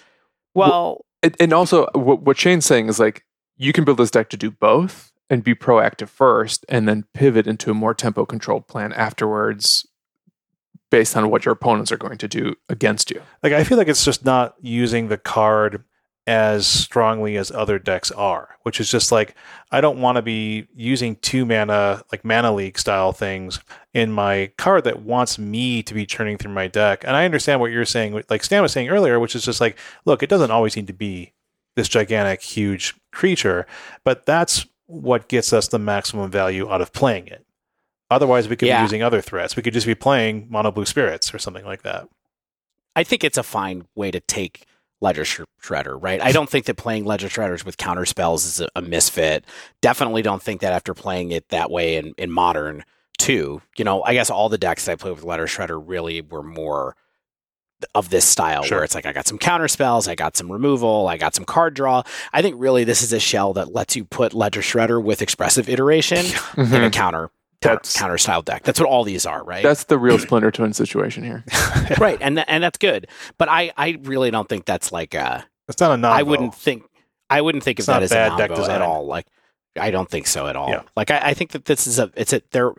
[0.53, 3.25] Well, And, and also, what, what Shane's saying is like
[3.57, 7.45] you can build this deck to do both and be proactive first, and then pivot
[7.45, 9.85] into a more tempo controlled plan afterwards,
[10.89, 13.21] based on what your opponents are going to do against you.
[13.43, 15.83] Like I feel like it's just not using the card
[16.29, 19.33] as strongly as other decks are, which is just like
[19.71, 23.59] I don't want to be using two mana like Mana Leak style things
[23.95, 27.03] in my card that wants me to be churning through my deck.
[27.03, 29.75] And I understand what you're saying, like Stan was saying earlier, which is just like,
[30.05, 31.33] look, it doesn't always need to be
[31.75, 33.65] this gigantic, huge creature,
[34.03, 37.43] but that's what gets us the maximum value out of playing it.
[38.11, 38.79] Otherwise, we could Yeah.
[38.79, 39.55] be using other threats.
[39.55, 42.07] We could just be playing mono blue spirits or something like that.
[42.95, 44.65] I think it's a fine way to take
[45.01, 46.21] Ledger Shredder, right?
[46.21, 49.45] I don't think that playing Ledger Shredders with counter spells is a, a misfit.
[49.81, 52.83] Definitely don't think that after playing it that way in, in modern
[53.17, 53.61] too.
[53.77, 56.43] You know, I guess all the decks that I played with Ledger Shredder really were
[56.43, 56.95] more
[57.95, 58.79] of this style Sure.
[58.79, 61.45] where it's like I got some counter spells, I got some removal, I got some
[61.45, 62.03] card draw.
[62.33, 65.69] I think really this is a shell that lets you put Ledger Shredder with expressive
[65.69, 66.89] iteration in a mm-hmm.
[66.89, 67.29] counter counter,
[67.61, 68.63] That's- counter style deck.
[68.63, 69.63] That's what all these are, right?
[69.63, 71.43] That's the real Splinter Twin situation here.
[71.99, 73.07] right, and th- and that's good.
[73.37, 76.11] But I I really don't think that's like uh It's not a non.
[76.13, 76.83] I wouldn't think
[77.29, 78.71] I wouldn't think It's of not that as bad a deck design.
[78.75, 79.05] at all.
[79.05, 79.25] Like
[79.79, 80.69] I don't think so at all.
[80.69, 80.81] Yeah.
[80.95, 82.73] Like I, I think that this is a it's a there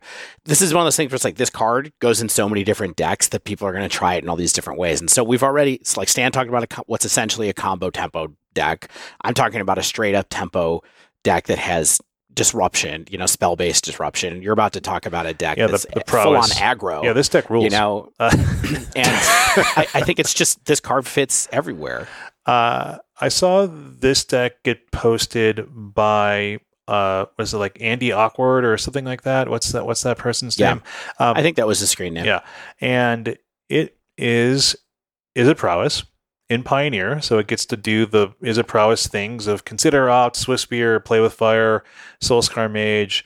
[0.45, 2.65] this is one of those things where it's like this card goes in so many
[2.65, 5.01] different decks that people are going to try it in all these different ways.
[5.01, 8.35] And so we've already it's like Stan talked about a, what's essentially a combo tempo
[8.55, 8.91] deck.
[9.23, 10.83] I'm talking about a straight up tempo
[11.23, 12.01] deck that has
[12.35, 14.43] disruption, you know, spell based disruption.
[14.43, 17.03] You're about to talk about a deck Yeah, the- that's the full on aggro.
[17.05, 17.65] Yeah, this deck rules.
[17.65, 18.31] you know, Uh,
[18.97, 19.09] and
[19.77, 22.09] I, I think it's just this card fits everywhere.
[22.47, 28.77] uh, I saw this deck get posted by uh, was it like Andy Awkward or
[28.79, 29.49] something like that?
[29.49, 29.87] What's that?
[29.87, 30.71] What's that person's Yeah.
[30.75, 30.83] name?
[31.21, 32.25] Um, I think that was the screen name.
[32.25, 32.41] Yeah,
[32.81, 33.37] and
[33.69, 34.75] it is
[35.37, 36.03] Izzet prowess
[36.51, 41.03] in Pioneer, so it gets to do the Izzet prowess things of consider opt, Swiftspear,
[41.03, 41.85] play with fire,
[42.21, 43.25] Soulscar Mage.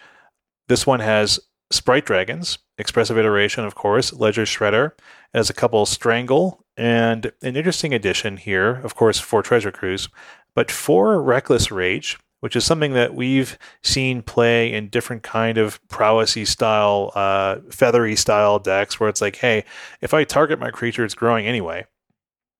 [0.68, 1.40] This one has
[1.72, 7.56] Sprite Dragons, Expressive Iteration, of course, Ledger Shredder, it has a couple Strangle, and an
[7.56, 10.08] interesting addition here, of course, for Treasure Cruise,
[10.54, 15.80] but for Reckless Rage, which is something that we've seen play in different kind of
[15.88, 19.64] prowessy style, uh, feathery style decks, where it's like, hey,
[20.02, 21.86] if I target my creature, it's growing anyway.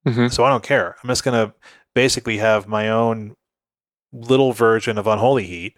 [0.06, 0.32] Mhm.
[0.32, 0.96] So I don't care.
[1.02, 1.54] I'm just going to
[1.94, 3.34] basically have my own
[4.12, 5.76] little version of Unholy Heat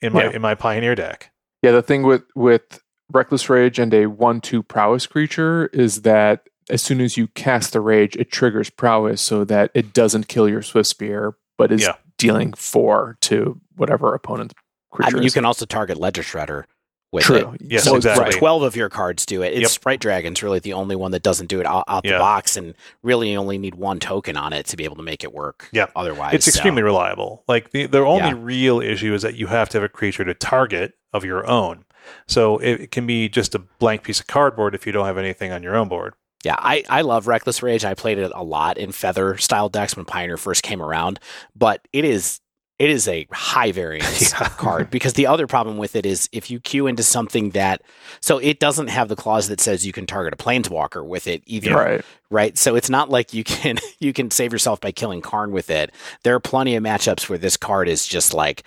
[0.00, 0.30] in my Yeah.
[0.30, 1.30] in my Pioneer deck.
[1.62, 2.80] Yeah, the thing with with
[3.12, 7.72] Reckless Rage and a one two prowess creature is that as soon as you cast
[7.72, 11.82] the rage, it triggers prowess so that it doesn't kill your Swift Spear, but is
[11.82, 11.96] Yeah.
[12.18, 14.54] dealing four to whatever opponent
[14.92, 15.16] I creature.
[15.16, 16.64] mean, you can also target Ledger Shredder
[17.12, 17.52] with True.
[17.54, 17.60] it.
[17.62, 18.24] Yes, so exactly.
[18.24, 19.52] right, 12 of your cards do it.
[19.52, 19.70] It's Yep.
[19.70, 22.12] Sprite Dragon's really the only one that doesn't do it out, out Yeah.
[22.12, 25.02] the box, and really you only need one token on it to be able to
[25.02, 25.68] make it work.
[25.72, 25.86] Yeah.
[25.96, 27.42] Otherwise, It's so- extremely reliable.
[27.48, 28.34] Like the the only Yeah.
[28.38, 31.84] real issue is that you have to have a creature to target of your own.
[32.26, 35.18] So it, it can be just a blank piece of cardboard if you don't have
[35.18, 36.14] anything on your own board.
[36.44, 37.84] Yeah, I, I love Reckless Rage.
[37.84, 41.20] I played it a lot in Feather style decks when Pioneer first came around,
[41.54, 42.40] but it is
[42.80, 44.48] it is a high variance Yeah.
[44.48, 47.82] card because the other problem with it is if you queue into something that
[48.20, 51.42] so it doesn't have the clause that says you can target a planeswalker with it
[51.46, 51.74] either.
[51.74, 52.04] right.
[52.30, 52.58] right?
[52.58, 55.92] So it's not like you can you can save yourself by killing Karn with it.
[56.24, 58.64] There are plenty of matchups where this card is just like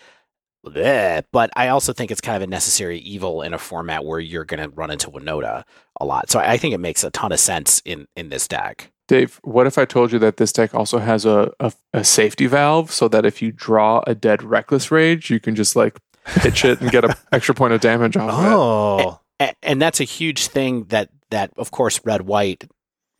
[0.65, 1.23] bleh.
[1.33, 4.45] but I also think it's kind of a necessary evil in a format where you're
[4.45, 5.63] going to run into Winota
[5.99, 6.29] a lot.
[6.29, 8.92] So I think it makes a ton of sense in in this deck.
[9.13, 12.47] Dave, what if I told you that this deck also has a, a, a safety
[12.47, 16.65] valve so that if you draw a dead Reckless Rage, you can just like pitch
[16.65, 18.49] it and get an extra point of damage off of it?
[18.51, 22.63] Oh, A- and that's a huge thing that that of course red white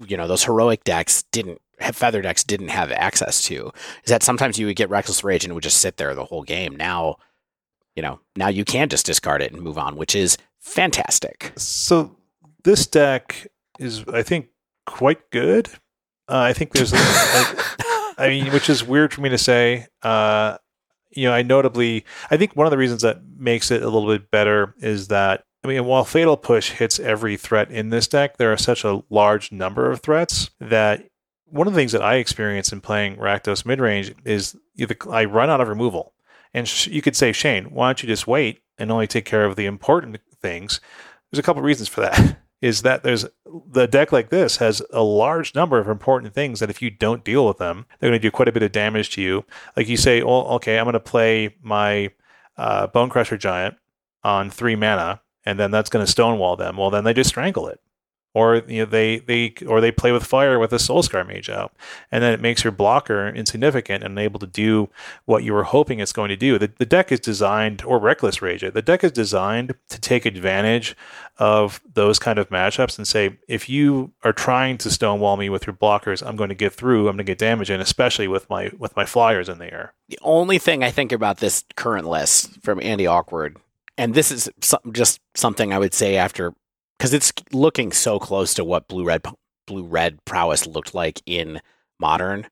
[0.07, 1.61] you know those heroic decks didn't
[1.91, 3.71] feather decks didn't have access to
[4.03, 6.25] is that sometimes you would get reckless rage and it would just sit there the
[6.25, 7.15] whole game now
[7.95, 12.15] you know now you can just discard it and move on which is fantastic so
[12.63, 13.47] this deck
[13.79, 14.47] is, I think,
[14.85, 15.69] quite good.
[16.27, 17.01] Uh, I think there's, like,
[18.17, 19.87] I mean, which is weird for me to say.
[20.01, 20.57] Uh,
[21.11, 24.07] you know, I notably, I think one of the reasons that makes it a little
[24.07, 28.37] bit better is that, I mean, while Fatal Push hits every threat in this deck,
[28.37, 31.07] there are such a large number of threats that
[31.45, 35.49] one of the things that I experience in playing Rakdos midrange is either I run
[35.49, 36.13] out of removal.
[36.53, 39.45] And sh- you could say, Shane, why don't you just wait and only take care
[39.45, 40.81] of the important things?
[41.31, 42.37] There's a couple reasons for that.
[42.63, 43.25] Is that there's
[43.69, 47.25] the deck like this has a large number of important things that if you don't
[47.25, 49.43] deal with them, they're going to do quite a bit of damage to you.
[49.75, 52.11] Like you say, oh, okay, I'm going to play my
[52.55, 53.75] uh, Bonecrusher Giant
[54.23, 56.77] on three mana, and then that's going to stonewall them.
[56.77, 57.81] Well, then they just strangle it,
[58.33, 61.73] or you know they they or they play with fire with a Soulscar Mage out,
[62.11, 64.89] and then it makes your blocker insignificant and unable to do
[65.25, 66.57] what you were hoping it's going to do.
[66.57, 70.25] The, the deck is designed, or Reckless Rage, it, the deck is designed to take
[70.25, 70.95] advantage
[71.37, 75.65] of those kind of matchups and say, if you are trying to stonewall me with
[75.65, 77.07] your blockers, I'm going to get through.
[77.09, 79.93] I'm going to get damage in, especially with my with my flyers in the air.
[80.09, 83.57] the only thing i think about this current list from andy awkward
[83.97, 86.53] and this is some, just something i would say after
[86.97, 89.21] because it's looking so close to what blue red
[89.67, 91.61] blue red prowess looked like in
[91.99, 92.47] modern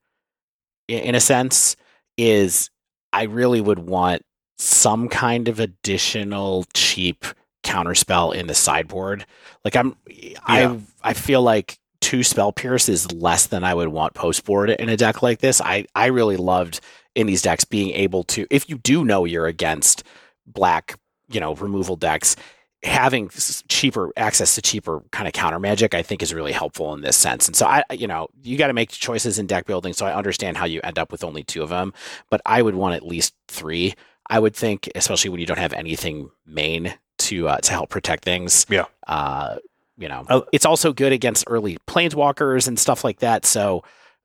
[0.87, 1.75] in a sense
[2.17, 2.69] is
[3.13, 4.21] i really would want
[4.57, 7.25] some kind of additional cheap
[7.63, 9.25] counterspell in the sideboard
[9.65, 10.37] like i'm Yeah.
[10.45, 14.69] i i feel like two spell pierce is less than i would want post board
[14.69, 16.79] in a deck like this i i really loved
[17.15, 20.03] in these decks being able to if you do know you're against
[20.47, 20.97] black
[21.29, 22.35] you know removal decks
[22.83, 23.29] having
[23.67, 27.15] cheaper access to cheaper kind of counter magic i think is really helpful in this
[27.15, 27.47] sense.
[27.47, 30.13] And so i you know you got to make choices in deck building so i
[30.15, 31.93] understand how you end up with only two of them
[32.31, 33.93] but i would want at least three.
[34.29, 38.23] I would think especially when you don't have anything main to uh, to help protect
[38.25, 38.85] things Yeah.
[39.07, 39.57] uh
[39.97, 43.83] you know I'll- it's also good against early planeswalkers and stuff like that so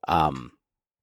[0.08, 0.52] um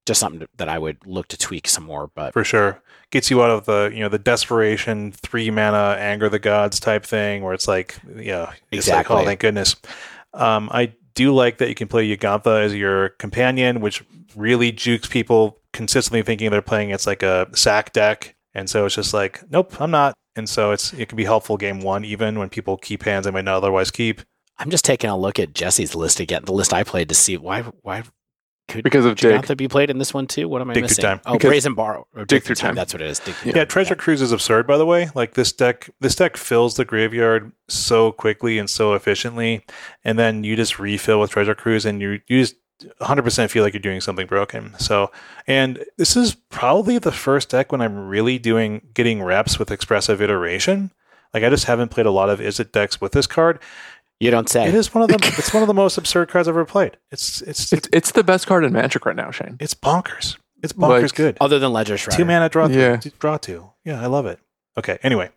[0.06, 2.80] just something that i would look to tweak some more but for sure.
[3.10, 7.04] Gets you out of the you know the desperation three mana anger the gods type
[7.04, 9.16] thing where it's like yeah it's like Exactly.
[9.16, 9.76] oh thank goodness.
[10.32, 14.02] Um, I do like that you can play Jegantha as your companion, which
[14.34, 18.96] really jukes people consistently thinking they're playing it's like a sack deck, and so it's
[18.96, 22.36] just like nope I'm not, and so it's it can be helpful game one even
[22.40, 24.22] when people keep hands they might not otherwise keep.
[24.58, 27.36] I'm just taking a look at Jesse's list again, the list I played to see
[27.36, 28.02] why why
[28.68, 29.40] could Because of Dig.
[29.42, 30.48] Jegantha be played in this one too?
[30.48, 31.02] What am I Dig Through missing?
[31.02, 31.20] Time.
[31.26, 32.06] Oh, Because- Brazen Borrow.
[32.14, 32.68] or Dig Dig, Through Through time.
[32.70, 32.74] Time.
[32.76, 33.18] That's what it is.
[33.18, 33.68] Dig Through Yeah, Time.
[33.68, 35.10] Treasure Cruise is absurd, by the way.
[35.14, 39.64] Like this deck, this deck fills the graveyard so quickly and so efficiently,
[40.04, 42.56] and then you just refill with Treasure Cruise, and you you just
[43.00, 44.74] 100% feel like you're doing something broken.
[44.78, 45.10] So,
[45.46, 50.20] and this is probably the first deck when I'm really doing getting reps with expressive
[50.20, 50.90] iteration.
[51.32, 53.58] Like I just haven't played a lot of Izzet decks with this card.
[54.20, 54.68] You don't say.
[54.68, 56.96] It is one of the it's one of the most absurd cards I've ever played.
[57.10, 59.56] It's it's It's, it's the best card in Magic right now, Shane.
[59.60, 60.36] it's bonkers.
[60.62, 61.36] It's bonkers Like- good.
[61.40, 62.16] Other than Ledger Shredder.
[62.16, 63.00] Two mana draw, Yeah.
[63.04, 63.10] yeah.
[63.18, 63.70] draw two.
[63.84, 64.38] Yeah, I love it.
[64.78, 64.98] Okay.
[65.02, 65.30] Anyway,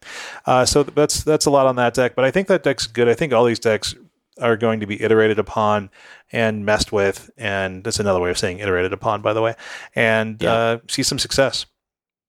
[0.46, 3.08] uh, so that's that's a lot on that deck, but I think that deck's good.
[3.10, 3.94] I think all these decks
[4.40, 5.90] are going to be iterated upon
[6.32, 7.30] and messed with.
[7.38, 9.56] And that's another way of saying iterated upon, by the way,
[9.96, 10.54] and Yeah.
[10.54, 11.66] uh, see some success.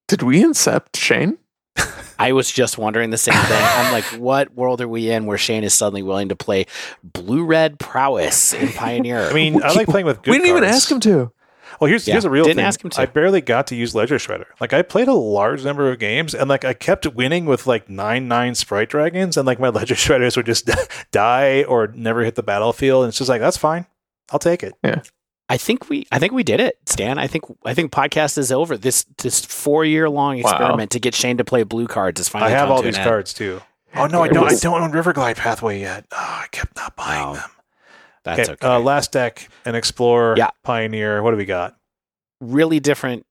[0.09, 1.37] Did we incept Shane?
[2.19, 3.61] I was just wondering the same thing.
[3.63, 6.67] I'm like, what world are we in where Shane is suddenly willing to play
[7.03, 9.21] blue red prowess in Pioneer?
[9.29, 11.33] I mean, I like playing with good we didn't even ask him to.
[11.81, 12.65] Well, here's Yeah, here's a real didn't thing.
[12.65, 13.01] ask him to.
[13.01, 14.47] I barely got to use Ledger Shredder.
[14.61, 17.89] Like I played a large number of games, and like I kept winning with like
[17.89, 20.69] nine nine sprite dragons, and like my Ledger Shredders would just
[21.13, 23.05] die or never hit the battlefield.
[23.05, 23.87] And it's just like that's fine.
[24.31, 24.75] I'll take it.
[25.49, 27.19] I think we I think we did it, Stan.
[27.19, 28.77] I think I think podcast is over.
[28.77, 30.51] This this four year long Wow.
[30.51, 33.09] experiment to get Shane to play blue cards is finally I have all these end.
[33.09, 33.61] cards too.
[33.95, 34.47] Oh no, I don't.
[34.51, 36.05] I don't own Riverglide Pathway yet.
[36.13, 37.51] Oh, I kept not buying Oh, them.
[38.25, 38.67] That's okay.
[38.67, 40.51] Uh, last deck, an Explorer, Yeah.
[40.63, 41.23] Pioneer.
[41.23, 41.77] What do we got?
[42.41, 43.25] really different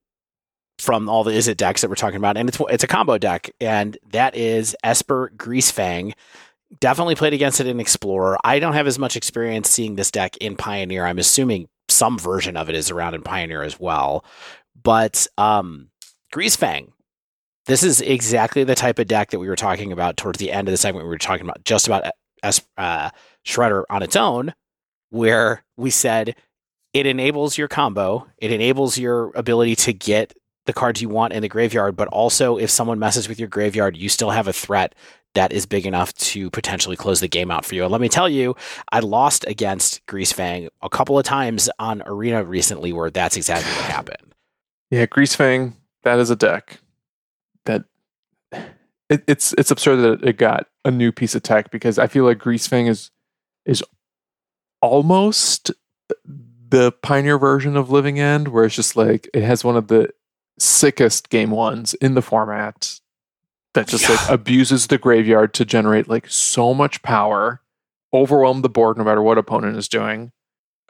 [0.80, 3.52] from all the Izzet decks that we're talking about, and it's it's a combo deck,
[3.62, 6.14] and that is Esper Greasefang.
[6.80, 8.38] Definitely played against it in Explorer.
[8.44, 11.06] I don't have as much experience seeing this deck in Pioneer.
[11.06, 14.24] I'm assuming some version of it is around in Pioneer as well.
[14.82, 15.90] But um,
[16.34, 16.92] Greasefang,
[17.66, 20.68] this is exactly the type of deck that we were talking about towards the end
[20.68, 21.06] of the segment.
[21.06, 22.06] We were talking about just about
[22.44, 23.10] Es- uh,
[23.46, 24.54] Shredder on its own,
[25.10, 26.36] where we said
[26.94, 28.28] it enables your combo.
[28.38, 30.34] It enables your ability to get
[30.66, 33.98] the cards you want in the graveyard, but also if someone messes with your graveyard,
[33.98, 34.94] you still have a threat
[35.36, 37.84] that is big enough to potentially close the game out for you.
[37.84, 38.56] And let me tell you,
[38.92, 43.72] I lost against Grease Fang a couple of times on Arena recently where that's exactly
[43.72, 44.34] what happened.
[44.90, 46.80] Yeah, Grease Fang, that is a deck
[47.66, 47.84] that
[49.10, 52.26] it, it's it's absurd that it got a new piece of tech because I feel
[52.26, 53.12] like Grease Fang is
[53.66, 53.84] is
[54.82, 55.72] almost
[56.70, 60.10] the pioneer version of Living End, where it's just like it has one of the
[60.60, 63.00] sickest game ones in the format
[63.78, 67.62] that just like abuses the graveyard to generate like so much power,
[68.12, 70.32] overwhelm the board no matter what opponent is doing.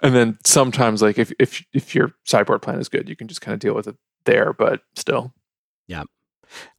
[0.01, 3.41] And then sometimes like if if if your sideboard plan is good, you can just
[3.41, 5.33] kind of deal with it there, but still.
[5.87, 6.03] Yeah.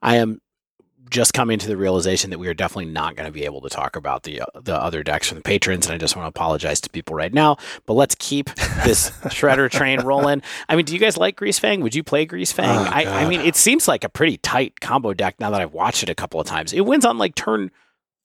[0.01, 0.41] I am
[1.11, 3.69] just coming to the realization that we are definitely not going to be able to
[3.69, 6.29] talk about the uh, the other decks from the patrons, and I just want to
[6.29, 7.57] apologize to people right now.
[7.87, 8.47] But let's keep
[8.85, 10.43] this shredder train rolling.
[10.69, 11.81] I mean, do you guys like Grease Fang?
[11.81, 12.65] Would you play Greasefang?
[12.67, 15.73] Oh, I, I mean, it seems like a pretty tight combo deck now that I've
[15.75, 16.73] watched it a couple of times.
[16.73, 17.71] It wins on like turn.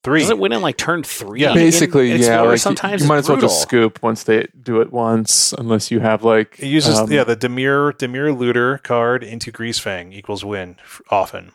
[0.02, 0.20] Three.
[0.20, 1.40] Does it win in like turn three?
[1.40, 1.52] Yeah.
[1.52, 2.44] in- Basically, in yeah, Explorer?
[2.44, 3.48] like you- sometimes you, might as well brutal.
[3.48, 7.24] just scoop once they do it once, unless you have like It uses um, yeah
[7.24, 10.76] the Dimir Dimir Looter card into Grease Fang equals win
[11.08, 11.52] often.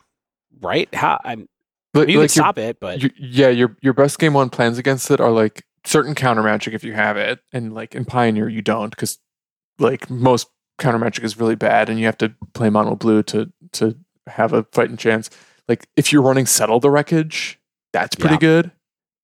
[0.62, 0.94] Right?
[0.94, 1.48] How I'm,
[1.94, 4.50] like, you can like your- stop it, but your- yeah, your your best game one
[4.50, 8.06] plans against it are like certain counter magic if you have it, and like in
[8.06, 9.18] Pioneer you don't because
[9.80, 13.52] like most counter magic is really bad, and you have to play mono blue to
[13.74, 15.30] to have a fighting chance.
[15.68, 17.60] Like if you're running settle the wreckage,
[17.94, 18.40] that's pretty Yeah.
[18.40, 18.72] good.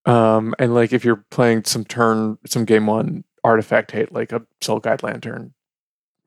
[0.05, 4.43] Um, and like if you're playing some turn, some game one artifact hate like a
[4.61, 5.54] Soul Guide Lantern,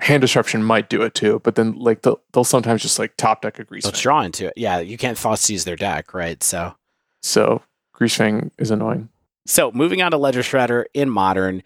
[0.01, 1.41] hand disruption might do it too.
[1.45, 3.85] But then like they'll, they'll sometimes just like top deck a grease.
[3.85, 4.55] let's draw into it.
[4.57, 6.43] Yeah, you can't Thoughtseize their deck, right?
[6.43, 6.75] So.
[7.23, 7.63] So
[7.97, 9.09] Greasefang is annoying.
[9.47, 11.63] So moving on to Ledger Shredder in modern,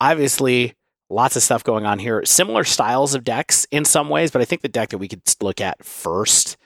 [0.00, 0.74] obviously
[1.08, 2.24] lots of stuff going on here.
[2.24, 5.22] Similar styles of decks in some ways, but I think the deck that we could
[5.40, 6.56] look at first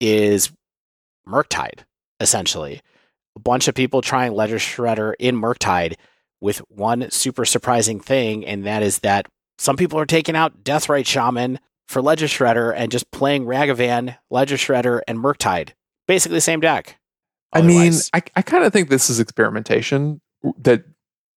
[0.00, 0.50] is
[1.26, 1.80] Murktide,
[2.20, 2.80] essentially.
[3.36, 5.94] A bunch of people trying Ledger Shredder in Murktide
[6.40, 9.26] with one super surprising thing, and that is that
[9.58, 14.56] some people are taking out Deathrite Shaman for Ledger Shredder and just playing Ragavan, Ledger
[14.56, 15.70] Shredder, and Murktide.
[16.06, 16.98] Basically the same deck.
[17.52, 20.20] I mean, I, I kind of think this is experimentation
[20.58, 20.84] that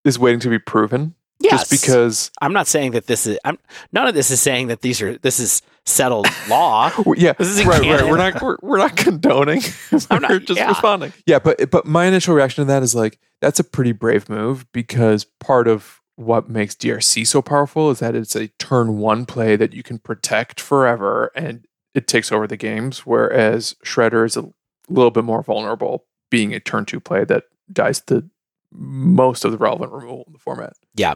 [0.04, 1.16] is waiting to be proven.
[1.40, 1.70] yes.
[1.70, 3.40] Just because, I'm not saying that this is.
[3.46, 3.58] I'm
[3.94, 5.18] none of this is saying that these are.
[5.20, 6.92] This is settled law.
[7.16, 8.06] yeah, This isn't right, right.
[8.06, 9.62] We're not, we're, we're not condoning.
[10.12, 10.68] I'm not- we're just yeah.
[10.68, 11.14] responding.
[11.26, 14.70] Yeah, but but my initial reaction to that is like that's a pretty brave move
[14.74, 19.56] because part of what makes DRC so powerful is that it's a turn one play
[19.56, 24.50] that you can protect forever and it takes over the games, whereas Shredder is a
[24.88, 28.30] little bit more vulnerable, being a turn two play that dies the
[28.72, 30.74] most of the relevant removal in the format.
[30.96, 31.16] Yeah,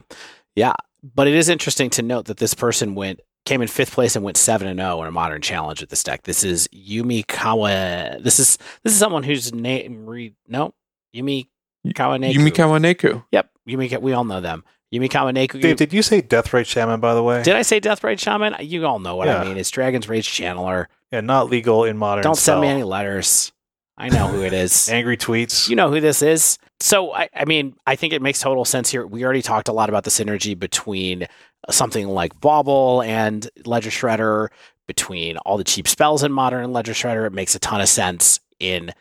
[0.55, 0.73] yeah.
[1.03, 4.25] But it is interesting to note that this person went came in fifth place and
[4.25, 6.23] went seven and zero in a modern challenge with this deck.
[6.23, 8.17] This is Yumi Kawa.
[8.19, 10.73] This is this is someone whose name re no
[11.15, 11.47] Yumi
[11.87, 12.33] Kawaneku.
[12.33, 13.23] Yumi Kawaneku.
[13.31, 14.01] Yep, Yumi.
[14.01, 14.63] We all know them.
[14.99, 15.61] Yumi Kawaneku.
[15.61, 17.43] Dave, did you say Death Deathrite Shaman by the way?
[17.43, 18.55] Did I say Death Deathrite Shaman?
[18.61, 19.41] You all know what Yeah.
[19.41, 19.57] I mean.
[19.57, 20.85] It's Dragon's Rage Channeler.
[21.11, 22.23] yeah, not legal in modern.
[22.23, 23.51] Don't send me any letters.
[23.97, 24.89] I know who it is.
[24.91, 25.69] angry tweets.
[25.69, 26.57] you know who this is.
[26.81, 29.05] So I, I mean, I think it makes total sense here.
[29.07, 31.27] We already talked a lot about the synergy between
[31.69, 34.49] something like Bauble and Ledger Shredder,
[34.87, 37.25] between all the cheap spells in Modern and Ledger Shredder.
[37.25, 38.91] It makes a ton of sense in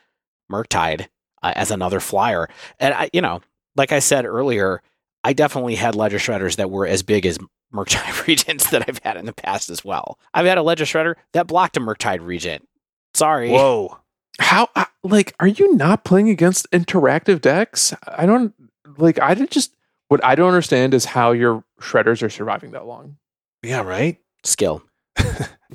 [0.51, 1.09] Murktide
[1.43, 2.49] uh, as another flyer.
[2.79, 3.41] And I, you know,
[3.77, 4.81] like I said earlier,
[5.25, 7.39] I definitely had ledger shredders that were as big as
[7.73, 10.19] Murktide regents that I've had in the past as well.
[10.33, 12.69] I've had a ledger shredder that blocked a Murktide regent.
[13.15, 13.51] Sorry.
[13.51, 13.99] Whoa.
[14.39, 17.95] How uh, like are you not playing against interactive decks?
[18.07, 18.53] I don't
[18.99, 19.75] like I did just
[20.09, 23.17] what I don't understand is how your shredders are surviving that long.
[23.63, 24.19] Yeah, right?
[24.45, 24.85] Skill.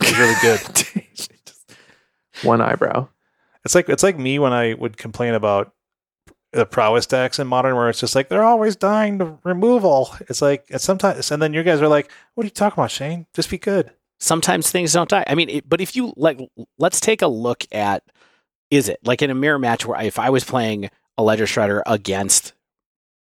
[0.01, 1.03] It's really good.
[1.13, 1.33] Just
[2.43, 3.09] One eyebrow.
[3.65, 5.73] It's like it's like me when I would complain about
[6.51, 10.15] the prowess decks in modern where it's just like they're always dying to removal.
[10.21, 12.91] It's like it's sometimes and then you guys are like, What are you talking about,
[12.91, 13.27] Shane?
[13.33, 13.91] Just be good.
[14.19, 15.23] Sometimes things don't die.
[15.27, 16.39] I mean, it, but if you like,
[16.77, 18.03] let's take a look at
[18.71, 21.81] is it like in a mirror match where if I was playing a ledger shredder
[21.85, 22.53] against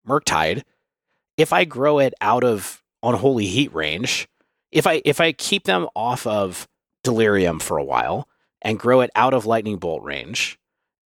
[0.06, 0.62] Murktide,
[1.36, 4.28] if I grow it out of unholy heat range,
[4.72, 6.68] if I if I keep them off of
[7.02, 8.28] delirium for a while
[8.62, 10.58] and grow it out of lightning bolt range,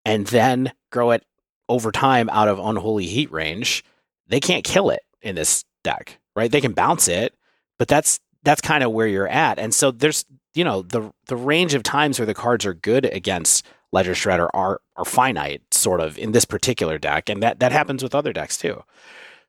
[0.06, 1.26] and then grow it
[1.70, 3.84] over time out of unholy heat range,
[4.28, 6.52] they can't kill it in this deck, right?
[6.52, 7.36] They can bounce it,
[7.78, 9.60] but that's that's kind of where you're at.
[9.60, 13.06] And so there's you know the the range of times where the cards are good
[13.06, 17.72] against Ledger Shredder are are finite, sort of in this particular deck, and that that
[17.72, 18.84] happens with other decks too.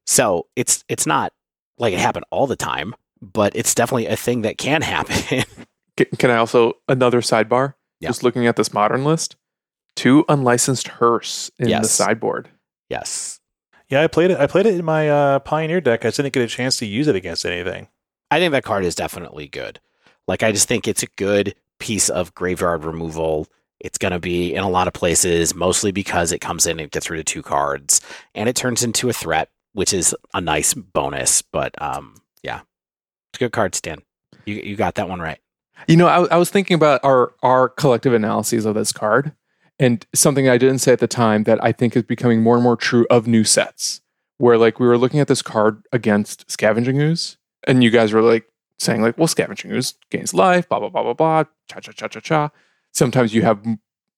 [0.07, 1.33] So it's it's not
[1.79, 5.45] like it happened all the time, but it's definitely a thing that can happen.
[5.97, 7.75] Can, can I also another sidebar?
[8.01, 8.09] Yeah.
[8.09, 9.37] Just looking at this modern list,
[9.97, 12.49] two unlicensed hearse in the sideboard.
[12.89, 13.41] yes,
[13.89, 16.05] Yeah, I played it I played it in my uh, Pioneer deck.
[16.05, 17.89] I just didn't get a chance to use it against anything.
[18.31, 19.81] I think that card is definitely good.
[20.29, 23.49] Like I just think it's a good piece of graveyard removal.
[23.81, 26.91] It's going to be in a lot of places, mostly because it comes in and
[26.91, 28.01] gets rid of two cards,
[28.35, 31.43] and it turns into a threat, which is a nice bonus.
[31.43, 32.61] But um, yeah,
[33.33, 34.03] it's a good card, Stan.
[34.45, 35.39] You you got that one right.
[35.89, 39.33] You know, I, I was thinking about our our collective analyses of this card,
[39.81, 42.63] and something I didn't say at the time that I think is becoming more and
[42.63, 44.03] more true of new sets,
[44.37, 48.23] where like we were looking at this card against Scavenging Ooze, and you guys were
[48.23, 48.45] like
[48.79, 52.09] saying like, well, Scavenging Ooze gains life, blah blah blah blah blah, cha cha cha
[52.09, 52.51] cha cha.
[52.93, 53.67] Sometimes you have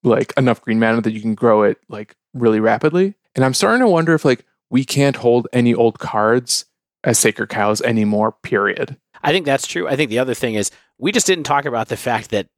[0.03, 3.81] like enough green mana that you can grow it like really rapidly, and I'm starting
[3.81, 6.65] to wonder if like we can't hold any old cards
[7.05, 8.33] as sacred cows anymore.
[8.43, 8.97] Period.
[9.23, 9.87] I think that's true.
[9.87, 12.49] I think the other thing is we just didn't talk about the fact that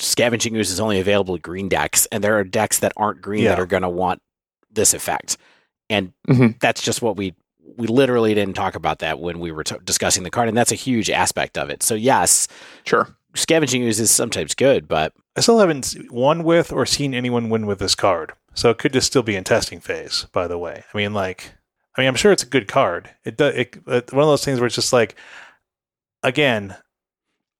[0.00, 3.44] scavenging ooze is only available to green decks, and there are decks that aren't green
[3.44, 4.20] that are going to want
[4.72, 5.36] this effect,
[5.88, 6.58] and Mhm.
[6.60, 7.34] that's just what we
[7.76, 10.72] we literally didn't talk about that when we were t- discussing the card, and that's
[10.72, 11.84] a huge aspect of it.
[11.84, 12.48] So yes,
[12.84, 13.08] Sure.
[13.34, 17.66] scavenging ooze is sometimes good, but I still haven't won with or seen anyone win
[17.66, 18.32] with this card.
[18.54, 20.82] So it could just still be in testing phase, by the way.
[20.92, 21.52] I mean, like,
[21.96, 23.10] I mean, I'm sure it's a good card.
[23.24, 25.14] It does, it, it's one of those things where it's just like,
[26.24, 26.76] again,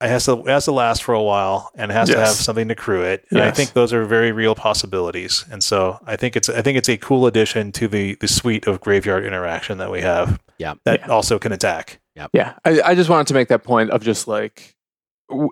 [0.01, 2.28] it has to, it has to last for a while and it has to have
[2.28, 3.24] something to crew it.
[3.31, 5.44] And I think those are very real possibilities.
[5.51, 8.66] And so I think it's, I think it's a cool addition to the, the suite
[8.66, 10.74] of graveyard interaction that we have Yeah.
[10.85, 11.06] that Yeah.
[11.09, 12.01] also can attack.
[12.16, 12.55] Yeah, Yeah.
[12.64, 14.74] I, I just wanted to make that point of just like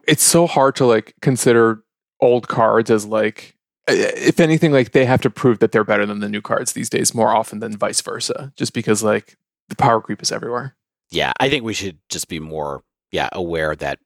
[0.07, 1.85] it's so hard to like consider
[2.21, 3.55] old cards as like
[3.87, 6.91] if anything like they have to prove that they're better than the new cards these
[6.91, 9.37] days more often than vice versa just because like
[9.69, 10.75] the power creep is everywhere.
[11.11, 13.99] yeah, I think we should just be more yeah aware that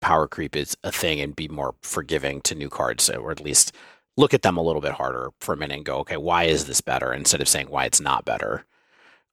[0.00, 3.74] power creep is a thing and be more forgiving to new cards, or at least
[4.16, 6.66] look at them a little bit harder for a minute and go, okay, why is
[6.66, 7.12] this better?
[7.12, 8.64] Instead of saying why it's not better.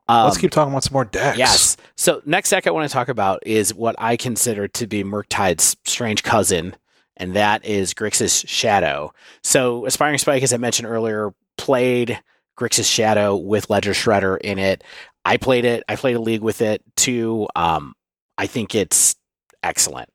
[0.10, 1.38] Let's Um, keep talking about some more decks.
[1.38, 1.77] Yes.
[1.98, 5.76] So next deck I want to talk about is what I consider to be Murktide's
[5.84, 6.76] strange cousin,
[7.18, 9.14] and that is Grixis Shadow.
[9.44, 12.22] So Aspiring Spike, as I mentioned earlier, played
[12.57, 14.84] Grixis Shadow with Ledger Shredder in it.
[15.26, 15.84] I played it.
[15.89, 17.48] I played a league with it too.
[17.56, 17.94] Um,
[18.38, 19.15] I think it's
[19.61, 20.10] excellent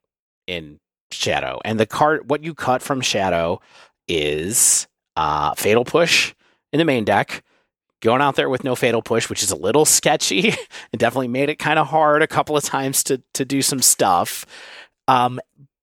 [0.47, 0.79] in
[1.11, 1.61] Shadow.
[1.65, 3.61] And the card, what you cut from Shadow
[4.09, 4.87] is
[5.17, 6.35] uh, Fatal Push
[6.73, 7.43] in the main deck.
[8.01, 10.49] Going out there with no fatal push, which is a little sketchy,
[10.93, 13.81] it definitely made it kind of hard a couple of times to to do some
[13.81, 14.45] stuff.
[15.07, 15.39] Um,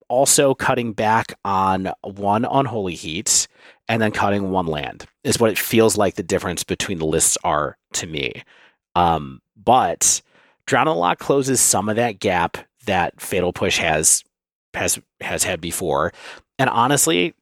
[0.09, 3.47] also, cutting back on one unholy heat
[3.87, 7.37] and then cutting one land is what it feels like the difference between the lists
[7.43, 8.43] are to me.
[8.95, 10.21] Um, but
[10.65, 14.23] Drown the Lock closes some of that gap that Fatal Push has
[14.73, 16.13] has has had before.
[16.57, 17.33] And honestly,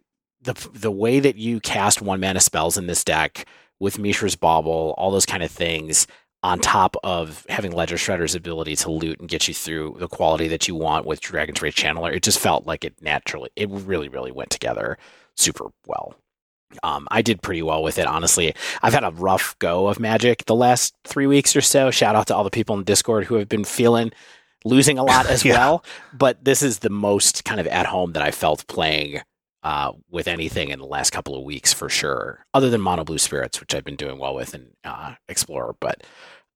[0.41, 3.45] the the way that you cast one mana spells in this deck
[3.79, 6.07] with Mishra's Bauble, all those kind of things,
[6.43, 10.47] on top of having Ledger Shredder's ability to loot and get you through the quality
[10.47, 14.07] that you want with Dragon's Rage Channeler, it just felt like it naturally, it really,
[14.07, 14.97] really went together
[15.35, 16.15] super well.
[16.83, 18.53] Um, I did pretty well with it, honestly.
[18.81, 21.91] I've had a rough go of Magic the last three weeks or so.
[21.91, 24.11] Shout out to all the people in Discord who have been feeling
[24.65, 25.57] losing a lot as Yeah.
[25.57, 25.85] well.
[26.13, 29.21] But this is the most kind of at home that I felt playing
[29.63, 33.17] uh, with anything in the last couple of weeks for sure, other than Mono Blue
[33.17, 35.75] Spirits, which I've been doing well with in uh, Explorer.
[35.79, 36.03] But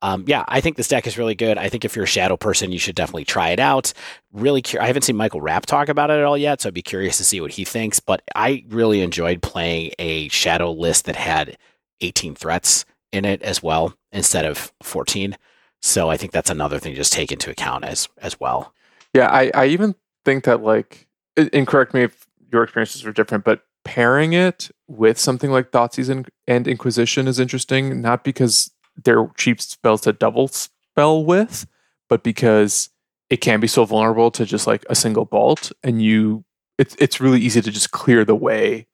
[0.03, 1.57] um, yeah, I think this deck is really good.
[1.57, 3.91] I think if you're a Shadow person, you should definitely try it out.
[4.31, 6.73] Really, cu- I haven't seen Michael Rapp talk about it at all yet, so I'd
[6.73, 7.99] be curious to see what he thinks.
[7.99, 11.57] But I really enjoyed playing a Shadow list that had
[11.99, 15.35] 18 threats in it as well instead of 14.
[15.81, 18.73] So I think that's another thing to just take into account as as well.
[19.13, 23.43] Yeah, I, I even think that like, and correct me if your experiences are different,
[23.43, 28.71] but pairing it with something like Thoughtseize and Inquisition is interesting, not because
[29.03, 31.65] they're cheap spells to double spell with,
[32.09, 32.89] but because
[33.29, 36.43] it can be so vulnerable to just like a single bolt, and you,
[36.77, 38.87] it's it's really easy to just clear the way.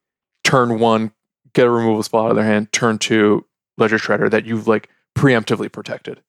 [0.43, 1.11] Turn one,
[1.53, 2.71] get a removal spell out of their hand.
[2.71, 3.45] Turn two,
[3.77, 6.21] Ledger Shredder that you've like preemptively protected.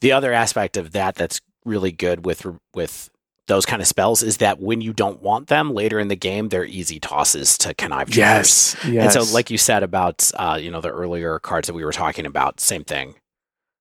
[0.00, 3.10] The other aspect of that that's really good with with
[3.50, 6.48] those kind of spells is that when you don't want them later in the game,
[6.48, 8.76] they're easy tosses to connive triggers.
[8.86, 8.86] yes.
[8.86, 11.92] And so, like you said about uh, you know the earlier cards that we were
[11.92, 13.16] talking about, same thing.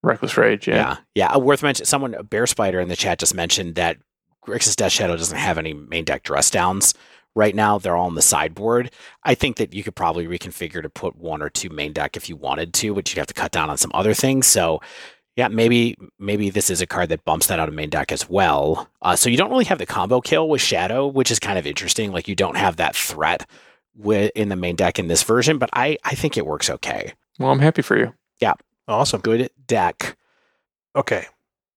[0.02, 0.76] Reckless Rage, yeah.
[0.76, 1.36] Yeah, yeah.
[1.36, 1.86] Uh, worth mentioning.
[1.86, 3.98] Someone, Bear Spider in the chat, just mentioned that
[4.46, 6.94] Grixis Death Shadow doesn't have any main deck dress downs
[7.36, 7.78] right now.
[7.78, 8.92] They're all on the sideboard.
[9.24, 12.30] I think that you could probably reconfigure to put one or two main deck if
[12.30, 14.48] you wanted to, but you'd have to cut down on some other things.
[14.48, 14.82] So.
[15.36, 18.30] Yeah, maybe maybe this is a card that bumps that out of main deck as
[18.30, 18.90] well.
[19.02, 21.66] Uh, so you don't really have the combo kill with Shadow, which is kind of
[21.66, 22.12] interesting.
[22.12, 23.50] Like you don't have that threat
[23.96, 27.14] with in the main deck in this version, but I I think it works okay.
[27.40, 28.14] Well, I'm happy for you.
[28.42, 28.54] Yeah,
[28.88, 29.22] awesome.
[29.22, 30.18] Good deck.
[30.96, 31.26] Okay.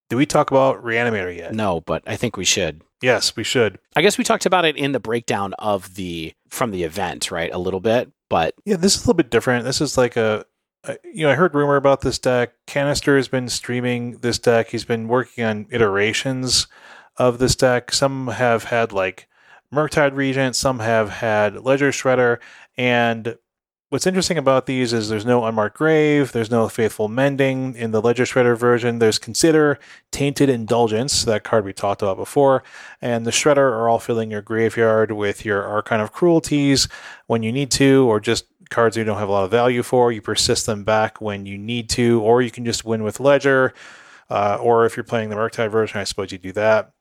[0.08, 1.54] Did we talk about Reanimator yet?
[1.54, 2.82] No, but I think we should.
[3.00, 3.78] Yes, we should.
[3.96, 7.52] I guess we talked about it in the breakdown of the from the event, right?
[7.52, 9.64] A little bit, but Yeah, this is a little bit different.
[9.64, 10.44] This is like a, a
[10.84, 12.54] Uh, you know, I heard rumor about this deck.
[12.66, 14.70] Kanister has been streaming this deck.
[14.70, 16.66] He's been working on iterations
[17.16, 17.92] of this deck.
[17.92, 19.28] Some have had like
[19.72, 22.38] Murktide Regent, some have had Ledger Shredder,
[22.76, 23.38] and
[23.88, 28.00] what's interesting about these is there's no Unmarked Grave, there's no Faithful Mending in the
[28.00, 28.98] Ledger Shredder version.
[28.98, 29.78] There's Consider,
[30.10, 32.62] Tainted Indulgence, that card we talked about before,
[33.00, 36.88] and the Shredder are all filling your graveyard with your Archon of Cruelties
[37.26, 40.10] when you need to, or just cards you don't have a lot of value for.
[40.10, 43.72] You persist them back when you need to, or you can just win with Ledger.
[44.30, 46.92] Uh, or if you're playing the Murktide version, I suppose you do that.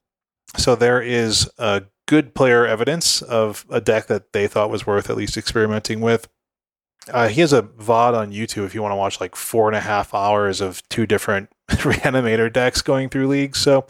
[0.58, 5.10] So there is a good player evidence of a deck that they thought was worth
[5.10, 6.28] at least experimenting with.
[7.10, 9.76] Uh, he has a VOD on YouTube if you want to watch like four and
[9.76, 13.60] a half hours of two different reanimator decks going through leagues.
[13.60, 13.88] So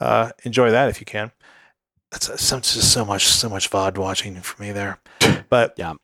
[0.00, 1.30] uh, enjoy that if you can.
[2.10, 4.98] That's just so much, so much VOD watching for me there.
[5.48, 5.94] But Yeah.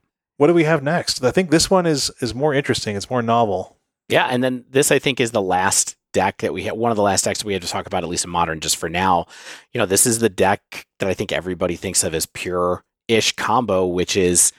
[0.41, 1.23] What do we have next?
[1.23, 2.97] I think this one is is more interesting.
[2.97, 3.77] It's more novel.
[4.09, 4.25] yeah.
[4.25, 6.79] And then this, I think, is the last deck that we had.
[6.79, 8.79] One of the last decks we had to talk about, at least in modern, just
[8.79, 9.27] for now.
[9.75, 13.33] You know, this is the deck that I think everybody thinks of as pure ish
[13.37, 14.51] combo, which is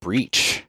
[0.00, 0.62] Breach.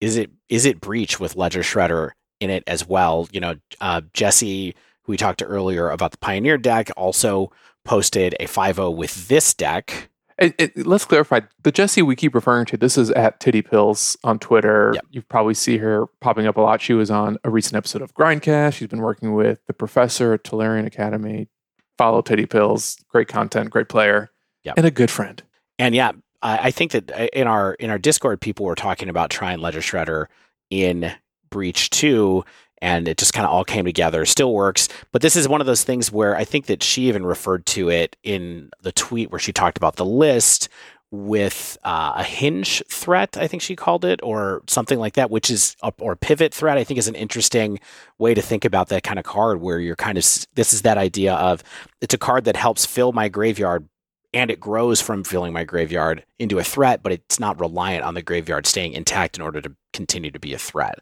[0.00, 2.10] Is it is it Breach with Ledger Shredder
[2.40, 3.28] in it as well?
[3.30, 7.52] You know, uh, Jesse, who we talked to earlier about the Pioneer deck, also
[7.84, 10.10] posted a 5-0 with this deck.
[10.38, 12.76] It, it, let's clarify the Jessie we keep referring to.
[12.76, 14.90] This is at Titty Pills on Twitter.
[14.94, 15.04] Yep.
[15.10, 16.80] You probably see her popping up a lot.
[16.80, 18.74] She was on a recent episode of Grindcast.
[18.74, 21.48] She's been working with the professor at Tolarian Academy.
[21.96, 22.96] Follow Titty Pills.
[23.08, 24.30] Great content, great player,
[24.64, 24.74] Yep.
[24.78, 25.40] and a good friend.
[25.78, 26.10] And yeah,
[26.42, 29.60] I, I think that uh, in our in our Discord, people were talking about trying
[29.60, 30.26] Ledger Shredder
[30.70, 31.12] in
[31.50, 32.44] Breach too,
[32.84, 34.26] and it just kind of all came together.
[34.26, 37.24] Still works, but this is one of those things where I think that she even
[37.24, 40.68] referred to it in the tweet where she talked about the list
[41.10, 43.38] with uh, a hinge threat.
[43.38, 46.76] I think she called it, or something like that, which is or pivot threat.
[46.76, 47.80] I think is an interesting
[48.18, 50.24] way to think about that kind of card, where you're kind of
[50.54, 51.62] this is that idea of
[52.02, 53.88] it's a card that helps fill my graveyard
[54.34, 58.14] and it grows from filling my graveyard into a threat, but it's not reliant on
[58.14, 60.98] the graveyard staying intact in order to continue to be a threat.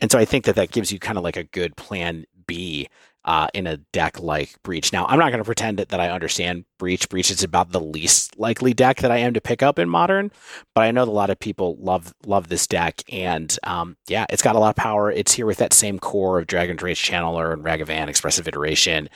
[0.00, 2.88] And so I think that that gives you kind of like a good plan B
[3.24, 4.92] uh, in a deck like Breach.
[4.92, 7.08] Now, I'm not going to pretend that, that I understand Breach.
[7.08, 10.30] Breach is about the least likely deck that I am to pick up in Modern,
[10.74, 14.26] but I know that a lot of people love love this deck, and um, yeah,
[14.30, 15.10] it's got a lot of power.
[15.10, 19.08] It's here with that same core of Dragon's Rage Channeler and Ragavan Expressive Iteration.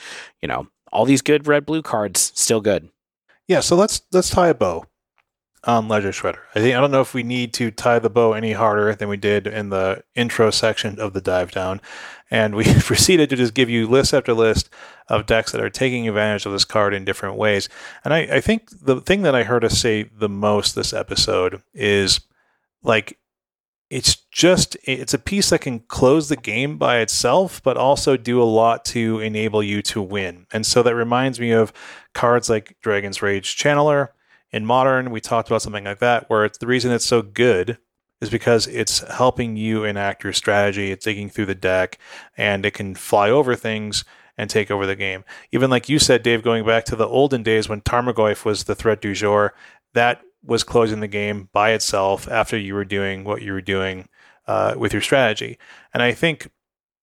[0.43, 2.91] You know, all these good red blue cards, still good.
[3.49, 4.85] Yeah, so let's let's tie a bow
[5.67, 6.41] on Ledger Shredder.
[6.55, 9.09] I think I don't know if we need to tie the bow any harder than
[9.09, 11.81] we did in the intro section of the dive down,
[12.31, 14.71] and we proceeded to just give you list after list
[15.09, 17.69] of decks that are taking advantage of this card in different ways.
[18.05, 21.63] And I, I think the thing that I heard us say the most this episode
[21.73, 22.21] is
[22.83, 23.19] like
[23.91, 28.43] it's just it's a piece that can close the game by itself but also do
[28.43, 31.73] a lot to enable you to win and so that reminds me of
[32.15, 34.09] cards like dragon's rage channeler
[34.55, 37.77] in modern we talked about something like that where it's the reason it's so good
[38.21, 40.93] is because it's helping you enact your strategy.
[40.93, 41.99] It's digging through the deck
[42.37, 44.05] and it can fly over things
[44.39, 45.25] and take over the game.
[45.51, 48.77] Even like you said, Dave, going back to the olden days when Tarmogoyf was the
[48.77, 49.55] threat du jour,
[49.93, 54.09] that was closing the game by itself after you were doing what you were doing
[54.47, 55.59] uh, with your strategy.
[55.93, 56.49] And I think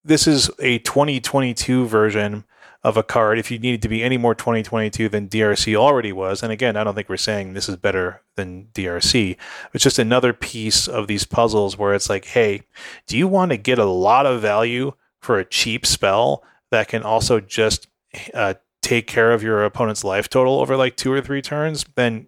[0.02, 2.44] this is a 2022 version
[2.84, 6.42] of a card if you needed to be any more 2022 than DRC already was.
[6.42, 9.36] And again, I don't think we're saying this is better than DRC.
[9.72, 12.62] It's just another piece of these puzzles where it's like, hey,
[13.06, 17.02] do you want to get a lot of value for a cheap spell that can
[17.02, 17.86] also just
[18.34, 21.84] uh, take care of your opponent's life total over like two or three turns?
[21.94, 22.26] Then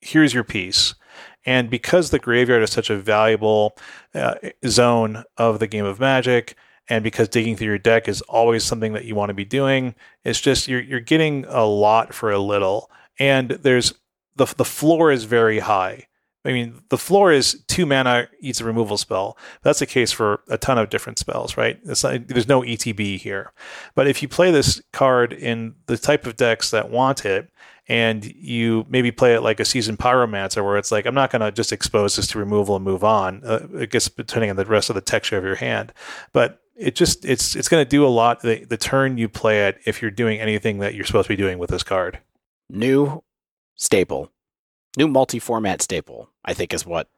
[0.00, 0.94] here's your piece.
[1.44, 3.76] And because the graveyard is such a valuable
[4.14, 4.34] uh,
[4.66, 6.54] zone of the game of Magic,
[6.88, 9.94] and because digging through your deck is always something that you want to be doing,
[10.24, 13.94] it's just you're you're getting a lot for a little, and there's
[14.36, 16.06] the the floor is very high.
[16.44, 19.36] I mean, the floor is two mana eats a removal spell.
[19.62, 21.78] That's the case for a ton of different spells, right?
[21.84, 23.52] Not, there's no ETB here.
[23.94, 27.50] But if you play this card in the type of decks that want it,
[27.88, 31.40] and you maybe play it like a seasoned pyromancer where it's like i'm not going
[31.40, 34.64] to just expose this to removal and move on uh, it gets depending on the
[34.66, 35.92] rest of the texture of your hand
[36.32, 39.66] but it just it's it's going to do a lot the, the turn you play
[39.66, 42.20] it if you're doing anything that you're supposed to be doing with this card.
[42.70, 43.22] New
[43.74, 44.30] staple,
[44.96, 46.30] new multi-format staple.
[46.44, 47.08] I think is what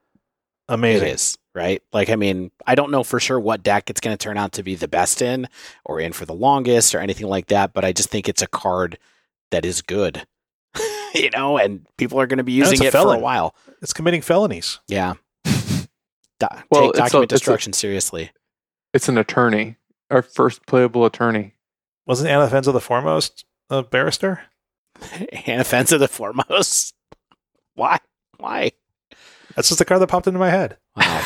[0.69, 1.39] amazing it is.
[1.53, 1.83] Right?
[1.93, 4.53] Like, I mean, I don't know for sure what deck it's going to turn out
[4.53, 5.49] to be the best in,
[5.85, 7.73] or in for the longest, or anything like that.
[7.73, 8.99] But I just think it's a card
[9.51, 10.27] that is good.
[11.15, 13.17] you know, and people are going to be using it felon.
[13.17, 13.57] for a while.
[13.83, 14.79] It's committing felonies.
[14.87, 15.15] Yeah.
[16.71, 18.31] well, take document a, destruction a, seriously.
[18.93, 19.77] It's an attorney,
[20.11, 21.55] our first playable attorney.
[22.07, 24.43] Wasn't Anafenza the foremost a barrister?
[25.01, 26.95] Anafenza the foremost?
[27.75, 27.99] Why?
[28.39, 28.73] Why?
[29.55, 30.77] That's just the card that popped into my head.
[30.97, 31.25] Wow.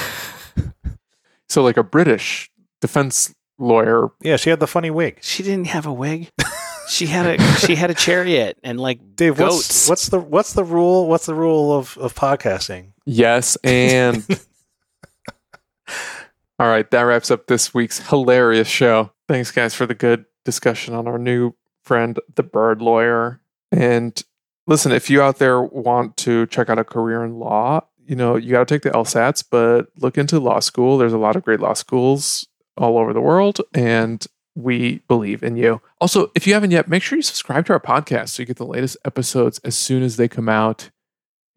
[1.49, 2.51] so, like a British
[2.81, 4.11] defense lawyer.
[4.21, 5.19] Yeah, she had the funny wig.
[5.23, 6.31] She didn't have a wig.
[6.89, 9.55] she had a she had a chariot and like Dave, goats.
[9.55, 11.07] What's, what's the what's the rule?
[11.07, 12.93] What's the rule of of podcasting?
[13.07, 14.27] Yes, and
[16.59, 19.11] All right, that wraps up this week's hilarious show.
[19.29, 23.41] Thanks, guys, for the good discussion on our new friend, the bird lawyer.
[23.73, 24.23] And
[24.67, 28.37] listen, if you out there want to check out a career in law, you know,
[28.37, 30.99] you got to take the LSATs, but look into law school.
[30.99, 34.25] There's a lot of great law schools all over the world, and
[34.55, 35.81] we believe in you.
[36.01, 38.57] Also, if you haven't yet, make sure you subscribe to our podcast so you get
[38.57, 40.91] the latest episodes as soon as they come out.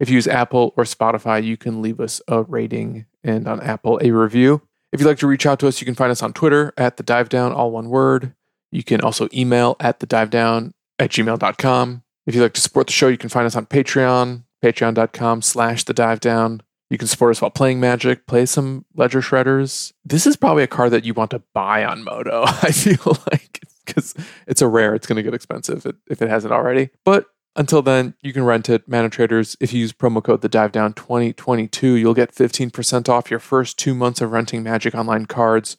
[0.00, 4.00] If you use Apple or Spotify, you can leave us a rating and on Apple
[4.02, 4.62] a review.
[4.92, 6.96] If you'd like to reach out to us, you can find us on Twitter at
[6.96, 8.34] the dive down, all one word.
[8.70, 12.02] You can also email at the dive down at gmail.com.
[12.26, 15.84] If you'd like to support the show, you can find us on Patreon, patreon.com slash
[15.84, 16.62] the dive down.
[16.90, 19.92] You can support us while playing Magic, play some Ledger Shredders.
[20.04, 23.60] This is probably a card that you want to buy on MODO, I feel like,
[23.84, 24.14] because
[24.46, 24.94] it's a rare.
[24.94, 26.90] It's going to get expensive if it hasn't already.
[27.04, 27.26] But
[27.58, 28.88] until then, you can rent it.
[28.88, 33.30] Mana Traders, if you use promo code the Dive Down 2022, you'll get 15% off
[33.30, 35.76] your first two months of renting Magic Online cards.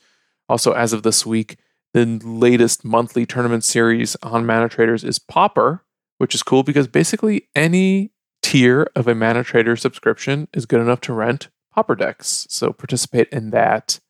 [0.49, 1.57] Also, as of this week,
[1.93, 5.85] the latest monthly tournament series on Mana Traders is Pauper,
[6.18, 8.11] which is cool because basically any
[8.41, 12.45] tier of a Mana Trader subscription is good enough to rent Pauper decks.
[12.49, 14.01] So participate in that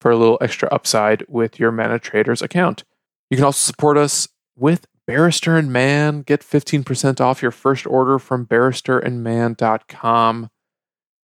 [0.00, 2.82] for a little extra upside with your Mana Traders account.
[3.28, 4.26] You can also support us
[4.56, 6.22] with Barrister and Mann.
[6.22, 10.50] Get 15% off your first order from barristerandmann.com.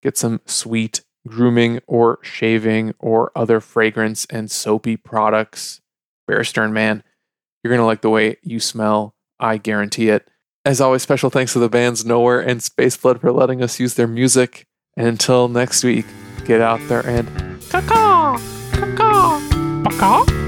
[0.02, 5.80] Get some sweet grooming or shaving or other fragrance and soapy products.
[6.26, 7.04] Barrister and Mann,
[7.62, 9.14] you're going to like the way you smell.
[9.38, 10.26] I guarantee it.
[10.64, 14.08] As always, special thanks to the bands Nowhere and Spaceflood for letting us use their
[14.08, 14.66] music.
[14.96, 16.06] And until next week,
[16.44, 17.28] get out there and
[17.70, 18.36] caw caw
[18.96, 19.40] caw
[19.90, 20.45] caw